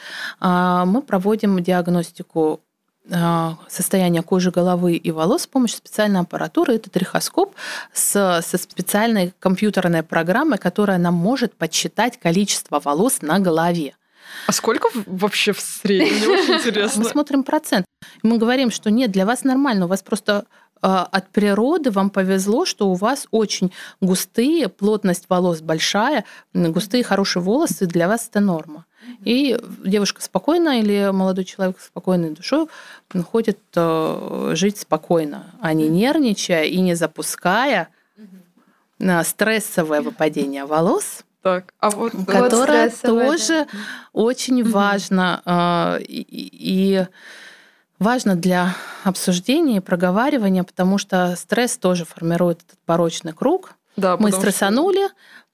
э, 0.41 0.83
мы 0.85 1.01
проводим 1.01 1.61
диагностику 1.61 2.61
э, 3.09 3.49
состояния 3.67 4.21
кожи 4.21 4.51
головы 4.51 4.95
и 4.95 5.11
волос 5.11 5.43
с 5.43 5.47
помощью 5.47 5.77
специальной 5.77 6.21
аппаратуры. 6.21 6.75
Это 6.75 6.89
трихоскоп 6.89 7.55
с, 7.93 8.41
со 8.41 8.57
специальной 8.57 9.33
компьютерной 9.39 10.03
программой, 10.03 10.57
которая 10.57 10.97
нам 10.97 11.13
может 11.13 11.53
подсчитать 11.55 12.19
количество 12.19 12.79
волос 12.79 13.21
на 13.21 13.39
голове. 13.39 13.95
А 14.47 14.51
сколько 14.51 14.89
вообще 15.05 15.51
в 15.53 15.59
среднем? 15.59 16.17
Мне 16.17 16.27
очень 16.27 16.53
интересно. 16.55 17.03
Мы 17.03 17.09
смотрим 17.09 17.43
процент. 17.43 17.85
Мы 18.21 18.37
говорим, 18.37 18.71
что 18.71 18.91
нет, 18.91 19.11
для 19.11 19.25
вас 19.25 19.43
нормально, 19.43 19.85
у 19.85 19.87
вас 19.87 20.01
просто 20.01 20.45
а, 20.81 21.07
от 21.09 21.29
природы 21.29 21.91
вам 21.91 22.09
повезло, 22.09 22.65
что 22.65 22.89
у 22.89 22.93
вас 22.93 23.27
очень 23.31 23.71
густые, 24.01 24.67
плотность 24.67 25.25
волос 25.29 25.61
большая, 25.61 26.25
густые 26.53 27.05
хорошие 27.05 27.41
волосы, 27.41 27.85
для 27.85 28.09
вас 28.09 28.27
это 28.27 28.41
норма. 28.41 28.85
И 29.23 29.57
девушка 29.85 30.21
спокойно 30.21 30.79
или 30.79 31.09
молодой 31.11 31.45
человек 31.45 31.79
с 31.79 31.85
спокойной 31.85 32.31
душой 32.31 32.67
ходит 33.31 33.59
э, 33.75 34.51
жить 34.55 34.77
спокойно, 34.77 35.53
а 35.61 35.73
не 35.73 35.87
нервничая 35.87 36.63
и 36.63 36.79
не 36.79 36.95
запуская 36.95 37.87
стрессовое 39.23 40.01
выпадение 40.01 40.65
волос, 40.65 41.23
так, 41.43 41.73
а 41.81 41.89
вот 41.89 42.13
которое 42.25 42.89
вот 42.89 43.01
тоже 43.01 43.67
да. 43.71 43.79
очень 44.13 44.63
важно 44.63 45.41
э, 45.45 46.03
и, 46.03 46.25
и 46.29 47.05
важно 47.99 48.35
для 48.35 48.75
обсуждения 49.03 49.77
и 49.77 49.81
проговаривания, 49.81 50.63
потому 50.63 50.97
что 50.97 51.35
стресс 51.35 51.77
тоже 51.77 52.05
формирует 52.05 52.61
этот 52.61 52.79
порочный 52.85 53.33
круг. 53.33 53.73
Да, 53.97 54.15
Мы 54.15 54.31
стрессанули, 54.31 55.05
что 55.05 55.13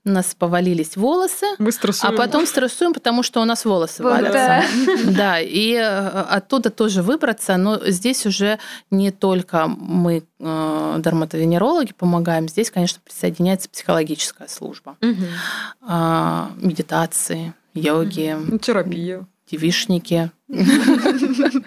у 0.09 0.11
нас 0.11 0.35
повалились 0.35 0.97
волосы, 0.97 1.45
Мы 1.59 1.71
стрессуем. 1.71 2.13
а 2.13 2.17
потом 2.17 2.45
стрессуем, 2.45 2.93
потому 2.93 3.23
что 3.23 3.41
у 3.41 3.45
нас 3.45 3.63
волосы 3.63 4.03
вот, 4.03 4.11
валятся. 4.11 4.63
Да. 5.05 5.11
да, 5.11 5.39
и 5.39 5.73
э, 5.73 6.07
оттуда 6.07 6.69
тоже 6.69 7.01
выбраться, 7.01 7.55
но 7.57 7.79
здесь 7.85 8.25
уже 8.25 8.59
не 8.91 9.11
только 9.11 9.67
мы, 9.67 10.23
э, 10.39 10.95
дерматовенерологи, 10.99 11.93
помогаем, 11.93 12.49
здесь, 12.49 12.71
конечно, 12.71 12.99
присоединяется 13.05 13.69
психологическая 13.69 14.47
служба, 14.47 14.97
угу. 15.01 16.65
медитации, 16.65 17.53
йоги. 17.73 18.35
Ну, 18.37 18.57
терапия. 18.57 19.25
Девишники. 19.49 20.31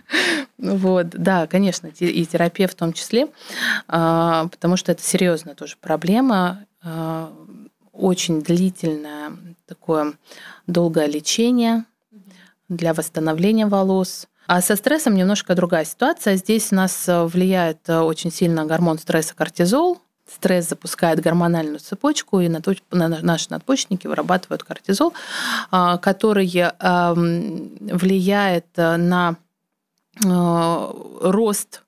Вот, 0.59 1.09
да, 1.11 1.49
конечно, 1.49 1.89
и 1.89 2.25
терапия 2.25 2.69
в 2.69 2.75
том 2.77 2.93
числе, 2.93 3.27
а, 3.89 4.47
потому 4.47 4.77
что 4.77 4.93
это 4.93 5.03
серьезная 5.03 5.57
тоже 5.57 5.75
проблема 5.81 6.67
а, 6.85 7.33
очень 7.93 8.43
длительное 8.43 9.33
такое 9.67 10.15
долгое 10.67 11.07
лечение 11.07 11.85
для 12.69 12.95
восстановления 12.95 13.67
волос. 13.67 14.27
А 14.47 14.61
со 14.61 14.77
стрессом 14.77 15.15
немножко 15.15 15.55
другая 15.55 15.85
ситуация. 15.85 16.37
Здесь 16.37 16.73
у 16.73 16.75
нас 16.75 17.09
э, 17.09 17.25
влияет 17.25 17.89
э, 17.89 18.01
очень 18.01 18.33
сильно 18.33 18.65
гормон 18.67 18.99
стресса 18.99 19.35
кортизол. 19.35 20.01
Стресс 20.27 20.69
запускает 20.69 21.21
гормональную 21.21 21.79
цепочку, 21.79 22.41
и 22.41 22.49
наши 22.49 23.51
надпочечники 23.51 24.07
вырабатывают 24.07 24.63
кортизол, 24.63 25.13
а, 25.71 25.99
который 25.99 26.51
эм, 26.55 27.77
влияет 27.81 28.67
э, 28.77 28.97
на 28.97 29.37
рост 30.21 31.83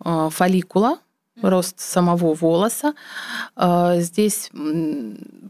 фолликула, 0.00 0.98
рост 1.42 1.80
самого 1.80 2.34
волоса. 2.34 2.94
А, 3.56 3.98
здесь 3.98 4.50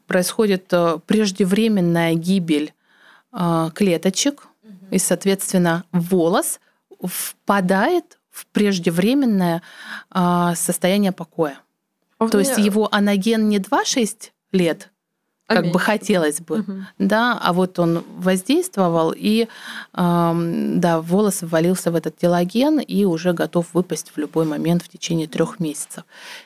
происходит 0.06 0.72
э, 0.72 0.98
преждевременная 1.06 2.14
гибель 2.14 2.74
а, 3.32 3.70
клеточек, 3.70 4.48
и, 4.90 4.98
соответственно, 4.98 5.84
волос 5.92 6.60
впадает 7.02 8.18
в 8.30 8.46
преждевременное 8.46 9.62
а, 10.10 10.54
состояние 10.54 11.12
покоя. 11.12 11.58
А 12.18 12.28
То 12.28 12.38
меня... 12.38 12.48
есть 12.48 12.60
его 12.64 12.88
анаген 12.92 13.48
не 13.48 13.58
2-6 13.58 14.30
лет, 14.52 14.90
как 15.46 15.58
Аминь. 15.58 15.72
бы 15.72 15.78
хотелось 15.78 16.40
бы, 16.40 16.60
угу. 16.60 16.72
да, 16.98 17.38
а 17.42 17.52
вот 17.52 17.78
он 17.78 18.02
воздействовал 18.16 19.12
и, 19.14 19.42
э, 19.42 19.46
да, 19.92 21.00
волос 21.02 21.42
ввалился 21.42 21.90
в 21.90 21.96
этот 21.96 22.16
телоген 22.16 22.78
и 22.78 23.04
уже 23.04 23.34
готов 23.34 23.66
выпасть 23.74 24.12
в 24.14 24.18
любой 24.18 24.46
момент 24.46 24.82
в 24.82 24.88
течение 24.88 25.28
трех 25.28 25.60
месяцев. 25.60 26.04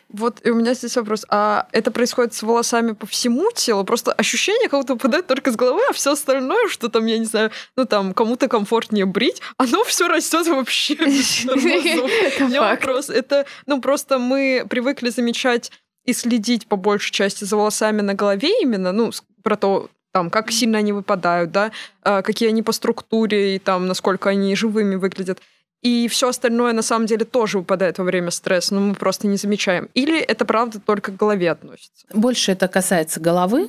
Вот 0.08 0.44
и 0.44 0.50
у 0.50 0.56
меня 0.56 0.74
здесь 0.74 0.96
вопрос: 0.96 1.24
а 1.28 1.68
это 1.70 1.92
происходит 1.92 2.34
с 2.34 2.42
волосами 2.42 2.92
по 2.92 3.06
всему 3.06 3.52
телу? 3.52 3.84
Просто 3.84 4.12
ощущение 4.12 4.68
как 4.68 4.80
будто 4.80 4.94
выпадает 4.94 5.28
только 5.28 5.52
с 5.52 5.56
головы, 5.56 5.82
а 5.88 5.92
все 5.92 6.12
остальное, 6.12 6.68
что 6.68 6.88
там, 6.88 7.06
я 7.06 7.18
не 7.18 7.26
знаю, 7.26 7.52
ну 7.76 7.84
там 7.84 8.14
кому-то 8.14 8.48
комфортнее 8.48 9.06
брить, 9.06 9.40
оно 9.58 9.84
все 9.84 10.08
растет 10.08 10.48
вообще. 10.48 10.94
Меня 10.96 12.62
вопрос: 12.62 13.10
это, 13.10 13.46
ну 13.66 13.80
просто 13.80 14.18
мы 14.18 14.66
привыкли 14.68 15.10
замечать 15.10 15.70
и 16.08 16.14
следить 16.14 16.66
по 16.66 16.76
большей 16.76 17.12
части 17.12 17.44
за 17.44 17.54
волосами 17.58 18.00
на 18.00 18.14
голове 18.14 18.62
именно, 18.62 18.92
ну, 18.92 19.10
про 19.42 19.56
то, 19.56 19.90
там, 20.10 20.30
как 20.30 20.50
сильно 20.50 20.78
они 20.78 20.94
выпадают, 20.94 21.52
да, 21.52 21.70
а, 22.02 22.22
какие 22.22 22.48
они 22.48 22.62
по 22.62 22.72
структуре 22.72 23.56
и 23.56 23.58
там, 23.58 23.86
насколько 23.86 24.30
они 24.30 24.56
живыми 24.56 24.94
выглядят. 24.94 25.40
И 25.82 26.08
все 26.08 26.30
остальное 26.30 26.72
на 26.72 26.80
самом 26.80 27.04
деле 27.04 27.26
тоже 27.26 27.58
выпадает 27.58 27.98
во 27.98 28.04
время 28.04 28.30
стресса, 28.30 28.74
но 28.74 28.80
мы 28.80 28.94
просто 28.94 29.26
не 29.26 29.36
замечаем. 29.36 29.90
Или 29.92 30.18
это 30.18 30.46
правда 30.46 30.80
только 30.80 31.12
к 31.12 31.16
голове 31.16 31.50
относится? 31.50 32.06
Больше 32.14 32.52
это 32.52 32.68
касается 32.68 33.20
головы, 33.20 33.68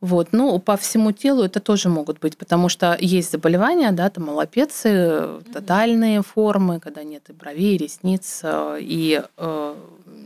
вот. 0.00 0.28
Ну, 0.32 0.58
по 0.58 0.76
всему 0.76 1.12
телу 1.12 1.44
это 1.44 1.60
тоже 1.60 1.88
могут 1.88 2.18
быть, 2.20 2.36
потому 2.36 2.68
что 2.68 2.96
есть 2.98 3.32
заболевания, 3.32 3.92
да, 3.92 4.10
там 4.10 4.30
аллопеции, 4.30 5.42
тотальные 5.52 6.22
формы, 6.22 6.80
когда 6.80 7.02
нет 7.02 7.28
и 7.28 7.32
бровей, 7.32 7.76
и 7.76 7.78
ресниц, 7.78 8.40
э, 8.42 8.78
и 8.80 9.22
э, 9.36 9.74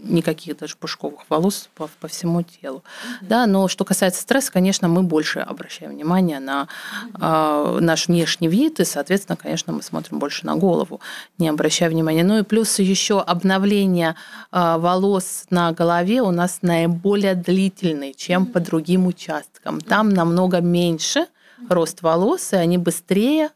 никаких 0.02 0.58
даже 0.58 0.76
пушковых 0.76 1.20
волос 1.28 1.68
по, 1.74 1.88
по 2.00 2.08
всему 2.08 2.42
телу. 2.42 2.78
Mm-hmm. 2.78 3.26
Да, 3.28 3.46
но 3.46 3.68
что 3.68 3.84
касается 3.84 4.22
стресса, 4.22 4.52
конечно, 4.52 4.88
мы 4.88 5.02
больше 5.02 5.40
обращаем 5.40 5.92
внимание 5.92 6.40
на 6.40 6.68
э, 7.14 7.78
наш 7.80 8.08
внешний 8.08 8.48
вид, 8.48 8.80
и, 8.80 8.84
соответственно, 8.84 9.36
конечно, 9.36 9.72
мы 9.72 9.82
смотрим 9.82 10.18
больше 10.18 10.46
на 10.46 10.56
голову, 10.56 11.00
не 11.38 11.48
обращая 11.48 11.88
внимания. 11.88 12.24
Ну 12.24 12.38
и 12.38 12.42
плюс 12.42 12.78
еще 12.78 13.20
обновление 13.20 14.16
э, 14.50 14.76
волос 14.78 15.44
на 15.50 15.72
голове 15.72 16.22
у 16.22 16.30
нас 16.30 16.58
наиболее 16.62 17.34
длительный, 17.34 18.14
чем 18.14 18.44
mm-hmm. 18.44 18.52
по 18.52 18.60
другим 18.60 19.06
участкам. 19.06 19.80
Там 19.80 20.10
намного 20.10 20.60
меньше 20.60 21.26
рост 21.68 22.02
волос, 22.02 22.52
и 22.52 22.56
они 22.56 22.78
быстрее 22.78 23.50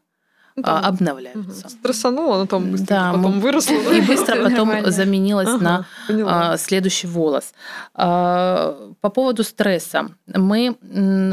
да. 0.57 0.81
обновляются. 0.81 1.69
Стрессануло, 1.69 2.39
но 2.39 2.47
там 2.47 2.71
быстро 2.71 2.87
да, 2.87 3.13
потом 3.13 3.41
выросло. 3.41 3.75
И 3.93 4.01
быстро 4.01 4.43
потом 4.43 4.91
заменилось 4.91 5.49
ага, 5.49 5.59
на 5.59 5.87
поняла. 6.07 6.57
следующий 6.57 7.07
волос. 7.07 7.53
По 7.95 9.11
поводу 9.15 9.45
стресса. 9.45 10.09
Мы 10.27 10.77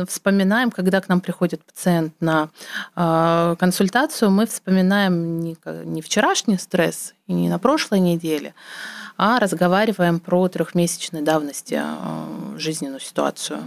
вспоминаем, 0.10 0.72
когда 0.72 1.02
к 1.02 1.10
нам 1.10 1.22
приходит 1.22 1.64
пациент 1.64 2.14
на 2.20 2.50
консультацию, 3.56 4.30
мы 4.32 4.46
вспоминаем 4.46 5.40
не 5.40 6.02
вчерашний 6.02 6.58
стресс 6.58 7.14
и 7.28 7.34
не 7.34 7.50
на 7.50 7.60
прошлой 7.60 8.00
неделе, 8.00 8.54
а 9.18 9.40
разговариваем 9.40 10.20
про 10.20 10.48
трехмесячной 10.48 11.22
давности 11.22 11.82
жизненную 12.58 13.00
ситуацию. 13.00 13.60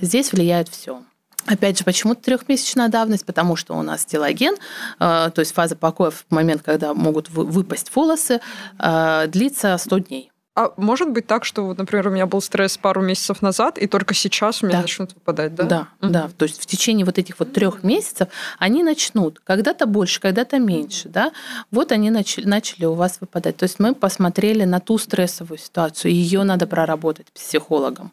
Здесь 0.00 0.32
влияет 0.32 0.68
все. 0.68 1.02
Опять 1.46 1.78
же, 1.78 1.84
почему 1.84 2.14
трехмесячная 2.14 2.88
давность? 2.88 3.26
Потому 3.26 3.56
что 3.56 3.74
у 3.74 3.82
нас 3.82 4.04
телоген, 4.04 4.54
э, 4.54 4.58
то 4.98 5.38
есть 5.38 5.52
фаза 5.52 5.76
покоя 5.76 6.10
в 6.10 6.24
момент, 6.30 6.62
когда 6.62 6.94
могут 6.94 7.30
выпасть 7.30 7.90
волосы, 7.94 8.40
э, 8.78 9.26
длится 9.28 9.76
100 9.76 9.98
дней. 9.98 10.32
А 10.54 10.70
может 10.76 11.10
быть 11.10 11.26
так, 11.26 11.46
что, 11.46 11.72
например, 11.72 12.08
у 12.08 12.10
меня 12.10 12.26
был 12.26 12.42
стресс 12.42 12.76
пару 12.76 13.00
месяцев 13.00 13.40
назад, 13.40 13.78
и 13.78 13.86
только 13.86 14.12
сейчас 14.12 14.62
у 14.62 14.66
меня 14.66 14.76
да. 14.76 14.82
начнут 14.82 15.14
выпадать, 15.14 15.54
да? 15.54 15.64
Да, 15.64 15.88
mm-hmm. 16.00 16.10
да. 16.10 16.30
То 16.36 16.44
есть 16.44 16.60
в 16.60 16.66
течение 16.66 17.06
вот 17.06 17.18
этих 17.18 17.38
вот 17.38 17.54
трех 17.54 17.82
месяцев 17.82 18.28
они 18.58 18.82
начнут, 18.82 19.40
когда-то 19.40 19.86
больше, 19.86 20.20
когда-то 20.20 20.58
меньше, 20.58 21.08
да. 21.08 21.32
Вот 21.70 21.90
они 21.90 22.10
начали, 22.10 22.44
начали 22.46 22.84
у 22.84 22.92
вас 22.92 23.16
выпадать. 23.20 23.56
То 23.56 23.62
есть 23.62 23.78
мы 23.78 23.94
посмотрели 23.94 24.64
на 24.64 24.78
ту 24.78 24.98
стрессовую 24.98 25.56
ситуацию, 25.56 26.12
ее 26.12 26.42
надо 26.42 26.66
проработать 26.66 27.32
психологом 27.32 28.12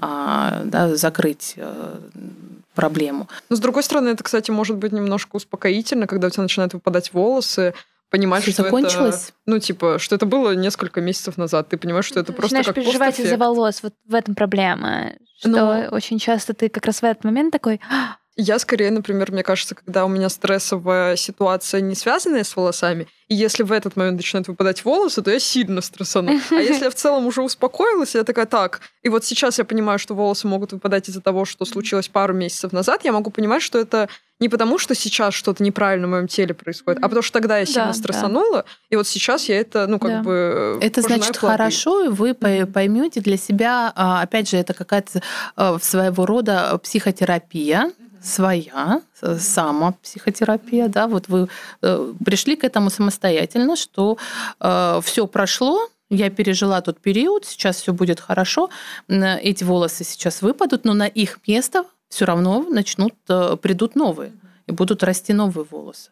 да, 0.00 0.96
закрыть 0.96 1.54
э, 1.56 1.98
проблему. 2.74 3.28
Но 3.48 3.56
с 3.56 3.60
другой 3.60 3.82
стороны, 3.82 4.10
это, 4.10 4.22
кстати, 4.22 4.50
может 4.50 4.76
быть 4.76 4.92
немножко 4.92 5.36
успокоительно, 5.36 6.06
когда 6.06 6.28
у 6.28 6.30
тебя 6.30 6.42
начинают 6.44 6.74
выпадать 6.74 7.12
волосы, 7.12 7.74
понимаешь, 8.10 8.44
что, 8.44 8.52
что 8.52 8.62
закончилось? 8.64 9.26
это... 9.28 9.32
Ну, 9.46 9.58
типа, 9.58 9.98
что 9.98 10.14
это 10.14 10.26
было 10.26 10.54
несколько 10.54 11.00
месяцев 11.00 11.36
назад. 11.36 11.68
Ты 11.68 11.76
понимаешь, 11.76 12.04
что 12.04 12.20
это 12.20 12.32
ты 12.32 12.38
просто 12.38 12.62
как 12.62 12.74
переживать 12.74 13.18
из-за 13.18 13.36
волос. 13.36 13.82
Вот 13.82 13.94
в 14.06 14.14
этом 14.14 14.34
проблема. 14.34 15.12
Что 15.38 15.48
Но... 15.48 15.88
очень 15.90 16.18
часто 16.18 16.54
ты 16.54 16.68
как 16.68 16.86
раз 16.86 17.02
в 17.02 17.04
этот 17.04 17.24
момент 17.24 17.52
такой... 17.52 17.80
«А, 17.90 18.16
я 18.36 18.58
скорее, 18.58 18.90
например, 18.90 19.32
мне 19.32 19.42
кажется, 19.42 19.74
когда 19.74 20.04
у 20.04 20.08
меня 20.08 20.28
стрессовая 20.28 21.16
ситуация 21.16 21.80
не 21.80 21.94
связанная 21.94 22.44
с 22.44 22.54
волосами, 22.54 23.08
и 23.28 23.34
если 23.34 23.62
в 23.62 23.72
этот 23.72 23.96
момент 23.96 24.18
начинают 24.18 24.46
выпадать 24.46 24.84
волосы, 24.84 25.22
то 25.22 25.30
я 25.30 25.40
сильно 25.40 25.80
стрессану. 25.80 26.38
А 26.50 26.54
если 26.54 26.84
я 26.84 26.90
в 26.90 26.94
целом 26.94 27.26
уже 27.26 27.42
успокоилась, 27.42 28.14
я 28.14 28.24
такая, 28.24 28.46
так, 28.46 28.80
и 29.02 29.08
вот 29.08 29.24
сейчас 29.24 29.58
я 29.58 29.64
понимаю, 29.64 29.98
что 29.98 30.14
волосы 30.14 30.46
могут 30.46 30.72
выпадать 30.72 31.08
из-за 31.08 31.20
того, 31.20 31.44
что 31.44 31.64
случилось 31.64 32.08
пару 32.08 32.34
месяцев 32.34 32.72
назад, 32.72 33.04
я 33.04 33.12
могу 33.12 33.30
понимать, 33.30 33.62
что 33.62 33.78
это 33.78 34.08
не 34.38 34.50
потому, 34.50 34.78
что 34.78 34.94
сейчас 34.94 35.32
что-то 35.32 35.62
неправильно 35.64 36.06
в 36.06 36.10
моем 36.10 36.28
теле 36.28 36.54
происходит, 36.54 37.02
а 37.02 37.08
потому 37.08 37.22
что 37.22 37.32
тогда 37.32 37.58
я 37.58 37.64
сильно 37.64 37.86
да, 37.86 37.92
стрессанула, 37.94 38.58
да. 38.58 38.64
и 38.90 38.96
вот 38.96 39.08
сейчас 39.08 39.48
я 39.48 39.58
это, 39.58 39.86
ну, 39.86 39.98
как 39.98 40.10
да. 40.10 40.22
бы... 40.22 40.78
Это 40.82 41.00
значит 41.00 41.38
хлопей. 41.38 41.56
хорошо, 41.56 42.04
и 42.04 42.08
вы 42.08 42.34
поймете 42.34 43.20
для 43.20 43.38
себя, 43.38 43.92
а, 43.96 44.20
опять 44.20 44.50
же, 44.50 44.58
это 44.58 44.74
какая-то 44.74 45.22
а, 45.56 45.78
своего 45.78 46.26
рода 46.26 46.78
психотерапия, 46.82 47.92
своя 48.26 49.00
самопсихотерапия, 49.38 50.88
да, 50.88 51.06
вот 51.06 51.28
вы 51.28 51.48
э, 51.82 52.12
пришли 52.24 52.56
к 52.56 52.64
этому 52.64 52.90
самостоятельно, 52.90 53.76
что 53.76 54.18
э, 54.60 55.00
все 55.02 55.26
прошло, 55.26 55.88
я 56.10 56.30
пережила 56.30 56.80
тот 56.80 57.00
период, 57.00 57.44
сейчас 57.44 57.80
все 57.80 57.92
будет 57.92 58.20
хорошо, 58.20 58.70
эти 59.08 59.64
волосы 59.64 60.04
сейчас 60.04 60.42
выпадут, 60.42 60.84
но 60.84 60.94
на 60.94 61.06
их 61.06 61.38
место 61.46 61.84
все 62.08 62.24
равно 62.24 62.60
начнут, 62.68 63.14
э, 63.28 63.56
придут 63.60 63.96
новые, 63.96 64.32
и 64.66 64.72
будут 64.72 65.02
расти 65.02 65.32
новые 65.32 65.66
волосы. 65.70 66.10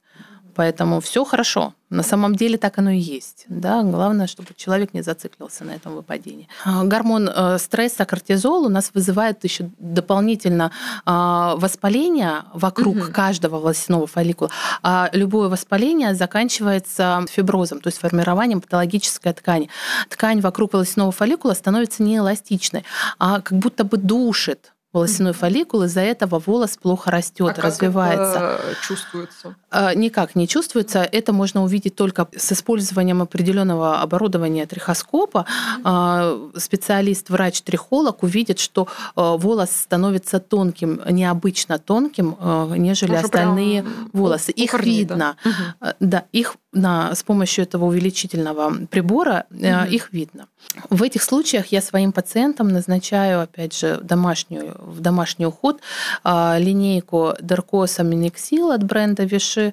Поэтому 0.55 1.00
все 1.00 1.24
хорошо. 1.24 1.74
На 1.90 2.02
самом 2.02 2.34
деле 2.34 2.59
так 2.59 2.78
оно 2.78 2.90
и 2.90 2.98
есть. 2.98 3.44
Да? 3.48 3.82
Главное, 3.82 4.26
чтобы 4.26 4.48
человек 4.57 4.94
не 4.94 5.02
зациклился 5.02 5.64
на 5.64 5.72
этом 5.72 5.94
выпадении. 5.94 6.48
А, 6.64 6.84
гормон 6.84 7.28
э, 7.28 7.59
стресса, 7.59 8.05
кортизол 8.05 8.66
у 8.66 8.68
нас 8.68 8.90
вызывает 8.94 9.44
еще 9.44 9.70
дополнительно 9.78 10.72
а, 11.05 11.55
воспаление 11.57 12.44
вокруг 12.52 12.96
угу. 12.96 13.12
каждого 13.12 13.61
волосяного 13.61 14.07
фолликула. 14.07 14.50
А 14.82 15.09
любое 15.12 15.48
воспаление 15.48 16.14
заканчивается 16.14 17.24
фиброзом, 17.30 17.80
то 17.80 17.88
есть 17.88 17.98
формированием 17.98 18.61
патологической 18.61 19.32
ткани. 19.32 19.68
Ткань 20.09 20.40
вокруг 20.40 20.72
волосяного 20.72 21.12
фолликула 21.12 21.55
становится 21.55 22.02
неэластичной, 22.02 22.84
а 23.18 23.40
как 23.40 23.59
будто 23.59 23.84
бы 23.84 23.98
душит 23.98 24.73
волосяной 24.95 25.32
фолликул, 25.32 25.82
из-за 25.82 26.01
этого 26.01 26.40
волос 26.45 26.78
плохо 26.80 27.11
растет, 27.11 27.59
а 27.59 27.62
развивается. 27.62 28.38
Как 28.38 28.61
это 28.61 28.76
чувствуется? 28.86 29.57
А, 29.70 29.95
никак 29.95 30.36
не 30.36 30.49
чувствуется. 30.49 31.01
Это 31.01 31.32
можно 31.32 31.64
увидеть 31.64 31.97
только 31.97 32.28
с 32.34 32.53
использованием 32.53 33.20
определенного 33.20 34.01
оборудования 34.01 34.64
трихоскопа. 34.66 35.47
Mm-hmm. 35.82 36.61
Специалист, 36.61 37.28
врач-трихолог 37.28 38.22
увидит, 38.22 38.61
что 38.61 38.86
а, 39.16 39.36
волос 39.36 39.72
становится 39.72 40.38
тонким, 40.38 41.01
необычно 41.11 41.78
тонким, 41.78 42.36
нежели 42.76 43.12
Уже 43.12 43.24
остальные 43.24 43.84
волосы. 44.12 44.53
Их 44.53 44.70
корней, 44.70 45.01
видно. 45.01 45.36
Да? 45.80 45.95
да, 45.99 46.24
их 46.32 46.57
на, 46.74 47.14
с 47.14 47.22
помощью 47.22 47.64
этого 47.64 47.86
увеличительного 47.86 48.86
прибора 48.86 49.46
mm-hmm. 49.50 49.88
их 49.88 50.12
видно. 50.12 50.48
В 50.90 51.02
этих 51.02 51.22
случаях 51.22 51.66
я 51.66 51.80
своим 51.80 52.12
пациентам 52.12 52.68
назначаю, 52.68 53.40
опять 53.40 53.78
же, 53.78 54.00
домашнюю, 54.02 54.76
в 54.78 55.00
домашний 55.00 55.46
уход 55.46 55.80
линейку 56.24 57.34
Деркоса 57.40 58.02
Миниксил 58.02 58.70
от 58.70 58.82
бренда 58.82 59.24
Виши, 59.24 59.72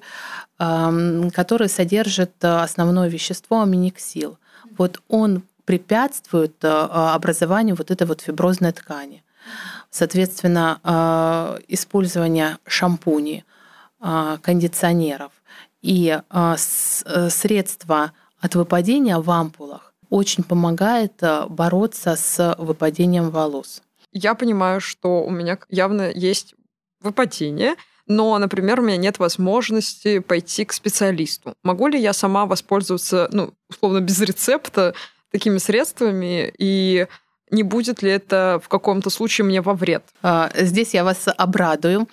который 0.58 1.68
содержит 1.68 2.32
э, 2.42 2.48
основное 2.48 3.08
вещество 3.08 3.62
аминексил. 3.62 4.38
Вот 4.78 5.02
он 5.08 5.42
препятствует 5.64 6.54
э, 6.62 6.68
образованию 6.68 7.74
вот 7.74 7.90
этой 7.90 8.06
вот 8.06 8.20
фиброзной 8.20 8.72
ткани. 8.72 9.24
Соответственно, 9.90 11.58
использование 11.68 12.58
шампуней, 12.64 13.44
кондиционеров 13.98 15.32
и 15.82 16.20
средства 16.56 18.12
от 18.40 18.54
выпадения 18.54 19.18
в 19.18 19.30
ампулах 19.30 19.94
очень 20.08 20.44
помогает 20.44 21.22
бороться 21.48 22.16
с 22.16 22.54
выпадением 22.58 23.30
волос. 23.30 23.82
Я 24.12 24.34
понимаю, 24.34 24.80
что 24.80 25.22
у 25.22 25.30
меня 25.30 25.58
явно 25.68 26.10
есть 26.10 26.54
выпадение, 27.00 27.74
но, 28.06 28.36
например, 28.38 28.80
у 28.80 28.82
меня 28.82 28.96
нет 28.96 29.18
возможности 29.18 30.18
пойти 30.18 30.64
к 30.64 30.72
специалисту. 30.72 31.54
Могу 31.62 31.86
ли 31.86 32.00
я 32.00 32.12
сама 32.12 32.46
воспользоваться, 32.46 33.28
ну, 33.32 33.54
условно, 33.70 34.00
без 34.00 34.20
рецепта 34.20 34.94
такими 35.30 35.58
средствами 35.58 36.52
и 36.58 37.06
не 37.52 37.62
будет 37.62 38.02
ли 38.02 38.10
это 38.10 38.60
в 38.64 38.68
каком-то 38.68 39.10
случае 39.10 39.44
мне 39.44 39.60
во 39.60 39.74
вред? 39.74 40.02
А, 40.22 40.50
здесь 40.56 40.94
я 40.94 41.04
вас 41.04 41.28
обрадую. 41.36 42.08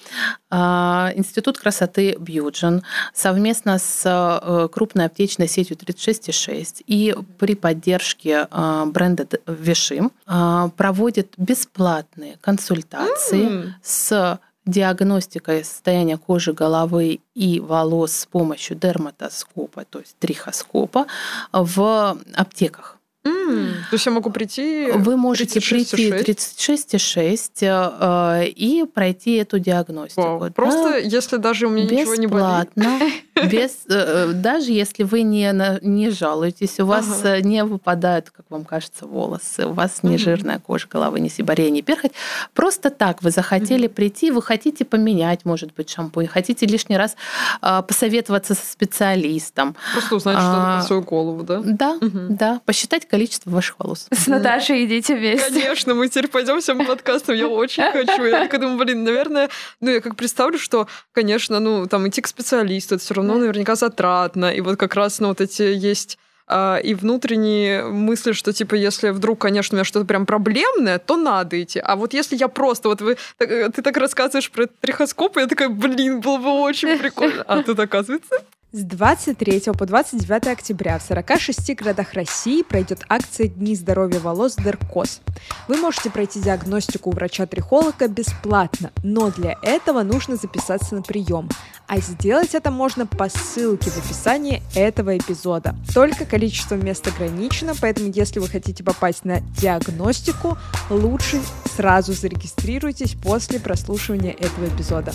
А, 0.51 1.11
Институт 1.15 1.57
красоты 1.57 2.15
Бьюджин 2.19 2.83
совместно 3.13 3.79
с 3.79 4.03
э, 4.05 4.67
крупной 4.71 5.05
аптечной 5.05 5.47
сетью 5.47 5.77
36,6 5.77 6.83
и 6.85 7.15
при 7.37 7.55
поддержке 7.55 8.47
а, 8.51 8.85
бренда 8.85 9.27
Вишим 9.47 10.11
проводит 10.25 11.33
бесплатные 11.37 12.37
консультации 12.41 13.47
mm. 13.49 13.69
с 13.81 14.39
диагностикой 14.65 15.63
состояния 15.63 16.17
кожи 16.17 16.53
головы 16.53 17.21
и 17.33 17.59
волос 17.59 18.11
с 18.11 18.25
помощью 18.25 18.75
дерматоскопа, 18.77 19.85
то 19.85 19.99
есть 19.99 20.15
трихоскопа, 20.19 21.07
в 21.51 22.17
аптеках. 22.35 22.98
Mm, 23.29 23.71
то 23.89 23.93
есть 23.93 24.05
я 24.05 24.11
могу 24.11 24.29
прийти... 24.29 24.91
Вы 24.91 25.17
можете 25.17 25.59
36, 25.59 25.91
прийти 25.91 26.31
36,6 26.31 27.49
э, 27.61 28.47
и 28.47 28.85
пройти 28.85 29.35
эту 29.35 29.59
диагностику. 29.59 30.21
Вау. 30.21 30.39
Да? 30.39 30.51
Просто 30.51 30.97
если 30.97 31.37
даже 31.37 31.67
у 31.67 31.69
меня 31.69 31.85
ничего 31.85 32.15
не 32.15 32.27
болит. 32.27 32.69
Бесплатно. 32.75 33.11
Без, 33.47 33.85
э, 33.89 34.31
даже 34.33 34.71
если 34.71 35.03
вы 35.03 35.21
не, 35.21 35.53
не 35.81 36.09
жалуетесь, 36.09 36.79
у 36.79 36.85
вас 36.85 37.21
ага. 37.21 37.37
Э, 37.37 37.41
не 37.41 37.63
выпадают, 37.63 38.29
как 38.29 38.45
вам 38.49 38.65
кажется, 38.65 39.05
волосы, 39.05 39.65
у 39.65 39.73
вас 39.73 40.03
не 40.03 40.17
жирная 40.17 40.59
кожа 40.59 40.87
головы, 40.89 41.19
не 41.19 41.29
сибария, 41.29 41.69
не 41.69 41.81
перхоть. 41.81 42.11
Просто 42.53 42.89
так 42.89 43.23
вы 43.23 43.31
захотели 43.31 43.87
прийти, 43.87 44.31
вы 44.31 44.41
хотите 44.41 44.85
поменять, 44.85 45.45
может 45.45 45.73
быть, 45.73 45.89
шампунь, 45.89 46.27
хотите 46.27 46.65
лишний 46.65 46.97
раз 46.97 47.15
а, 47.61 47.81
посоветоваться 47.81 48.55
со 48.55 48.71
специалистом. 48.71 49.75
Просто 49.93 50.15
узнать 50.15 50.37
а, 50.39 50.41
что-то 50.41 50.63
про 50.63 50.81
свою 50.83 51.01
голову, 51.01 51.43
да? 51.43 51.61
Да, 51.63 51.91
угу. 51.93 52.19
да. 52.29 52.61
Посчитать 52.65 53.07
количество 53.07 53.18
ваших 53.45 53.79
волос. 53.79 54.07
С 54.11 54.27
Наташей 54.27 54.85
идите 54.85 55.15
вместе. 55.15 55.49
Конечно, 55.49 55.93
мы 55.95 56.07
теперь 56.07 56.27
пойдем 56.27 56.61
всем 56.61 56.85
подкастом. 56.85 57.35
Я 57.35 57.47
очень 57.47 57.83
хочу. 57.91 58.23
Я 58.23 58.47
так 58.47 58.59
думаю, 58.59 58.77
блин, 58.77 59.03
наверное, 59.03 59.49
ну 59.81 59.89
я 59.89 60.01
как 60.01 60.15
представлю, 60.15 60.57
что, 60.57 60.87
конечно, 61.11 61.59
ну 61.59 61.87
там 61.87 62.07
идти 62.07 62.21
к 62.21 62.27
специалисту, 62.27 62.95
это 62.95 63.03
все 63.03 63.13
равно 63.13 63.35
наверняка 63.35 63.75
затратно. 63.75 64.53
И 64.53 64.61
вот 64.61 64.77
как 64.77 64.95
раз, 64.95 65.19
ну 65.19 65.29
вот 65.29 65.41
эти 65.41 65.63
есть 65.63 66.17
а, 66.51 66.77
и 66.77 66.95
внутренние 66.95 67.83
мысли, 67.83 68.31
что, 68.31 68.51
типа, 68.51 68.73
если 68.73 69.11
вдруг, 69.11 69.39
конечно, 69.39 69.75
у 69.75 69.77
меня 69.77 69.83
что-то 69.83 70.05
прям 70.05 70.25
проблемное, 70.25 70.97
то 70.97 71.15
надо 71.15 71.61
идти. 71.61 71.79
А 71.79 71.95
вот 71.95 72.13
если 72.13 72.35
я 72.35 72.47
просто, 72.47 72.89
вот 72.89 73.01
вы, 73.01 73.17
ты 73.37 73.81
так 73.83 73.95
рассказываешь 73.97 74.49
про 74.49 74.65
трихоскоп, 74.65 75.37
и 75.37 75.41
я 75.41 75.47
такая, 75.47 75.69
блин, 75.69 76.21
было 76.21 76.37
бы 76.37 76.49
очень 76.49 76.97
прикольно. 76.99 77.43
А 77.43 77.61
тут 77.61 77.79
оказывается... 77.79 78.43
С 78.71 78.83
23 78.83 79.61
по 79.75 79.87
29 79.87 80.45
октября 80.45 80.99
в 80.99 81.01
46 81.01 81.75
городах 81.75 82.13
России 82.13 82.61
пройдет 82.61 82.99
акция 83.09 83.47
«Дни 83.47 83.75
здоровья 83.75 84.19
волос 84.19 84.57
Деркос». 84.57 85.21
Вы 85.67 85.77
можете 85.77 86.11
пройти 86.11 86.39
диагностику 86.39 87.09
у 87.09 87.13
врача-трихолога 87.13 88.07
бесплатно, 88.07 88.91
но 89.01 89.31
для 89.31 89.57
этого 89.63 90.03
нужно 90.03 90.35
записаться 90.35 90.93
на 90.93 91.01
прием. 91.01 91.49
А 91.87 91.99
сделать 91.99 92.53
это 92.53 92.69
можно 92.69 93.07
по 93.07 93.27
ссылке 93.27 93.89
в 93.89 93.97
описании 93.97 94.61
этого 94.75 95.17
эпизода. 95.17 95.75
Только 95.91 96.25
количество 96.25 96.75
мест 96.75 97.07
ограничено, 97.07 97.73
поэтому 97.81 98.11
если 98.13 98.37
вы 98.37 98.49
хотите 98.49 98.83
попасть 98.83 99.25
на 99.25 99.39
диагностику, 99.39 100.59
лучше 100.91 101.41
сразу 101.75 102.13
зарегистрируйтесь 102.13 103.15
после 103.15 103.59
прослушивания 103.59 104.33
этого 104.33 104.67
эпизода. 104.67 105.11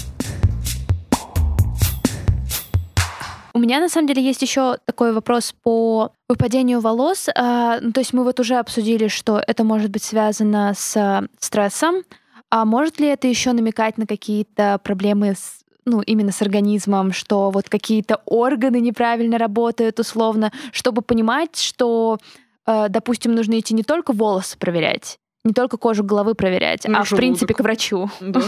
У 3.57 3.61
меня 3.61 3.78
на 3.78 3.88
самом 3.88 4.09
деле 4.09 4.20
есть 4.20 4.42
еще 4.42 4.78
такой 4.84 5.12
вопрос 5.12 5.55
по 5.62 6.11
выпадению 6.28 6.80
волос. 6.80 7.28
А, 7.36 7.78
ну, 7.80 7.92
то 7.92 8.00
есть 8.00 8.12
мы 8.12 8.24
вот 8.24 8.40
уже 8.40 8.57
обсудили, 8.57 9.07
что 9.07 9.40
это 9.46 9.62
может 9.62 9.92
быть 9.92 10.02
связано 10.02 10.74
с 10.76 11.28
стрессом. 11.38 12.02
А 12.50 12.64
может 12.64 12.98
ли 12.98 13.07
это 13.07 13.28
еще 13.28 13.52
намекать 13.52 13.96
на 13.96 14.07
какие-то 14.07 14.80
проблемы 14.82 15.34
с 15.34 15.61
ну, 15.86 16.00
именно 16.00 16.32
с 16.32 16.40
организмом, 16.42 17.12
что 17.12 17.50
вот 17.50 17.68
какие-то 17.68 18.22
органы 18.24 18.80
неправильно 18.80 19.38
работают 19.38 20.00
условно, 20.00 20.50
чтобы 20.72 21.02
понимать, 21.02 21.57
что, 21.57 22.18
э, 22.66 22.86
допустим, 22.88 23.34
нужно 23.34 23.59
идти 23.59 23.74
не 23.74 23.82
только 23.82 24.12
волосы 24.12 24.59
проверять, 24.59 25.18
не 25.45 25.53
только 25.53 25.76
кожу 25.76 26.03
головы 26.05 26.34
проверять, 26.34 26.84
ну, 26.88 26.99
а 26.99 27.05
в 27.05 27.11
принципе 27.11 27.53
к 27.53 27.61
врачу. 27.61 28.11
Да, 28.20 28.40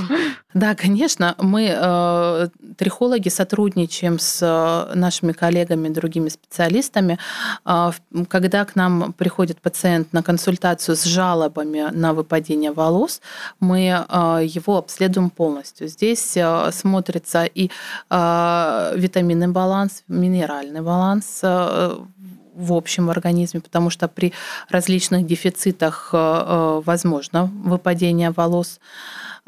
да 0.55 0.75
конечно. 0.75 1.35
Мы, 1.39 1.69
э, 1.71 2.49
трихологи, 2.79 3.29
сотрудничаем 3.29 4.19
с 4.19 4.41
э, 4.41 4.95
нашими 4.95 5.33
коллегами, 5.33 5.91
другими 5.91 6.31
специалистами. 6.31 7.19
Э, 7.67 7.91
когда 8.29 8.65
к 8.65 8.77
нам 8.77 9.13
приходит 9.13 9.61
пациент 9.61 10.15
на 10.15 10.23
консультацию 10.23 10.97
с 10.97 11.05
жалобами 11.05 11.91
на 11.93 12.15
выпадение 12.15 12.73
волос, 12.73 13.21
мы 13.61 13.89
э, 13.89 14.41
его 14.47 14.79
обследуем 14.79 15.29
полностью. 15.29 15.89
Здесь 15.89 16.35
э, 16.35 16.71
смотрится 16.73 17.45
и 17.45 17.71
э, 18.09 18.93
витаминный 18.97 19.49
баланс, 19.49 20.03
минеральный 20.09 20.81
баланс, 20.81 21.41
э, 21.43 21.97
в 22.57 22.73
общем 22.73 23.11
организме, 23.11 23.61
потому 23.61 23.91
что 23.91 24.09
при 24.09 24.33
различных 24.69 25.27
дефицитах 25.27 26.11
э, 26.13 26.17
э, 26.17 26.83
возможно 26.85 27.45
выпадение 27.45 28.31
волос. 28.31 28.81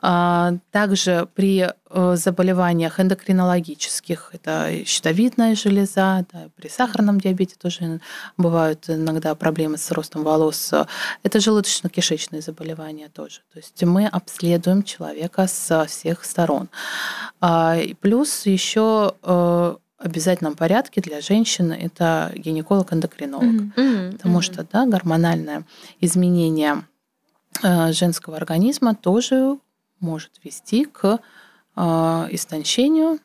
А, 0.00 0.52
также 0.70 1.26
при 1.34 1.66
э, 1.66 2.16
заболеваниях 2.16 3.00
эндокринологических, 3.00 4.30
это 4.32 4.84
щитовидная 4.84 5.56
железа, 5.56 6.24
да, 6.32 6.50
при 6.54 6.68
сахарном 6.68 7.20
диабете 7.20 7.56
тоже 7.60 8.00
бывают 8.36 8.88
иногда 8.88 9.34
проблемы 9.34 9.76
с 9.76 9.90
ростом 9.90 10.22
волос. 10.22 10.72
Это 11.24 11.38
желудочно-кишечные 11.38 12.42
заболевания 12.42 13.08
тоже. 13.08 13.40
То 13.52 13.58
есть 13.58 13.82
мы 13.82 14.06
обследуем 14.06 14.84
человека 14.84 15.48
со 15.48 15.86
всех 15.86 16.24
сторон. 16.24 16.68
А, 17.40 17.76
плюс 18.00 18.46
еще 18.46 19.14
обязательном 19.98 20.54
порядке 20.54 21.00
для 21.00 21.20
женщины 21.20 21.72
это 21.72 22.32
гинеколог-эндокринолог. 22.34 23.74
Mm-hmm. 23.76 24.12
Потому 24.12 24.38
mm-hmm. 24.38 24.42
что 24.42 24.66
да, 24.70 24.86
гормональное 24.86 25.64
изменение 26.00 26.84
э, 27.62 27.92
женского 27.92 28.36
организма 28.36 28.94
тоже 28.94 29.58
может 30.00 30.32
вести 30.44 30.84
к 30.84 31.18
э, 31.76 31.80
истончению, 32.30 33.18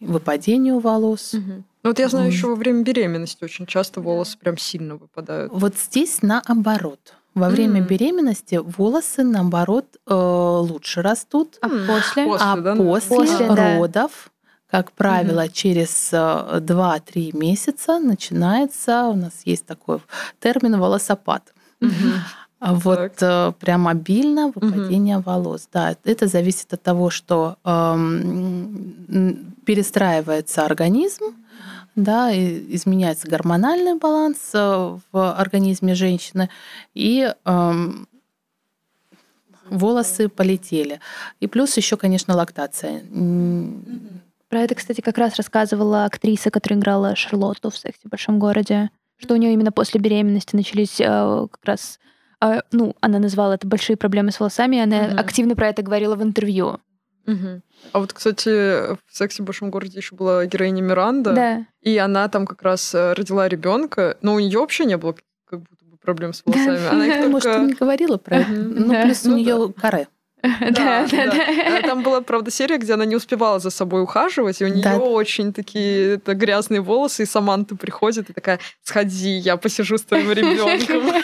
выпадению 0.00 0.78
волос. 0.78 1.34
Mm-hmm. 1.34 1.62
вот 1.82 1.98
я 1.98 2.08
знаю, 2.08 2.28
еще 2.30 2.46
во 2.46 2.54
время 2.54 2.82
беременности 2.82 3.42
очень 3.42 3.66
часто 3.66 4.00
волосы 4.00 4.38
прям 4.38 4.56
сильно 4.56 4.96
выпадают. 4.96 5.52
Вот 5.52 5.76
здесь 5.76 6.22
наоборот. 6.22 7.14
Во 7.34 7.48
время 7.48 7.80
mm. 7.80 7.86
беременности 7.88 8.56
волосы, 8.56 9.22
наоборот, 9.24 9.86
э, 10.06 10.14
лучше 10.14 11.00
растут. 11.00 11.56
А 11.62 11.68
после? 11.68 12.24
после 12.26 12.46
а 12.46 12.56
да? 12.56 12.76
после, 12.76 13.16
после 13.16 13.46
родов 13.46 14.31
как 14.72 14.90
правило, 14.92 15.42
угу. 15.42 15.52
через 15.52 16.12
2-3 16.14 17.02
э, 17.14 17.36
месяца 17.36 17.98
начинается, 17.98 19.04
у 19.08 19.14
нас 19.14 19.42
есть 19.44 19.66
такой 19.66 20.00
термин 20.40 20.80
волосопад. 20.80 21.42
Угу. 21.82 21.90
Вот 22.60 23.16
так. 23.16 23.22
Э, 23.22 23.52
прям 23.60 23.86
обильно 23.86 24.46
выпадение 24.46 25.18
угу. 25.18 25.30
волос. 25.30 25.68
Да, 25.70 25.94
это 26.04 26.26
зависит 26.26 26.72
от 26.72 26.82
того, 26.82 27.10
что 27.10 27.56
эм, 27.64 29.54
перестраивается 29.66 30.64
организм, 30.64 31.24
да, 31.94 32.32
изменяется 32.32 33.28
гормональный 33.28 33.98
баланс 33.98 34.38
э, 34.54 34.98
в 35.12 35.32
организме 35.34 35.94
женщины, 35.94 36.48
и 36.94 37.30
эм, 37.44 38.08
волосы 39.68 40.30
полетели. 40.30 40.98
И 41.40 41.46
плюс 41.46 41.76
еще, 41.76 41.98
конечно, 41.98 42.34
лактация. 42.34 43.02
Про 44.52 44.60
это, 44.60 44.74
кстати, 44.74 45.00
как 45.00 45.16
раз 45.16 45.36
рассказывала 45.36 46.04
актриса, 46.04 46.50
которая 46.50 46.78
играла 46.78 47.16
Шарлотту 47.16 47.70
в 47.70 47.76
«Сексе 47.78 48.02
в 48.04 48.10
большом 48.10 48.38
городе», 48.38 48.90
что 49.16 49.32
у 49.32 49.38
нее 49.38 49.54
именно 49.54 49.72
после 49.72 49.98
беременности 49.98 50.54
начались 50.54 51.00
э, 51.00 51.06
как 51.50 51.64
раз 51.64 51.98
э, 52.42 52.60
ну, 52.70 52.94
она 53.00 53.18
назвала 53.18 53.54
это 53.54 53.66
большие 53.66 53.96
проблемы 53.96 54.30
с 54.30 54.38
волосами, 54.38 54.76
и 54.76 54.80
она 54.80 55.06
угу. 55.06 55.16
активно 55.16 55.56
про 55.56 55.68
это 55.68 55.80
говорила 55.80 56.16
в 56.16 56.22
интервью. 56.22 56.80
Угу. 57.26 57.62
А 57.92 57.98
вот, 57.98 58.12
кстати, 58.12 58.92
в 58.92 58.98
«Сексе 59.10 59.42
в 59.42 59.46
большом 59.46 59.70
городе» 59.70 59.96
еще 59.96 60.14
была 60.14 60.44
героиня 60.44 60.82
Миранда, 60.82 61.32
да. 61.32 61.66
и 61.80 61.96
она 61.96 62.28
там 62.28 62.46
как 62.46 62.60
раз 62.60 62.94
э, 62.94 63.14
родила 63.14 63.48
ребенка, 63.48 64.18
но 64.20 64.34
у 64.34 64.38
нее 64.38 64.58
вообще 64.58 64.84
не 64.84 64.98
было 64.98 65.16
как 65.48 65.60
будто 65.60 65.86
бы 65.86 65.96
проблем 65.96 66.34
с 66.34 66.42
волосами. 66.44 66.88
Она 66.88 67.06
их 67.06 67.14
только... 67.22 67.30
Может, 67.30 67.68
не 67.68 67.72
говорила 67.72 68.18
про 68.18 68.36
это. 68.36 68.50
Ну, 68.50 69.02
плюс 69.02 69.24
у 69.24 69.30
ну 69.30 69.36
нее 69.38 69.72
каре. 69.72 70.08
Да, 70.72 71.06
да, 71.06 71.26
да. 71.30 71.82
Там 71.82 72.02
была, 72.02 72.20
правда, 72.20 72.50
серия, 72.50 72.78
где 72.78 72.94
она 72.94 73.04
не 73.04 73.14
успевала 73.14 73.60
за 73.60 73.70
собой 73.70 74.02
ухаживать, 74.02 74.60
и 74.60 74.64
у 74.64 74.68
нее 74.68 74.96
очень 74.96 75.52
такие 75.52 76.16
это, 76.16 76.34
грязные 76.34 76.80
волосы, 76.80 77.22
и 77.22 77.26
Саманта 77.26 77.76
приходит 77.76 78.30
и 78.30 78.32
такая, 78.32 78.58
сходи, 78.82 79.30
я 79.30 79.56
посижу 79.56 79.98
с 79.98 80.02
твоим 80.02 80.32
ребенком. 80.32 81.22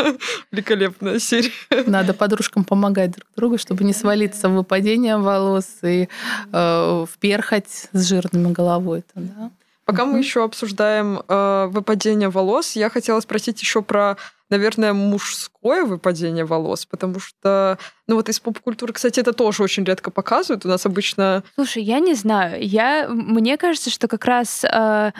Великолепная 0.52 1.18
серия. 1.18 1.50
Надо 1.86 2.14
подружкам 2.14 2.64
помогать 2.64 3.12
друг 3.12 3.28
другу, 3.36 3.58
чтобы 3.58 3.82
не 3.84 3.92
свалиться 3.92 4.48
в 4.48 4.52
выпадение 4.52 5.16
волос 5.16 5.66
и 5.82 6.08
э, 6.52 7.06
вперхать 7.12 7.88
с 7.92 8.08
жирными 8.08 8.52
головой. 8.52 9.02
Да? 9.14 9.50
Пока 9.84 10.04
мы 10.04 10.18
еще 10.18 10.44
обсуждаем 10.44 11.22
э, 11.26 11.66
выпадение 11.70 12.28
волос, 12.28 12.76
я 12.76 12.88
хотела 12.90 13.18
спросить 13.18 13.60
еще 13.60 13.82
про 13.82 14.16
наверное, 14.50 14.92
мужское 14.92 15.84
выпадение 15.84 16.44
волос, 16.44 16.86
потому 16.86 17.20
что, 17.20 17.78
ну 18.06 18.16
вот 18.16 18.28
из 18.28 18.40
поп-культуры, 18.40 18.92
кстати, 18.92 19.20
это 19.20 19.32
тоже 19.32 19.62
очень 19.62 19.84
редко 19.84 20.10
показывают. 20.10 20.64
У 20.66 20.68
нас 20.68 20.84
обычно... 20.86 21.42
Слушай, 21.54 21.82
я 21.84 22.00
не 22.00 22.14
знаю. 22.14 22.62
Я... 22.62 23.08
Мне 23.08 23.56
кажется, 23.56 23.90
что 23.90 24.08
как 24.08 24.24
раз 24.24 24.64
э, 24.64 25.12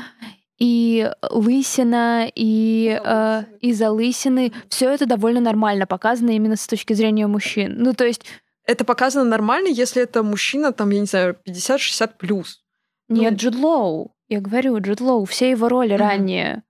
и 0.59 1.11
лысина, 1.31 2.31
и 2.35 3.01
э, 3.03 3.45
и 3.61 3.73
залысины, 3.73 4.53
все 4.69 4.91
это 4.91 5.07
довольно 5.07 5.41
нормально 5.41 5.87
показано 5.87 6.31
именно 6.31 6.57
с 6.57 6.67
точки 6.67 6.93
зрения 6.93 7.27
мужчин. 7.27 7.77
Ну, 7.79 7.95
то 7.95 8.05
есть... 8.05 8.25
Это 8.67 8.85
показано 8.85 9.25
нормально, 9.25 9.69
если 9.69 10.03
это 10.03 10.23
мужчина, 10.23 10.73
там, 10.73 10.91
я 10.91 11.01
не 11.01 11.07
знаю, 11.07 11.37
50-60 11.49 12.11
плюс. 12.19 12.61
Нет, 13.09 13.33
ну... 13.33 13.39
Джуд 13.39 13.55
Лоу. 13.55 14.15
Я 14.29 14.41
говорю, 14.41 14.79
Джуд 14.81 15.01
Лоу, 15.01 15.25
все 15.25 15.51
его 15.51 15.69
роли 15.69 15.95
mm-hmm. 15.95 15.97
ранее 15.97 16.63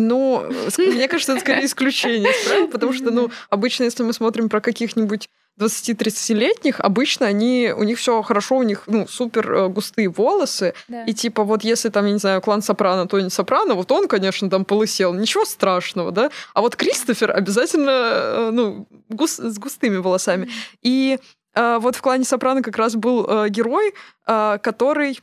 ну, 0.00 0.44
мне 0.78 1.08
кажется, 1.08 1.32
это 1.32 1.40
скорее 1.40 1.66
исключение, 1.66 2.32
правда? 2.46 2.72
Потому 2.72 2.92
что, 2.92 3.10
ну, 3.10 3.30
обычно, 3.48 3.84
если 3.84 4.02
мы 4.02 4.12
смотрим 4.12 4.48
про 4.48 4.60
каких-нибудь 4.60 5.28
20-30-летних, 5.60 6.80
обычно 6.80 7.26
они, 7.26 7.72
у 7.76 7.82
них 7.82 7.98
все 7.98 8.22
хорошо, 8.22 8.56
у 8.56 8.62
них, 8.62 8.84
ну, 8.86 9.06
супер 9.06 9.52
э, 9.52 9.68
густые 9.68 10.08
волосы. 10.08 10.74
Да. 10.88 11.04
И 11.04 11.12
типа 11.12 11.44
вот 11.44 11.64
если 11.64 11.90
там, 11.90 12.06
я 12.06 12.12
не 12.12 12.18
знаю, 12.18 12.40
клан 12.40 12.62
Сопрано, 12.62 13.06
то 13.06 13.20
не 13.20 13.30
Сопрано, 13.30 13.74
вот 13.74 13.92
он, 13.92 14.08
конечно, 14.08 14.48
там 14.48 14.64
полысел, 14.64 15.12
ничего 15.12 15.44
страшного, 15.44 16.12
да? 16.12 16.30
А 16.54 16.62
вот 16.62 16.76
Кристофер 16.76 17.30
обязательно, 17.36 17.90
э, 17.90 18.50
ну, 18.52 18.86
гус, 19.10 19.38
с 19.38 19.58
густыми 19.58 19.98
волосами. 19.98 20.48
И 20.82 21.18
э, 21.54 21.78
вот 21.78 21.96
в 21.96 22.00
клане 22.00 22.24
Сопрано 22.24 22.62
как 22.62 22.76
раз 22.76 22.94
был 22.94 23.26
э, 23.28 23.48
герой, 23.50 23.92
э, 24.26 24.58
который 24.62 25.20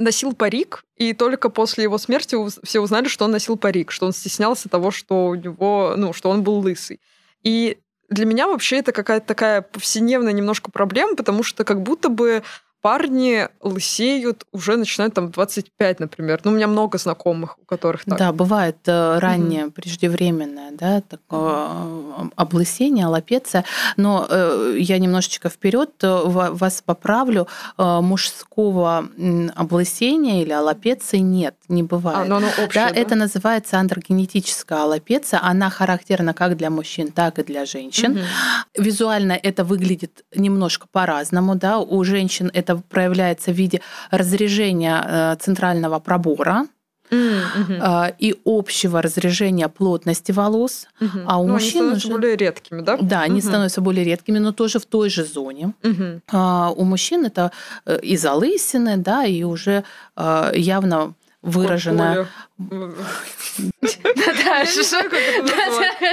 носил 0.00 0.32
парик, 0.32 0.82
и 0.96 1.12
только 1.12 1.50
после 1.50 1.84
его 1.84 1.98
смерти 1.98 2.36
все 2.64 2.80
узнали, 2.80 3.06
что 3.06 3.26
он 3.26 3.30
носил 3.30 3.56
парик, 3.56 3.92
что 3.92 4.06
он 4.06 4.12
стеснялся 4.12 4.68
того, 4.68 4.90
что 4.90 5.26
у 5.28 5.34
него, 5.34 5.94
ну, 5.96 6.12
что 6.12 6.30
он 6.30 6.42
был 6.42 6.58
лысый. 6.58 7.00
И 7.42 7.78
для 8.08 8.24
меня 8.24 8.48
вообще 8.48 8.78
это 8.78 8.92
какая-то 8.92 9.26
такая 9.26 9.62
повседневная 9.62 10.32
немножко 10.32 10.70
проблема, 10.70 11.14
потому 11.14 11.42
что 11.42 11.64
как 11.64 11.82
будто 11.82 12.08
бы 12.08 12.42
парни 12.80 13.48
лысеют 13.60 14.44
уже 14.52 14.76
начинают 14.76 15.14
там 15.14 15.30
25, 15.30 16.00
например. 16.00 16.40
Ну, 16.44 16.52
у 16.52 16.54
меня 16.54 16.66
много 16.66 16.98
знакомых, 16.98 17.58
у 17.60 17.64
которых 17.64 18.04
так. 18.04 18.18
Да, 18.18 18.32
бывает 18.32 18.76
э, 18.86 19.18
раннее, 19.18 19.66
угу. 19.66 19.72
преждевременное, 19.72 20.72
да, 20.72 21.00
такое 21.00 21.66
угу. 21.68 22.30
облысение, 22.36 23.06
аллопеция. 23.06 23.64
Но 23.96 24.26
э, 24.28 24.76
я 24.78 24.98
немножечко 24.98 25.48
вперед 25.48 25.90
э, 26.02 26.22
вас 26.24 26.82
поправлю. 26.82 27.46
Э, 27.76 28.00
мужского 28.00 29.08
облысения 29.54 30.42
или 30.42 30.52
аллопеции 30.52 31.18
нет, 31.18 31.54
не 31.68 31.82
бывает. 31.82 32.18
А, 32.18 32.24
но 32.24 32.36
оно 32.36 32.48
общее, 32.48 32.86
да, 32.86 32.90
да? 32.90 33.00
Это 33.00 33.14
называется 33.14 33.78
андрогенетическая 33.78 34.82
аллопеция. 34.82 35.40
Она 35.42 35.70
характерна 35.70 36.34
как 36.34 36.56
для 36.56 36.70
мужчин, 36.70 37.12
так 37.12 37.38
и 37.38 37.42
для 37.42 37.66
женщин. 37.66 38.12
Угу. 38.12 38.82
Визуально 38.82 39.32
это 39.32 39.64
выглядит 39.64 40.24
немножко 40.34 40.86
по-разному. 40.90 41.54
Да? 41.56 41.78
У 41.78 42.02
женщин 42.04 42.50
это 42.52 42.69
проявляется 42.76 43.52
в 43.52 43.54
виде 43.54 43.80
разрежения 44.10 45.04
э, 45.06 45.36
центрального 45.40 45.98
пробора, 45.98 46.66
Mm-hmm. 47.12 48.14
и 48.20 48.36
общего 48.44 49.02
разрежения 49.02 49.68
плотности 49.68 50.30
волос, 50.30 50.86
mm-hmm. 51.00 51.24
а 51.26 51.40
у 51.40 51.46
ну, 51.48 51.54
мужчин 51.54 51.80
они 51.90 51.98
становятся 51.98 52.06
уже... 52.06 52.16
более 52.16 52.36
редкими, 52.36 52.82
да? 52.82 52.98
Да, 53.00 53.22
они 53.22 53.40
mm-hmm. 53.40 53.48
становятся 53.48 53.80
более 53.80 54.04
редкими, 54.04 54.38
но 54.38 54.52
тоже 54.52 54.78
в 54.78 54.86
той 54.86 55.10
же 55.10 55.24
зоне. 55.24 55.74
Mm-hmm. 55.82 56.20
А 56.30 56.70
у 56.70 56.84
мужчин 56.84 57.24
это 57.24 57.50
э, 57.84 57.98
и 58.00 58.16
залысины, 58.16 58.96
да, 58.96 59.24
и 59.24 59.42
уже 59.42 59.82
явно 60.54 61.14
выраженная 61.42 62.28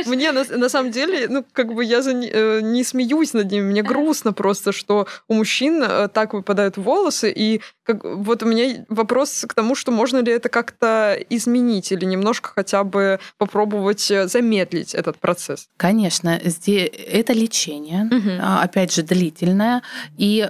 мне 0.06 0.32
на 0.32 0.70
самом 0.70 0.92
деле, 0.92 1.28
ну, 1.28 1.46
как 1.52 1.74
бы 1.74 1.84
я 1.84 2.00
э, 2.00 2.62
не 2.62 2.84
смеюсь 2.84 3.34
над 3.34 3.52
ними, 3.52 3.64
мне 3.64 3.84
грустно 3.84 4.34
просто, 4.34 4.72
что 4.72 5.08
у 5.28 5.34
мужчин 5.34 5.84
э, 5.84 6.08
так 6.08 6.34
выпадают 6.34 6.78
волосы, 6.78 7.32
и 7.36 7.62
вот 8.04 8.44
у 8.44 8.46
меня 8.46 8.86
вопрос 8.90 9.46
к 9.48 9.54
тому, 9.54 9.76
что 9.76 9.92
можно 9.92 10.18
ли 10.20 10.32
это 10.32 10.50
как-то 10.50 11.18
изменить 11.30 11.92
или 11.92 12.06
немножко 12.06 12.52
хотя 12.56 12.84
бы 12.84 13.20
попробовать 13.38 14.10
э, 14.12 14.28
замедлить 14.28 14.96
этот 14.96 15.18
процесс. 15.18 15.68
Конечно, 15.78 16.40
здесь 16.44 16.90
это 17.08 17.34
лечение, 17.34 18.10
опять 18.42 18.94
же 18.94 19.04
длительное, 19.04 19.82
и 20.18 20.48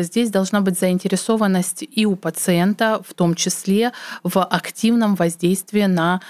здесь 0.00 0.30
должна 0.30 0.60
быть 0.60 0.78
заинтересованность 0.78 1.82
и 1.82 2.06
у 2.06 2.16
пациента, 2.16 3.00
в 3.06 3.14
том 3.14 3.34
числе 3.34 3.92
в 4.22 4.42
активном 4.42 5.14
воздействии 5.14 5.39
на 5.86 6.20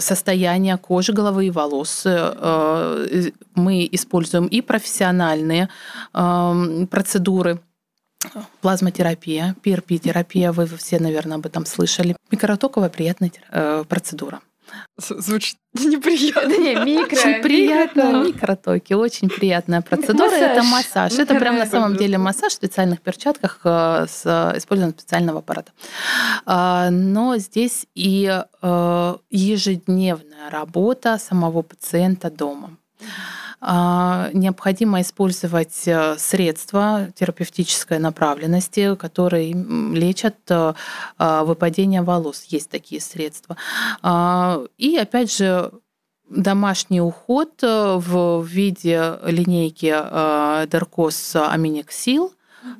состояние 0.00 0.76
кожи, 0.76 1.12
головы 1.12 1.46
и 1.46 1.50
волос. 1.50 2.02
Э, 2.04 3.30
мы 3.54 3.88
используем 3.92 4.46
и 4.46 4.60
профессиональные 4.60 5.68
эм, 6.14 6.86
процедуры, 6.86 7.60
плазмотерапия, 8.60 9.54
PRP-терапия, 9.62 10.52
вы 10.52 10.66
все, 10.66 10.98
наверное, 10.98 11.36
об 11.36 11.46
этом 11.46 11.66
слышали. 11.66 12.16
Микротоковая 12.30 12.88
приятная 12.88 13.32
э, 13.50 13.84
процедура. 13.88 14.40
Звучит 14.98 15.58
неприятно. 15.74 16.48
Не, 16.48 16.74
микро. 16.74 17.16
Очень 17.16 17.42
приятно. 17.42 18.24
Микротоки. 18.24 18.94
Очень 18.94 19.28
приятная 19.28 19.82
процедура. 19.82 20.30
Это 20.30 20.62
массаж. 20.62 21.12
Это 21.12 21.34
прям 21.34 21.56
на 21.56 21.66
самом 21.66 21.96
деле 21.96 22.18
массаж 22.18 22.52
в 22.52 22.56
специальных 22.56 23.00
перчатках 23.00 23.60
э, 23.64 24.06
с 24.08 24.52
использованием 24.56 24.98
специального 24.98 25.40
аппарата. 25.40 25.72
А, 26.46 26.90
но 26.90 27.36
здесь 27.36 27.86
и 27.94 28.42
э, 28.62 29.16
ежедневная 29.30 30.50
работа 30.50 31.18
самого 31.18 31.62
пациента 31.62 32.30
дома. 32.30 32.70
А, 33.60 34.30
необходимо 34.32 35.00
использовать 35.00 35.86
э, 35.86 36.16
средства 36.18 37.08
терапевтической 37.14 37.98
направленности, 37.98 38.94
которые 38.96 39.52
лечат 39.52 40.36
э, 40.50 40.74
а, 41.16 41.44
выпадение 41.44 42.02
волос. 42.02 42.44
Есть 42.44 42.70
такие 42.70 43.00
средства. 43.00 43.56
А, 44.02 44.62
и 44.76 44.96
опять 44.96 45.34
же, 45.34 45.72
домашний 46.28 47.00
уход 47.00 47.62
э, 47.62 47.94
в 47.96 48.44
виде 48.44 49.14
линейки 49.24 50.66
Деркос 50.66 51.36
Аминексил 51.36 52.34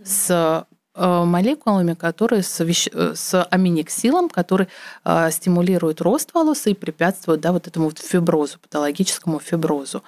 с 0.04 0.66
молекулами, 0.96 1.94
которые 1.94 2.42
с, 2.42 2.64
вещ... 2.64 2.88
Э, 2.92 3.12
с 3.14 3.42
аминексилом, 3.44 4.28
который 4.28 4.68
э, 5.04 5.30
стимулирует 5.30 6.00
рост 6.00 6.34
волос 6.34 6.66
и 6.66 6.74
препятствует 6.74 7.40
да, 7.40 7.52
вот 7.52 7.66
этому 7.66 7.86
вот 7.86 7.98
фиброзу, 7.98 8.58
патологическому 8.58 9.38
фиброзу. 9.40 10.02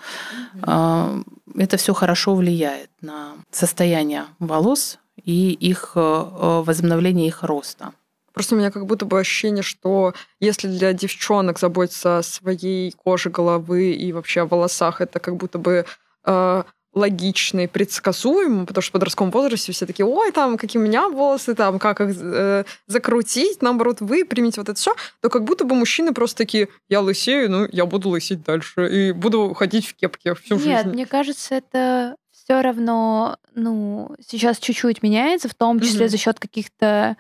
Mm-hmm. 0.54 1.24
Это 1.56 1.76
все 1.76 1.94
хорошо 1.94 2.34
влияет 2.34 2.90
на 3.00 3.32
состояние 3.50 4.26
волос 4.38 4.98
и 5.24 5.52
их 5.52 5.92
возобновление 5.94 7.28
их 7.28 7.42
роста. 7.42 7.92
Просто 8.32 8.54
у 8.54 8.58
меня 8.58 8.70
как 8.70 8.86
будто 8.86 9.04
бы 9.04 9.18
ощущение, 9.18 9.62
что 9.62 10.14
если 10.40 10.68
для 10.68 10.92
девчонок 10.92 11.58
заботиться 11.58 12.18
о 12.18 12.22
своей 12.22 12.92
коже 12.92 13.30
головы 13.30 13.92
и 13.92 14.12
вообще 14.12 14.42
о 14.42 14.46
волосах, 14.46 15.00
это 15.00 15.18
как 15.18 15.36
будто 15.36 15.58
бы 15.58 15.84
логично 16.98 17.60
и 17.60 17.66
предсказуемо, 17.66 18.66
потому 18.66 18.82
что 18.82 18.90
в 18.90 18.92
подростковом 18.92 19.30
возрасте 19.30 19.72
все 19.72 19.86
такие, 19.86 20.04
ой, 20.04 20.32
там, 20.32 20.58
какие 20.58 20.80
у 20.80 20.84
меня 20.84 21.08
волосы, 21.08 21.54
там, 21.54 21.78
как 21.78 22.00
их 22.00 22.16
э, 22.20 22.64
закрутить, 22.86 23.62
наоборот, 23.62 23.98
вы 24.00 24.24
примите 24.24 24.60
вот 24.60 24.68
это 24.68 24.78
все, 24.78 24.94
то 25.20 25.30
как 25.30 25.44
будто 25.44 25.64
бы 25.64 25.74
мужчины 25.74 26.12
просто 26.12 26.38
такие, 26.38 26.68
я 26.88 27.00
лысею, 27.00 27.50
ну, 27.50 27.68
я 27.70 27.86
буду 27.86 28.08
лысеть 28.10 28.42
дальше 28.42 28.88
и 28.88 29.12
буду 29.12 29.54
ходить 29.54 29.86
в 29.86 29.94
кепке 29.94 30.34
всю 30.34 30.54
Нет, 30.54 30.62
жизнь. 30.62 30.74
Нет, 30.74 30.86
мне 30.86 31.06
кажется, 31.06 31.54
это 31.54 32.16
все 32.32 32.60
равно, 32.60 33.36
ну, 33.54 34.14
сейчас 34.26 34.58
чуть-чуть 34.58 35.02
меняется, 35.02 35.48
в 35.48 35.54
том 35.54 35.80
числе 35.80 36.06
mm-hmm. 36.06 36.08
за 36.08 36.16
счет 36.16 36.40
каких-то 36.40 37.16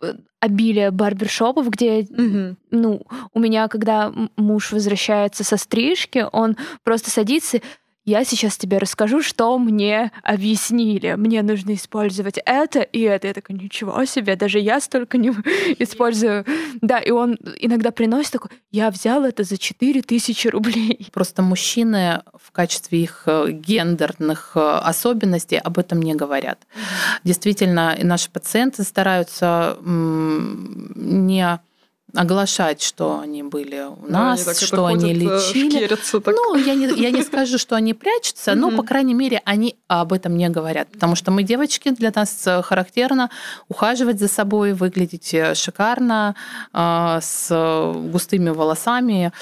э, 0.00 0.14
обилия 0.40 0.90
барбершопов, 0.90 1.68
где, 1.68 2.00
mm-hmm. 2.00 2.56
ну, 2.70 3.02
у 3.32 3.40
меня, 3.40 3.68
когда 3.68 4.12
муж 4.36 4.72
возвращается 4.72 5.44
со 5.44 5.56
стрижки, 5.56 6.26
он 6.32 6.56
просто 6.84 7.10
садится 7.10 7.60
я 8.04 8.24
сейчас 8.24 8.56
тебе 8.56 8.78
расскажу, 8.78 9.22
что 9.22 9.56
мне 9.58 10.10
объяснили. 10.24 11.14
Мне 11.14 11.42
нужно 11.42 11.74
использовать 11.74 12.38
это 12.44 12.80
и 12.80 13.00
это. 13.00 13.28
Я 13.28 13.34
такая, 13.34 13.56
ничего 13.56 14.04
себе, 14.04 14.34
даже 14.34 14.58
я 14.58 14.80
столько 14.80 15.18
не 15.18 15.28
использую. 15.78 16.44
Да, 16.80 16.98
и 16.98 17.10
он 17.10 17.38
иногда 17.60 17.92
приносит 17.92 18.32
такой, 18.32 18.50
я 18.72 18.90
взял 18.90 19.24
это 19.24 19.44
за 19.44 19.56
4000 19.56 20.48
рублей. 20.48 21.08
Просто 21.12 21.42
мужчины 21.42 22.22
в 22.34 22.50
качестве 22.50 23.02
их 23.02 23.22
э, 23.26 23.52
гендерных 23.52 24.52
э, 24.56 24.60
особенностей 24.60 25.56
об 25.56 25.78
этом 25.78 26.02
не 26.02 26.14
говорят. 26.14 26.58
Действительно, 27.22 27.96
наши 28.02 28.30
пациенты 28.30 28.82
стараются 28.82 29.78
не 29.84 31.60
оглашать, 32.14 32.82
что 32.82 33.20
они 33.20 33.42
были 33.42 33.86
у 33.86 34.10
нас, 34.10 34.46
они 34.46 34.56
что 34.56 34.86
они 34.86 35.12
э, 35.12 35.14
лечили. 35.14 35.88
Ну, 36.26 36.56
я 36.56 36.74
не, 36.74 36.86
я 37.00 37.10
не 37.10 37.22
скажу, 37.22 37.58
что 37.58 37.76
они 37.76 37.94
прячутся, 37.94 38.54
но, 38.54 38.70
по 38.70 38.82
крайней 38.82 39.14
мере, 39.14 39.40
они 39.44 39.76
об 39.88 40.12
этом 40.12 40.36
не 40.36 40.48
говорят. 40.48 40.88
Потому 40.90 41.16
что 41.16 41.30
мы, 41.30 41.42
девочки, 41.42 41.90
для 41.90 42.12
нас 42.14 42.46
э, 42.46 42.62
характерно 42.62 43.30
ухаживать 43.68 44.18
за 44.18 44.28
собой, 44.28 44.72
выглядеть 44.72 45.32
э, 45.34 45.54
шикарно, 45.54 46.34
с 46.72 47.48
густыми 48.12 48.50
волосами. 48.50 49.32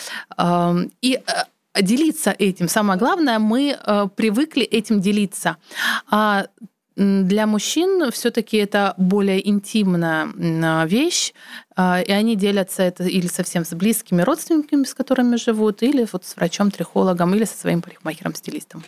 И 1.03 1.21
делиться 1.81 2.35
этим. 2.39 2.69
Самое 2.69 2.99
главное, 2.99 3.39
мы 3.39 3.79
привыкли 4.17 4.63
этим 4.63 5.01
делиться. 5.01 5.57
А 6.11 6.47
для 7.01 7.47
мужчин 7.47 8.11
все-таки 8.13 8.59
это 8.59 8.93
более 8.99 9.49
интимная 9.49 10.85
вещь, 10.85 11.33
а, 11.75 12.03
и 12.03 12.13
они 12.13 12.37
делятся 12.37 12.83
это 12.83 13.05
или 13.05 13.27
совсем 13.27 13.65
с 13.65 13.71
близкими 13.75 14.21
родственниками, 14.21 14.85
с 14.85 14.93
которыми 14.93 15.37
живут, 15.37 15.83
или 15.83 16.07
вот 16.13 16.27
с 16.27 16.37
врачом-трихологом, 16.37 17.35
или 17.35 17.45
со 17.45 17.57
своим 17.57 17.81
парикмахером-стилистом. 17.81 18.85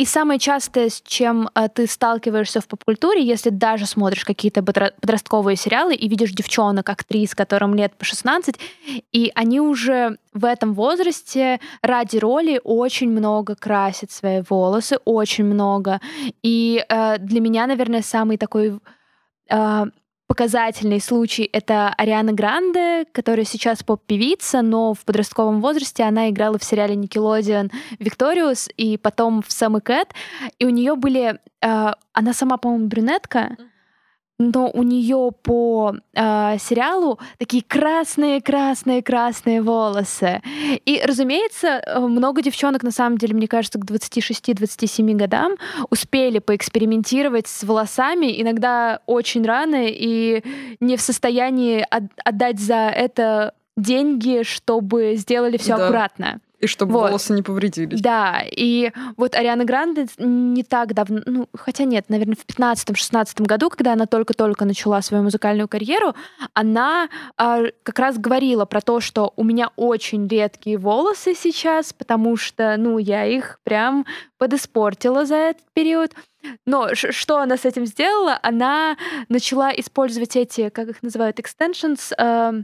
И 0.00 0.06
самое 0.06 0.40
частое, 0.40 0.88
с 0.88 1.02
чем 1.02 1.50
э, 1.54 1.68
ты 1.68 1.86
сталкиваешься 1.86 2.62
в 2.62 2.66
поп-культуре, 2.66 3.22
если 3.22 3.50
даже 3.50 3.84
смотришь 3.84 4.24
какие-то 4.24 4.62
подростковые 4.62 5.56
сериалы 5.56 5.94
и 5.94 6.08
видишь 6.08 6.32
девчонок, 6.32 6.88
актрис, 6.88 7.34
которым 7.34 7.74
лет 7.74 7.94
по 7.98 8.06
16, 8.06 8.58
и 9.12 9.30
они 9.34 9.60
уже 9.60 10.16
в 10.32 10.46
этом 10.46 10.72
возрасте 10.72 11.60
ради 11.82 12.16
роли 12.16 12.62
очень 12.64 13.10
много 13.10 13.54
красят 13.54 14.10
свои 14.10 14.40
волосы, 14.48 14.96
очень 15.04 15.44
много. 15.44 16.00
И 16.42 16.82
э, 16.88 17.18
для 17.18 17.40
меня, 17.42 17.66
наверное, 17.66 18.00
самый 18.00 18.38
такой 18.38 18.80
э, 19.50 19.84
показательный 20.30 21.00
случай— 21.00 21.42
это 21.52 21.92
Ариана 21.98 22.32
Гранде, 22.32 23.04
которая 23.10 23.44
сейчас 23.44 23.82
поп-певица, 23.82 24.62
но 24.62 24.94
в 24.94 25.00
подростковом 25.00 25.60
возрасте 25.60 26.04
она 26.04 26.30
играла 26.30 26.56
в 26.56 26.62
сериале 26.62 26.94
Nickelodeon 26.94 27.72
«Викториус» 27.98 28.68
и 28.76 28.96
потом 28.96 29.42
в 29.42 29.50
«Сэм 29.50 29.78
и 29.78 29.80
Кэт», 29.80 30.14
и 30.60 30.66
у 30.66 30.68
нее 30.68 30.94
были... 30.94 31.40
Э, 31.60 31.94
она 32.12 32.32
сама, 32.32 32.58
по-моему, 32.58 32.86
брюнетка, 32.86 33.56
но 34.40 34.70
у 34.72 34.82
нее 34.82 35.32
по 35.42 35.94
э, 36.14 36.56
сериалу 36.58 37.18
такие 37.38 37.62
красные, 37.62 38.40
красные, 38.40 39.02
красные 39.02 39.60
волосы. 39.60 40.40
И, 40.86 41.00
разумеется, 41.04 41.82
много 41.98 42.40
девчонок, 42.40 42.82
на 42.82 42.90
самом 42.90 43.18
деле, 43.18 43.34
мне 43.34 43.46
кажется, 43.46 43.78
к 43.78 43.84
26-27 43.84 45.14
годам 45.14 45.56
успели 45.90 46.38
поэкспериментировать 46.38 47.48
с 47.48 47.62
волосами, 47.64 48.40
иногда 48.40 49.00
очень 49.04 49.44
рано 49.44 49.84
и 49.86 50.42
не 50.80 50.96
в 50.96 51.02
состоянии 51.02 51.86
отдать 52.24 52.58
за 52.58 52.88
это 52.88 53.52
деньги, 53.76 54.42
чтобы 54.42 55.16
сделали 55.16 55.58
все 55.58 55.76
да. 55.76 55.84
аккуратно. 55.84 56.40
И 56.60 56.66
чтобы 56.66 56.92
вот. 56.92 57.08
волосы 57.08 57.32
не 57.32 57.42
повредились. 57.42 58.00
Да, 58.02 58.42
и 58.44 58.92
вот 59.16 59.34
Ариана 59.34 59.64
Гранде 59.64 60.06
не 60.18 60.62
так 60.62 60.92
давно, 60.92 61.22
ну, 61.24 61.48
хотя 61.54 61.84
нет, 61.84 62.04
наверное, 62.08 62.36
в 62.36 62.44
15-16 62.44 63.42
году, 63.44 63.70
когда 63.70 63.94
она 63.94 64.04
только-только 64.04 64.66
начала 64.66 65.00
свою 65.00 65.22
музыкальную 65.22 65.68
карьеру, 65.68 66.14
она 66.52 67.08
а, 67.38 67.62
как 67.82 67.98
раз 67.98 68.18
говорила 68.18 68.66
про 68.66 68.82
то, 68.82 69.00
что 69.00 69.32
у 69.36 69.44
меня 69.44 69.70
очень 69.76 70.28
редкие 70.28 70.76
волосы 70.76 71.34
сейчас, 71.34 71.94
потому 71.94 72.36
что, 72.36 72.76
ну, 72.76 72.98
я 72.98 73.24
их 73.24 73.58
прям 73.64 74.04
подиспортила 74.36 75.24
за 75.24 75.36
этот 75.36 75.64
период. 75.72 76.12
Но 76.66 76.94
что 76.94 77.38
она 77.38 77.56
с 77.56 77.64
этим 77.64 77.86
сделала? 77.86 78.38
Она 78.42 78.98
начала 79.30 79.72
использовать 79.72 80.36
эти, 80.36 80.68
как 80.68 80.88
их 80.88 81.02
называют, 81.02 81.38
extensions, 81.38 82.12
э, 82.16 82.62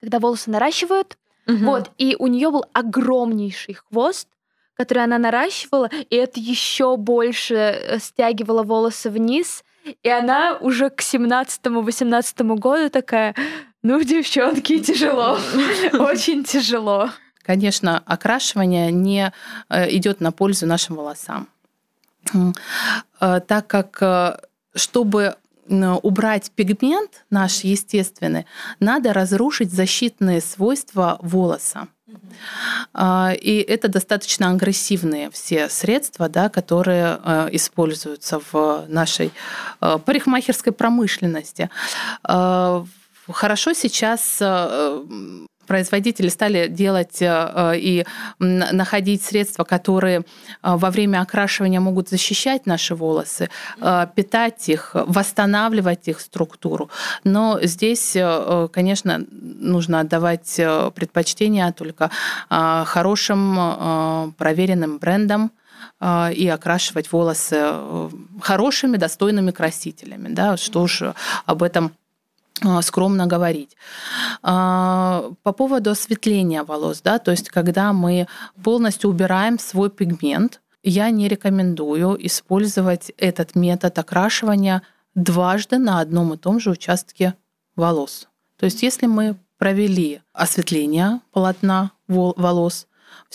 когда 0.00 0.18
волосы 0.18 0.50
наращивают, 0.50 1.16
Угу. 1.46 1.56
Вот, 1.58 1.90
и 1.98 2.16
у 2.18 2.26
нее 2.26 2.50
был 2.50 2.64
огромнейший 2.72 3.74
хвост, 3.74 4.28
который 4.74 5.04
она 5.04 5.18
наращивала, 5.18 5.88
и 6.10 6.16
это 6.16 6.40
еще 6.40 6.96
больше 6.96 7.54
э, 7.54 7.98
стягивало 7.98 8.62
волосы 8.62 9.10
вниз. 9.10 9.64
И 10.02 10.08
она 10.08 10.58
уже 10.60 10.90
к 10.90 11.00
17-18 11.00 12.56
году 12.56 12.90
такая, 12.90 13.34
ну, 13.82 14.02
девчонки, 14.02 14.80
тяжело, 14.80 15.38
очень 15.92 16.42
тяжело. 16.44 17.10
Конечно, 17.42 18.02
окрашивание 18.04 18.90
не 18.90 19.32
э, 19.68 19.90
идет 19.96 20.20
на 20.20 20.32
пользу 20.32 20.66
нашим 20.66 20.96
волосам. 20.96 21.48
Э, 23.20 23.40
так 23.46 23.66
как 23.68 24.40
чтобы 24.74 25.36
убрать 25.68 26.50
пигмент 26.54 27.24
наш 27.30 27.60
естественный, 27.60 28.46
надо 28.80 29.12
разрушить 29.12 29.72
защитные 29.72 30.40
свойства 30.40 31.18
волоса. 31.20 31.88
А, 32.94 33.32
и 33.38 33.58
это 33.58 33.88
достаточно 33.88 34.50
агрессивные 34.50 35.30
все 35.30 35.68
средства, 35.68 36.28
да, 36.28 36.48
которые 36.48 37.18
э, 37.22 37.48
используются 37.52 38.40
в 38.52 38.84
нашей 38.88 39.32
э, 39.80 39.98
парикмахерской 40.04 40.72
промышленности. 40.72 41.70
Э, 42.28 42.84
хорошо 43.28 43.72
сейчас 43.74 44.40
производители 45.66 46.28
стали 46.28 46.68
делать 46.68 47.20
э, 47.20 47.26
э, 47.26 47.78
и 47.78 48.06
находить 48.38 49.22
средства, 49.22 49.64
которые 49.64 50.18
э, 50.18 50.22
во 50.62 50.90
время 50.90 51.20
окрашивания 51.20 51.80
могут 51.80 52.08
защищать 52.08 52.66
наши 52.66 52.94
волосы, 52.94 53.48
питать 54.14 54.68
их, 54.68 54.90
восстанавливать 54.94 56.08
их 56.08 56.20
структуру. 56.20 56.90
Но 57.24 57.58
здесь, 57.62 58.16
конечно, 58.72 59.24
нужно 59.30 60.00
отдавать 60.00 60.60
предпочтение 60.94 61.72
только 61.72 62.10
хорошим 62.48 64.34
проверенным 64.38 64.98
брендам, 64.98 65.50
и 66.34 66.48
окрашивать 66.52 67.10
волосы 67.10 67.72
хорошими, 68.42 68.96
достойными 68.96 69.50
красителями. 69.50 70.28
Да? 70.28 70.56
Что 70.56 70.82
уж 70.82 71.02
об 71.46 71.62
этом 71.62 71.92
скромно 72.82 73.26
говорить. 73.26 73.76
А, 74.42 75.30
по 75.42 75.52
поводу 75.52 75.90
осветления 75.90 76.64
волос, 76.64 77.00
да, 77.02 77.18
то 77.18 77.30
есть 77.30 77.48
когда 77.50 77.92
мы 77.92 78.26
полностью 78.62 79.10
убираем 79.10 79.58
свой 79.58 79.90
пигмент, 79.90 80.60
я 80.82 81.10
не 81.10 81.28
рекомендую 81.28 82.16
использовать 82.26 83.12
этот 83.18 83.54
метод 83.56 83.98
окрашивания 83.98 84.82
дважды 85.14 85.78
на 85.78 86.00
одном 86.00 86.34
и 86.34 86.36
том 86.36 86.60
же 86.60 86.70
участке 86.70 87.34
волос. 87.74 88.28
То 88.58 88.66
есть 88.66 88.82
если 88.82 89.06
мы 89.06 89.36
провели 89.58 90.20
осветление 90.32 91.20
полотна 91.32 91.92
волос, 92.08 92.86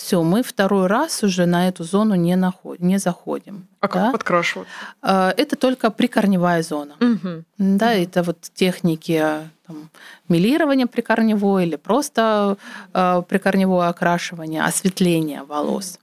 все, 0.02 0.22
мы 0.22 0.42
второй 0.42 0.88
раз 0.88 1.22
уже 1.22 1.46
на 1.46 1.68
эту 1.68 1.84
зону 1.84 2.16
не, 2.16 2.34
наход, 2.34 2.80
не 2.80 2.98
заходим. 2.98 3.68
А 3.78 3.86
да? 3.86 3.92
как 3.92 4.12
подкрашивать? 4.12 4.66
А, 5.00 5.32
это 5.36 5.54
только 5.54 5.90
прикорневая 5.90 6.62
зона. 6.64 6.94
Угу. 7.00 7.44
Да, 7.58 7.86
угу. 7.86 8.02
это 8.02 8.22
вот 8.24 8.38
техники 8.52 9.22
там, 9.64 9.90
милирования 10.28 10.88
прикорневой 10.88 11.66
или 11.66 11.76
просто 11.76 12.56
э, 12.92 13.22
прикорневое 13.28 13.88
окрашивание, 13.88 14.64
осветление 14.64 15.44
волос. 15.44 16.00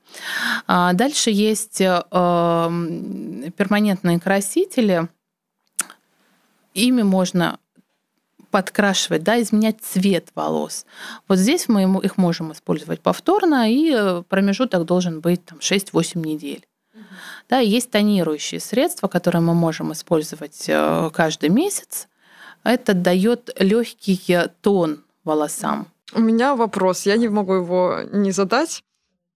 А 0.66 0.94
дальше 0.94 1.30
есть 1.30 1.82
э, 1.82 2.02
перманентные 3.58 4.20
красители. 4.22 5.10
Ими 6.74 7.02
можно 7.02 7.60
подкрашивать, 8.50 9.24
да, 9.24 9.42
изменять 9.42 9.82
цвет 9.82 10.30
волос. 10.36 10.86
Вот 11.28 11.38
здесь 11.38 11.68
мы 11.68 11.84
их 12.04 12.18
можем 12.18 12.52
использовать 12.52 13.02
повторно, 13.02 13.72
и 13.72 13.94
э, 13.96 14.24
промежуток 14.28 14.86
должен 14.86 15.20
быть 15.22 15.46
там, 15.46 15.60
6-8 15.60 16.20
недель. 16.20 16.66
Да, 17.48 17.60
есть 17.60 17.90
тонирующие 17.90 18.60
средства, 18.60 19.08
которые 19.08 19.42
мы 19.42 19.54
можем 19.54 19.92
использовать 19.94 20.66
э, 20.68 21.10
каждый 21.14 21.50
месяц. 21.50 22.08
Это 22.64 22.94
дает 22.94 23.50
легкий 23.60 24.38
тон 24.62 25.04
волосам. 25.24 25.88
У 26.14 26.20
меня 26.20 26.56
вопрос, 26.56 27.06
я 27.06 27.18
не 27.18 27.28
могу 27.28 27.54
его 27.54 28.00
не 28.12 28.32
задать. 28.32 28.84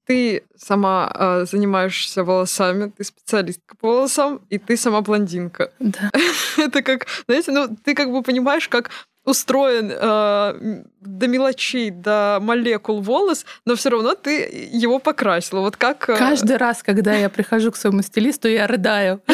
Ты 0.05 0.43
сама 0.57 1.11
э, 1.13 1.45
занимаешься 1.49 2.23
волосами, 2.23 2.91
ты 2.97 3.03
специалистка 3.03 3.75
по 3.77 3.87
волосам, 3.87 4.41
и 4.49 4.57
ты 4.57 4.77
сама 4.77 5.01
блондинка. 5.01 5.71
Да. 5.79 6.11
Это 6.57 6.81
как, 6.81 7.07
знаете, 7.27 7.51
ну 7.51 7.75
ты 7.83 7.95
как 7.95 8.11
бы 8.11 8.21
понимаешь, 8.21 8.67
как 8.67 8.89
устроен 9.25 9.91
э, 9.91 10.83
до 10.99 11.27
мелочей, 11.27 11.91
до 11.91 12.39
молекул 12.41 13.01
волос, 13.01 13.45
но 13.65 13.75
все 13.75 13.89
равно 13.89 14.15
ты 14.15 14.69
его 14.71 14.99
покрасила. 14.99 15.61
Вот 15.61 15.77
как... 15.77 16.09
Э, 16.09 16.17
Каждый 16.17 16.57
раз, 16.57 16.83
когда 16.83 17.13
я 17.13 17.29
прихожу 17.29 17.71
к 17.71 17.77
своему 17.77 18.01
стилисту, 18.01 18.49
я 18.49 18.67
рыдаю. 18.67 19.21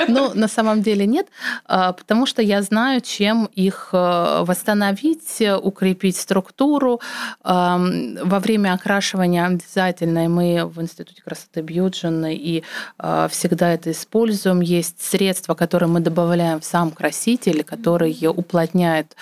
Ну, 0.08 0.32
на 0.34 0.48
самом 0.48 0.82
деле 0.82 1.06
нет, 1.06 1.26
а, 1.64 1.92
потому 1.92 2.26
что 2.26 2.42
я 2.42 2.62
знаю, 2.62 3.00
чем 3.00 3.46
их 3.54 3.90
э, 3.92 4.44
восстановить, 4.44 5.42
укрепить 5.62 6.16
структуру. 6.16 7.00
Во 7.42 8.40
время 8.40 8.72
окрашивания 8.72 9.46
обязательно 9.46 10.28
мы 10.28 10.64
в 10.64 10.80
Институте 10.80 11.22
красоты 11.22 11.60
Бьюджин 11.60 12.26
и 12.26 12.62
а, 12.98 13.28
всегда 13.28 13.72
это 13.72 13.90
используем. 13.90 14.60
Есть 14.60 15.02
средства, 15.02 15.54
которые 15.54 15.88
мы 15.88 16.00
добавляем 16.00 16.60
в 16.60 16.64
сам 16.64 16.90
краситель, 16.90 17.64
которые 17.64 18.14
уплотняют 18.30 19.14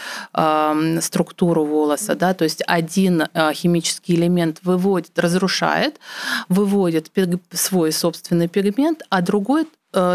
структуру 1.01 1.64
волоса. 1.64 2.14
Да? 2.14 2.35
То 2.35 2.45
есть 2.45 2.62
один 2.66 3.25
а, 3.35 3.53
химический 3.53 4.14
элемент 4.14 4.61
выводит, 4.62 5.18
разрушает, 5.18 5.99
выводит 6.49 7.11
свой 7.53 7.93
собственный 7.93 8.49
пигмент, 8.49 9.03
а 9.09 9.20
другой 9.22 9.64
Э, 9.64 9.66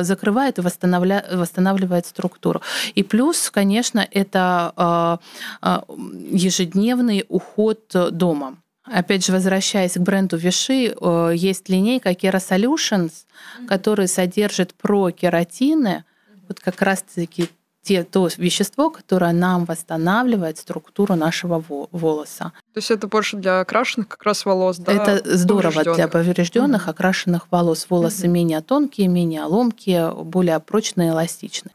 закрывает 0.03 0.57
и 0.57 0.61
восстанавля... 0.61 1.25
восстанавливает 1.31 2.05
структуру. 2.05 2.61
И 2.95 3.03
плюс, 3.03 3.49
конечно, 3.51 4.07
это 4.11 5.19
э, 5.61 5.67
э, 5.67 5.79
ежедневный 6.31 7.25
уход 7.29 7.79
дома. 8.11 8.57
Опять 8.83 9.25
же, 9.25 9.31
возвращаясь 9.31 9.93
к 9.93 9.99
бренду 9.99 10.35
Виши, 10.37 10.95
есть 11.35 11.69
линейка 11.69 12.09
Kera 12.11 12.39
Solutions, 12.39 13.11
которая 13.67 14.07
содержит 14.07 14.73
прокератины, 14.73 16.05
вот 16.47 16.59
как 16.59 16.81
раз-таки 16.81 17.49
те, 17.81 18.03
то 18.03 18.29
вещество, 18.37 18.89
которое 18.89 19.33
нам 19.33 19.65
восстанавливает 19.65 20.57
структуру 20.57 21.15
нашего 21.15 21.63
волоса. 21.91 22.51
То 22.73 22.77
есть 22.77 22.91
это 22.91 23.07
больше 23.07 23.37
для 23.37 23.61
окрашенных 23.61 24.07
как 24.07 24.23
раз 24.23 24.45
волос, 24.45 24.77
да? 24.77 24.93
Это 24.93 25.37
здорово 25.37 25.83
для 25.83 26.07
поврежденных, 26.07 26.87
mm 26.87 26.89
окрашенных 26.89 27.47
волос. 27.51 27.87
Волосы 27.89 28.27
mm 28.27 28.29
менее 28.29 28.61
тонкие, 28.61 29.07
менее 29.07 29.43
ломкие, 29.43 30.11
более 30.11 30.59
прочные, 30.59 31.11
эластичные. 31.11 31.73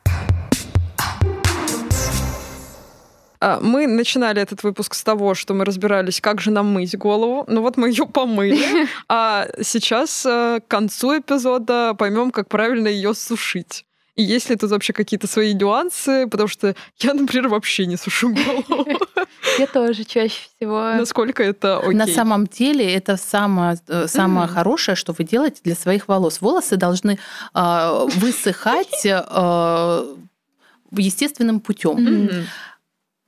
А, 3.44 3.60
мы 3.60 3.86
начинали 3.86 4.40
этот 4.40 4.62
выпуск 4.62 4.94
с 4.94 5.02
того, 5.02 5.34
что 5.34 5.52
мы 5.52 5.66
разбирались, 5.66 6.20
как 6.20 6.40
же 6.40 6.50
нам 6.50 6.72
мыть 6.72 6.96
голову. 6.96 7.44
Ну 7.46 7.60
вот 7.60 7.76
мы 7.76 7.90
ее 7.90 8.06
помыли. 8.06 8.88
А 9.08 9.48
сейчас 9.62 10.24
э, 10.24 10.60
к 10.66 10.68
концу 10.68 11.18
эпизода 11.18 11.94
поймем, 11.94 12.30
как 12.30 12.48
правильно 12.48 12.88
ее 12.88 13.12
сушить. 13.12 13.84
И 14.16 14.22
есть 14.22 14.48
ли 14.50 14.56
тут 14.56 14.70
вообще 14.70 14.92
какие-то 14.92 15.26
свои 15.26 15.54
нюансы? 15.54 16.26
Потому 16.28 16.48
что 16.48 16.74
я, 16.98 17.14
например, 17.14 17.48
вообще 17.48 17.86
не 17.86 17.96
сушу 17.96 18.32
голову. 18.32 18.86
Я 19.58 19.66
тоже 19.66 20.04
чаще 20.04 20.48
всего. 20.56 20.94
Насколько 20.94 21.42
это 21.42 21.78
окей? 21.78 21.94
На 21.94 22.06
самом 22.06 22.46
деле 22.46 22.92
это 22.92 23.16
самое, 23.16 23.78
э, 23.88 24.08
самое 24.08 24.48
хорошее, 24.48 24.96
что 24.96 25.12
вы 25.12 25.24
делаете 25.24 25.60
для 25.62 25.74
своих 25.74 26.08
волос. 26.08 26.40
Волосы 26.40 26.76
должны 26.76 27.18
э, 27.54 28.06
высыхать 28.16 29.04
э, 29.04 30.14
естественным 30.92 31.60
путем. 31.60 31.98
Mm-hmm 31.98 32.44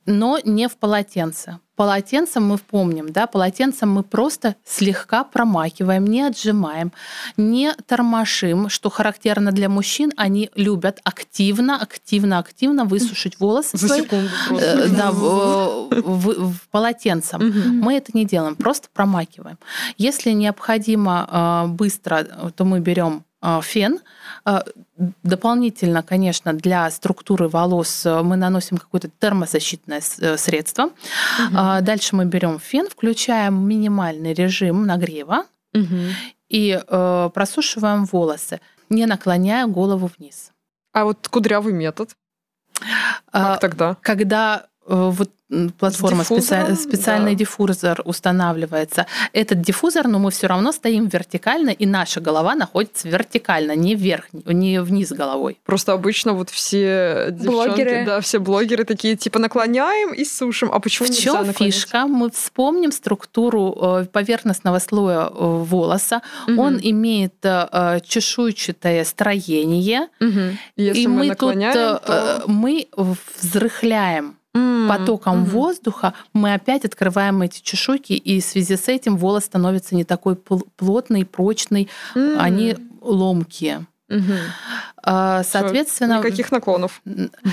но 0.07 0.39
не 0.43 0.67
в 0.67 0.77
полотенце. 0.77 1.59
Полотенцем 1.77 2.43
мы 2.43 2.57
помним, 2.57 3.11
да, 3.11 3.27
полотенцем 3.27 3.91
мы 3.91 4.01
просто 4.01 4.55
слегка 4.65 5.23
промакиваем, 5.23 6.07
не 6.07 6.23
отжимаем, 6.23 6.91
не 7.37 7.71
тормошим, 7.85 8.67
что 8.67 8.89
характерно 8.89 9.51
для 9.51 9.69
мужчин, 9.69 10.11
они 10.17 10.49
любят 10.55 10.99
активно, 11.03 11.79
активно, 11.79 12.39
активно 12.39 12.85
высушить 12.85 13.39
волосы 13.39 13.77
За 13.77 13.87
свои, 13.89 14.01
секунду 14.01 14.31
э, 14.59 14.87
да, 14.87 15.11
в, 15.11 15.89
в, 15.91 16.51
в 16.51 16.69
полотенцем. 16.71 17.79
Мы 17.79 17.93
это 17.97 18.09
не 18.15 18.25
делаем, 18.25 18.55
просто 18.55 18.87
промакиваем. 18.91 19.59
Если 19.99 20.31
необходимо 20.31 21.29
э, 21.29 21.67
быстро, 21.67 22.23
то 22.55 22.65
мы 22.65 22.79
берем 22.79 23.23
фен, 23.61 23.99
Дополнительно, 25.21 26.01
конечно, 26.01 26.53
для 26.53 26.89
структуры 26.89 27.47
волос 27.47 28.03
э, 28.05 28.21
мы 28.23 28.35
наносим 28.35 28.77
какое-то 28.77 29.09
термозащитное 29.19 30.01
э, 30.19 30.37
средство. 30.37 30.85
Угу. 30.85 31.81
Дальше 31.81 32.15
мы 32.15 32.25
берем 32.25 32.59
фен, 32.59 32.87
включаем 32.89 33.67
минимальный 33.67 34.33
режим 34.33 34.87
нагрева 34.87 35.45
угу. 35.75 35.95
и 36.49 36.81
э, 36.81 37.29
просушиваем 37.31 38.05
волосы, 38.05 38.59
не 38.89 39.05
наклоняя 39.05 39.67
голову 39.67 40.09
вниз. 40.17 40.51
А 40.93 41.03
вот 41.03 41.27
кудрявый 41.27 41.73
метод? 41.73 42.15
Как 43.31 43.59
тогда? 43.59 43.97
Когда 44.01 44.65
вот 44.87 45.29
платформа 45.79 46.23
специ... 46.23 46.75
специальный 46.75 47.31
да. 47.31 47.39
диффузор 47.39 48.01
устанавливается. 48.03 49.05
Этот 49.31 49.61
диффузор, 49.61 50.07
но 50.07 50.19
мы 50.19 50.31
все 50.31 50.47
равно 50.47 50.71
стоим 50.71 51.07
вертикально, 51.07 51.69
и 51.69 51.85
наша 51.85 52.19
голова 52.19 52.55
находится 52.55 53.07
вертикально, 53.07 53.75
не 53.75 53.95
вверх, 53.95 54.25
не 54.33 54.81
вниз 54.81 55.11
головой. 55.11 55.59
Просто 55.65 55.93
обычно 55.93 56.33
вот 56.33 56.49
все 56.49 57.29
блогеры, 57.31 58.05
да, 58.05 58.19
все 58.19 58.39
блогеры 58.39 58.83
такие 58.83 59.15
типа 59.15 59.39
наклоняем 59.39 60.13
и 60.13 60.25
сушим. 60.25 60.69
А 60.71 60.79
почему 60.79 61.07
В 61.07 61.17
чем 61.17 61.53
фишка? 61.53 62.07
Мы 62.07 62.29
вспомним 62.29 62.91
структуру 62.91 63.77
э, 63.81 64.05
поверхностного 64.11 64.79
слоя 64.79 65.27
э, 65.27 65.29
волоса. 65.33 66.21
Угу. 66.47 66.61
Он 66.61 66.79
имеет 66.81 67.35
э, 67.43 67.99
чешуйчатое 68.05 69.05
строение, 69.05 70.09
угу. 70.19 70.57
Если 70.75 71.01
и 71.01 71.07
мы, 71.07 71.27
мы 71.27 71.35
тут 71.35 71.53
то... 71.53 72.43
мы 72.47 72.87
взрыхляем 73.41 74.35
потоком 74.89 75.43
mm-hmm. 75.43 75.49
воздуха 75.49 76.13
мы 76.33 76.53
опять 76.53 76.85
открываем 76.85 77.41
эти 77.41 77.61
чешуйки, 77.61 78.13
и 78.13 78.41
в 78.41 78.45
связи 78.45 78.75
с 78.75 78.87
этим 78.87 79.17
волос 79.17 79.45
становится 79.45 79.95
не 79.95 80.03
такой 80.03 80.35
плотный, 80.35 81.25
прочный, 81.25 81.89
mm-hmm. 82.15 82.37
они 82.37 82.75
ломкие. 83.01 83.85
Угу. 84.09 84.33
Соответственно, 85.03 86.19
Все, 86.19 86.27
никаких 86.27 86.51
наклонов. 86.51 87.01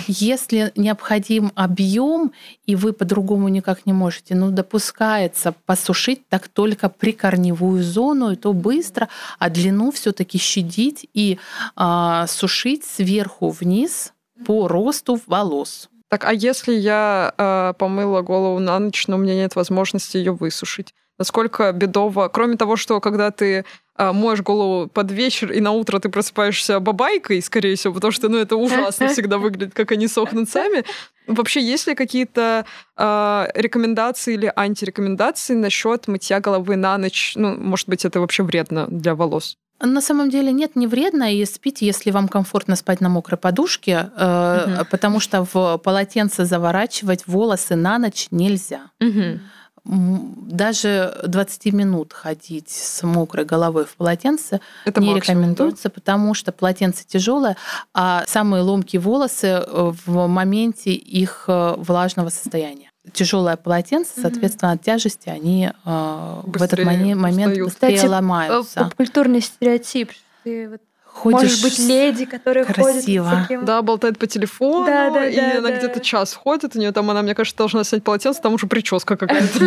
Если 0.07 0.73
необходим 0.77 1.51
объем, 1.55 2.33
и 2.65 2.77
вы 2.77 2.93
по-другому 2.93 3.49
никак 3.49 3.87
не 3.87 3.93
можете, 3.93 4.35
ну, 4.35 4.51
допускается 4.51 5.55
посушить 5.67 6.29
так 6.29 6.49
только 6.49 6.89
прикорневую 6.89 7.83
зону, 7.83 8.31
и 8.31 8.37
то 8.37 8.53
быстро, 8.53 9.09
а 9.39 9.51
длину 9.51 9.91
все-таки 9.91 10.39
щадить 10.39 11.09
и 11.13 11.39
а, 11.75 12.27
сушить 12.29 12.85
сверху 12.85 13.51
вниз 13.51 14.13
по 14.47 14.69
росту 14.69 15.21
волос. 15.27 15.89
Так, 16.15 16.27
а 16.27 16.33
если 16.33 16.73
я 16.73 17.35
э, 17.37 17.73
помыла 17.77 18.23
голову 18.23 18.61
на 18.61 18.79
ночь, 18.79 19.09
но 19.09 19.17
у 19.17 19.19
меня 19.19 19.35
нет 19.35 19.57
возможности 19.57 20.17
ее 20.17 20.31
высушить? 20.31 20.95
Насколько 21.19 21.73
бедово, 21.73 22.29
кроме 22.29 22.57
того, 22.57 22.77
что 22.77 23.01
когда 23.01 23.33
ты 23.33 23.65
э, 23.99 24.13
моешь 24.13 24.41
голову 24.41 24.87
под 24.87 25.11
вечер, 25.11 25.51
и 25.51 25.59
на 25.59 25.73
утро 25.73 25.99
ты 25.99 26.09
просыпаешься 26.09 26.79
бабайкой, 26.79 27.43
скорее 27.43 27.75
всего, 27.75 27.95
потому 27.95 28.13
что 28.13 28.29
ну, 28.29 28.39
это 28.39 28.55
ужасно 28.55 29.09
всегда 29.09 29.39
выглядит, 29.39 29.75
как 29.75 29.91
они 29.91 30.07
сохнут 30.07 30.49
сами. 30.49 30.85
Вообще, 31.27 31.61
есть 31.61 31.89
ли 31.89 31.97
какие-то 31.97 32.65
э, 32.97 33.47
рекомендации 33.57 34.35
или 34.35 34.53
антирекомендации 34.55 35.55
насчет 35.55 36.07
мытья 36.07 36.39
головы 36.39 36.77
на 36.77 36.97
ночь? 36.97 37.33
Ну, 37.35 37.57
может 37.57 37.89
быть, 37.89 38.05
это 38.05 38.21
вообще 38.21 38.45
вредно 38.45 38.87
для 38.87 39.17
волос? 39.17 39.57
На 39.81 40.01
самом 40.01 40.31
деле 40.31 40.53
нет, 40.53 40.77
не 40.77 40.87
вредно, 40.87 41.35
и 41.35 41.45
спите, 41.45 41.87
если 41.87 42.11
вам 42.11 42.29
комфортно 42.29 42.77
спать 42.77 43.01
на 43.01 43.09
мокрой 43.09 43.39
подушке, 43.39 44.11
угу. 44.17 44.87
потому 44.91 45.21
что 45.21 45.47
в 45.53 45.79
полотенце 45.79 46.45
заворачивать 46.45 47.27
волосы 47.27 47.75
на 47.75 47.99
ночь 47.99 48.29
нельзя. 48.31 48.91
Угу. 49.01 49.41
Даже 49.85 51.15
20 51.27 51.73
минут 51.75 52.15
ходить 52.15 52.71
с 52.71 53.03
мокрой 53.03 53.45
головой 53.45 53.85
в 53.85 53.97
полотенце 53.97 54.61
Это 54.87 55.03
не 55.03 55.13
максимум, 55.13 55.43
рекомендуется, 55.43 55.89
да? 55.89 55.95
потому 55.95 56.33
что 56.33 56.53
полотенце 56.53 57.05
тяжелое, 57.07 57.59
а 57.93 58.25
самые 58.27 58.63
ломкие 58.63 59.01
волосы 59.01 59.47
э, 59.47 59.93
в 60.07 60.27
моменте 60.27 60.93
их 60.93 61.45
э, 61.49 61.75
влажного 61.77 62.31
состояния 62.31 62.91
тяжелое 63.13 63.57
полотенце, 63.57 64.21
соответственно, 64.21 64.73
от 64.73 64.83
тяжести 64.83 65.29
они 65.29 65.71
э, 65.85 66.41
в 66.45 66.63
этот 66.63 66.85
момент 66.85 67.21
устают. 67.21 67.65
быстрее 67.65 67.97
Кстати, 67.97 68.07
ломаются. 68.07 68.81
Попкультурный 68.85 69.41
стереотип. 69.41 70.11
Ты 70.43 70.69
вот 70.69 70.81
Ходишь 71.15 71.63
Может 71.63 71.63
быть, 71.63 71.79
леди, 71.79 72.25
которые 72.25 72.65
красиво. 72.65 73.25
ходят 73.25 73.43
таким... 73.43 73.65
Да, 73.65 73.83
болтает 73.83 74.19
по 74.19 74.27
телефону, 74.27 74.85
да, 74.85 75.11
да, 75.11 75.29
и 75.29 75.37
да, 75.37 75.59
она 75.59 75.69
да. 75.69 75.77
где-то 75.77 76.01
час 76.01 76.35
ходит, 76.35 76.75
у 76.75 76.79
нее 76.81 76.91
там, 76.91 77.09
она, 77.09 77.23
мне 77.23 77.37
кажется, 77.37 77.57
должна 77.57 77.85
снять 77.85 78.03
полотенце, 78.03 78.43
там 78.43 78.55
уже 78.55 78.67
прическа 78.67 79.17
какая-то 79.17 79.61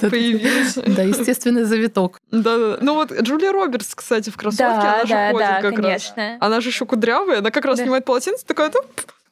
появилась. 0.10 0.74
Да, 0.74 1.02
естественный 1.02 1.62
завиток. 1.62 2.18
Да, 2.32 2.58
да. 2.58 2.78
Ну 2.80 2.94
вот 2.94 3.12
Джулия 3.12 3.52
Робертс, 3.52 3.94
кстати, 3.94 4.30
в 4.30 4.36
кроссовке, 4.36 4.64
она 4.64 5.04
же 5.04 5.30
ходит 5.30 5.62
как 5.62 5.78
раз. 5.78 6.12
Она 6.40 6.60
же 6.60 6.70
еще 6.70 6.84
кудрявая, 6.86 7.38
она 7.38 7.52
как 7.52 7.64
раз 7.66 7.78
снимает 7.78 8.04
полотенце, 8.04 8.44
такая, 8.44 8.72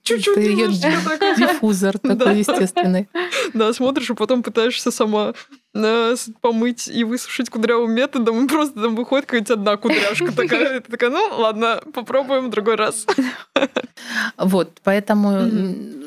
чуть-чуть 0.08 0.34
Ты 0.34 0.40
ее 0.40 0.68
диффузор 0.68 1.98
такой 2.02 2.38
естественный. 2.38 3.08
Да, 3.54 3.72
смотришь, 3.72 4.10
и 4.10 4.14
потом 4.14 4.42
пытаешься 4.42 4.90
сама 4.90 5.34
э, 5.74 6.16
помыть 6.40 6.88
и 6.88 7.04
высушить 7.04 7.50
кудрявым 7.50 7.92
методом, 7.92 8.44
и 8.44 8.48
просто 8.48 8.80
там 8.80 8.96
выходит 8.96 9.26
какая-то 9.26 9.54
одна 9.54 9.76
кудряшка 9.76 10.32
такая. 10.32 10.80
Ты 10.80 10.90
такая, 10.90 11.10
ну 11.10 11.28
ладно, 11.38 11.80
попробуем 11.92 12.46
в 12.46 12.50
другой 12.50 12.76
раз. 12.76 13.06
Вот, 14.36 14.78
поэтому 14.84 15.50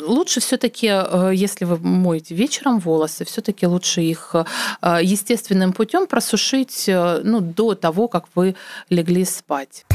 лучше 0.02 0.40
все-таки, 0.40 0.88
э, 0.88 1.32
если 1.34 1.66
вы 1.66 1.78
моете 1.78 2.34
вечером 2.34 2.80
волосы, 2.80 3.26
все-таки 3.26 3.68
лучше 3.68 4.02
их 4.02 4.34
э, 4.82 5.00
естественным 5.02 5.74
путем 5.74 6.08
просушить 6.08 6.86
ну, 6.88 7.42
до 7.42 7.76
того, 7.76 8.08
как 8.08 8.26
вы 8.34 8.56
легли 8.90 9.26
спать. 9.26 9.86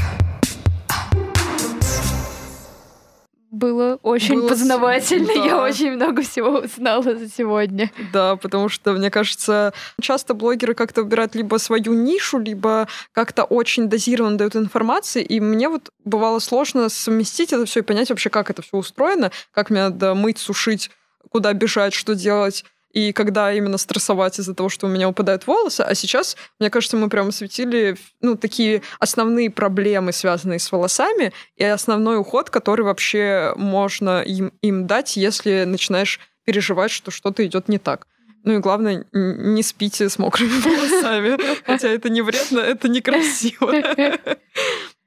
Было 3.51 3.99
очень 4.03 4.35
было 4.35 4.49
познавательно. 4.49 5.27
Да. 5.27 5.45
Я 5.45 5.61
очень 5.61 5.91
много 5.91 6.21
всего 6.21 6.59
узнала 6.59 7.15
за 7.15 7.29
сегодня. 7.29 7.91
Да, 8.11 8.35
потому 8.35 8.69
что, 8.69 8.93
мне 8.93 9.09
кажется, 9.09 9.73
часто 10.01 10.33
блогеры 10.33 10.73
как-то 10.73 11.03
выбирают 11.03 11.35
либо 11.35 11.57
свою 11.57 11.93
нишу, 11.93 12.39
либо 12.39 12.87
как-то 13.13 13.43
очень 13.43 13.89
дозированно 13.89 14.37
дают 14.37 14.55
информации. 14.55 15.23
И 15.23 15.39
мне 15.39 15.69
вот 15.69 15.89
бывало 16.03 16.39
сложно 16.39 16.89
совместить 16.89 17.53
это 17.53 17.65
все 17.65 17.79
и 17.79 17.83
понять 17.83 18.09
вообще, 18.09 18.29
как 18.29 18.49
это 18.49 18.61
все 18.61 18.77
устроено, 18.77 19.31
как 19.51 19.69
мне 19.69 19.83
надо 19.83 20.13
мыть, 20.13 20.37
сушить, 20.37 20.91
куда 21.29 21.53
бежать, 21.53 21.93
что 21.93 22.15
делать 22.15 22.65
и 22.97 23.13
когда 23.13 23.53
именно 23.53 23.77
стрессовать 23.77 24.39
из-за 24.39 24.55
того, 24.55 24.69
что 24.69 24.87
у 24.87 24.89
меня 24.89 25.07
упадают 25.07 25.45
волосы. 25.45 25.81
А 25.81 25.93
сейчас, 25.93 26.35
мне 26.59 26.71
кажется, 26.71 26.97
мы 26.97 27.09
прямо 27.09 27.29
осветили 27.29 27.95
ну, 28.21 28.35
такие 28.35 28.81
основные 28.97 29.51
проблемы, 29.51 30.11
связанные 30.11 30.57
с 30.57 30.71
волосами, 30.71 31.31
и 31.57 31.63
основной 31.63 32.17
уход, 32.17 32.49
который 32.49 32.81
вообще 32.81 33.53
можно 33.55 34.23
им, 34.23 34.51
им 34.63 34.87
дать, 34.87 35.15
если 35.15 35.65
начинаешь 35.65 36.19
переживать, 36.43 36.89
что 36.89 37.11
что-то 37.11 37.45
идет 37.45 37.69
не 37.69 37.77
так. 37.77 38.07
Ну 38.43 38.53
и 38.53 38.57
главное, 38.57 39.05
не 39.13 39.61
спите 39.61 40.09
с 40.09 40.17
мокрыми 40.17 40.59
волосами. 40.63 41.37
Хотя 41.67 41.89
это 41.89 42.09
не 42.09 42.23
вредно, 42.23 42.61
это 42.61 42.89
некрасиво. 42.89 43.75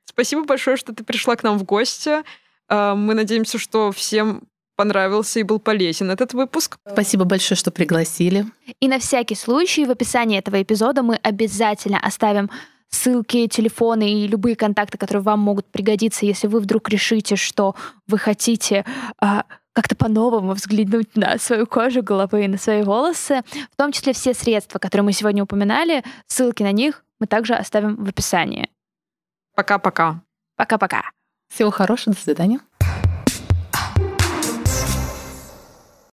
Спасибо 0.05 0.45
большое, 0.45 0.76
что 0.76 0.95
ты 0.95 1.03
пришла 1.03 1.34
к 1.34 1.43
нам 1.43 1.59
в 1.59 1.64
гости. 1.64 2.22
А, 2.68 2.95
мы 2.95 3.14
надеемся, 3.14 3.59
что 3.59 3.91
всем 3.91 4.45
понравился 4.81 5.41
и 5.41 5.43
был 5.43 5.59
полезен 5.59 6.11
этот 6.11 6.33
выпуск. 6.33 6.78
Спасибо 6.91 7.24
большое, 7.26 7.59
что 7.59 7.70
пригласили. 7.70 8.47
И 8.81 8.89
на 8.89 8.99
всякий 8.99 9.35
случай 9.35 9.85
в 9.85 9.91
описании 9.91 10.39
этого 10.39 10.62
эпизода 10.62 11.02
мы 11.02 11.16
обязательно 11.16 12.01
оставим 12.01 12.51
ссылки, 12.89 13.47
телефоны 13.47 14.11
и 14.11 14.27
любые 14.27 14.57
контакты, 14.57 14.97
которые 14.97 15.23
вам 15.23 15.40
могут 15.40 15.66
пригодиться, 15.66 16.24
если 16.24 16.47
вы 16.47 16.61
вдруг 16.61 16.89
решите, 16.89 17.36
что 17.36 17.74
вы 18.09 18.16
хотите 18.16 18.86
а, 19.20 19.44
как-то 19.74 19.94
по-новому 19.97 20.55
взглянуть 20.55 21.15
на 21.15 21.39
свою 21.39 21.66
кожу 21.66 22.02
головы 22.02 22.47
и 22.47 22.48
на 22.48 22.57
свои 22.57 22.82
волосы, 22.82 23.43
в 23.70 23.77
том 23.77 23.93
числе 23.93 24.15
все 24.15 24.32
средства, 24.32 24.78
которые 24.78 25.05
мы 25.05 25.12
сегодня 25.12 25.43
упоминали, 25.43 26.02
ссылки 26.27 26.62
на 26.62 26.73
них 26.73 27.05
мы 27.19 27.27
также 27.27 27.55
оставим 27.55 28.02
в 28.02 28.09
описании. 28.09 28.70
Пока-пока. 29.55 30.23
Пока-пока. 30.57 31.02
Всего 31.52 31.70
хорошего, 31.70 32.16
до 32.16 32.23
свидания. 32.23 32.61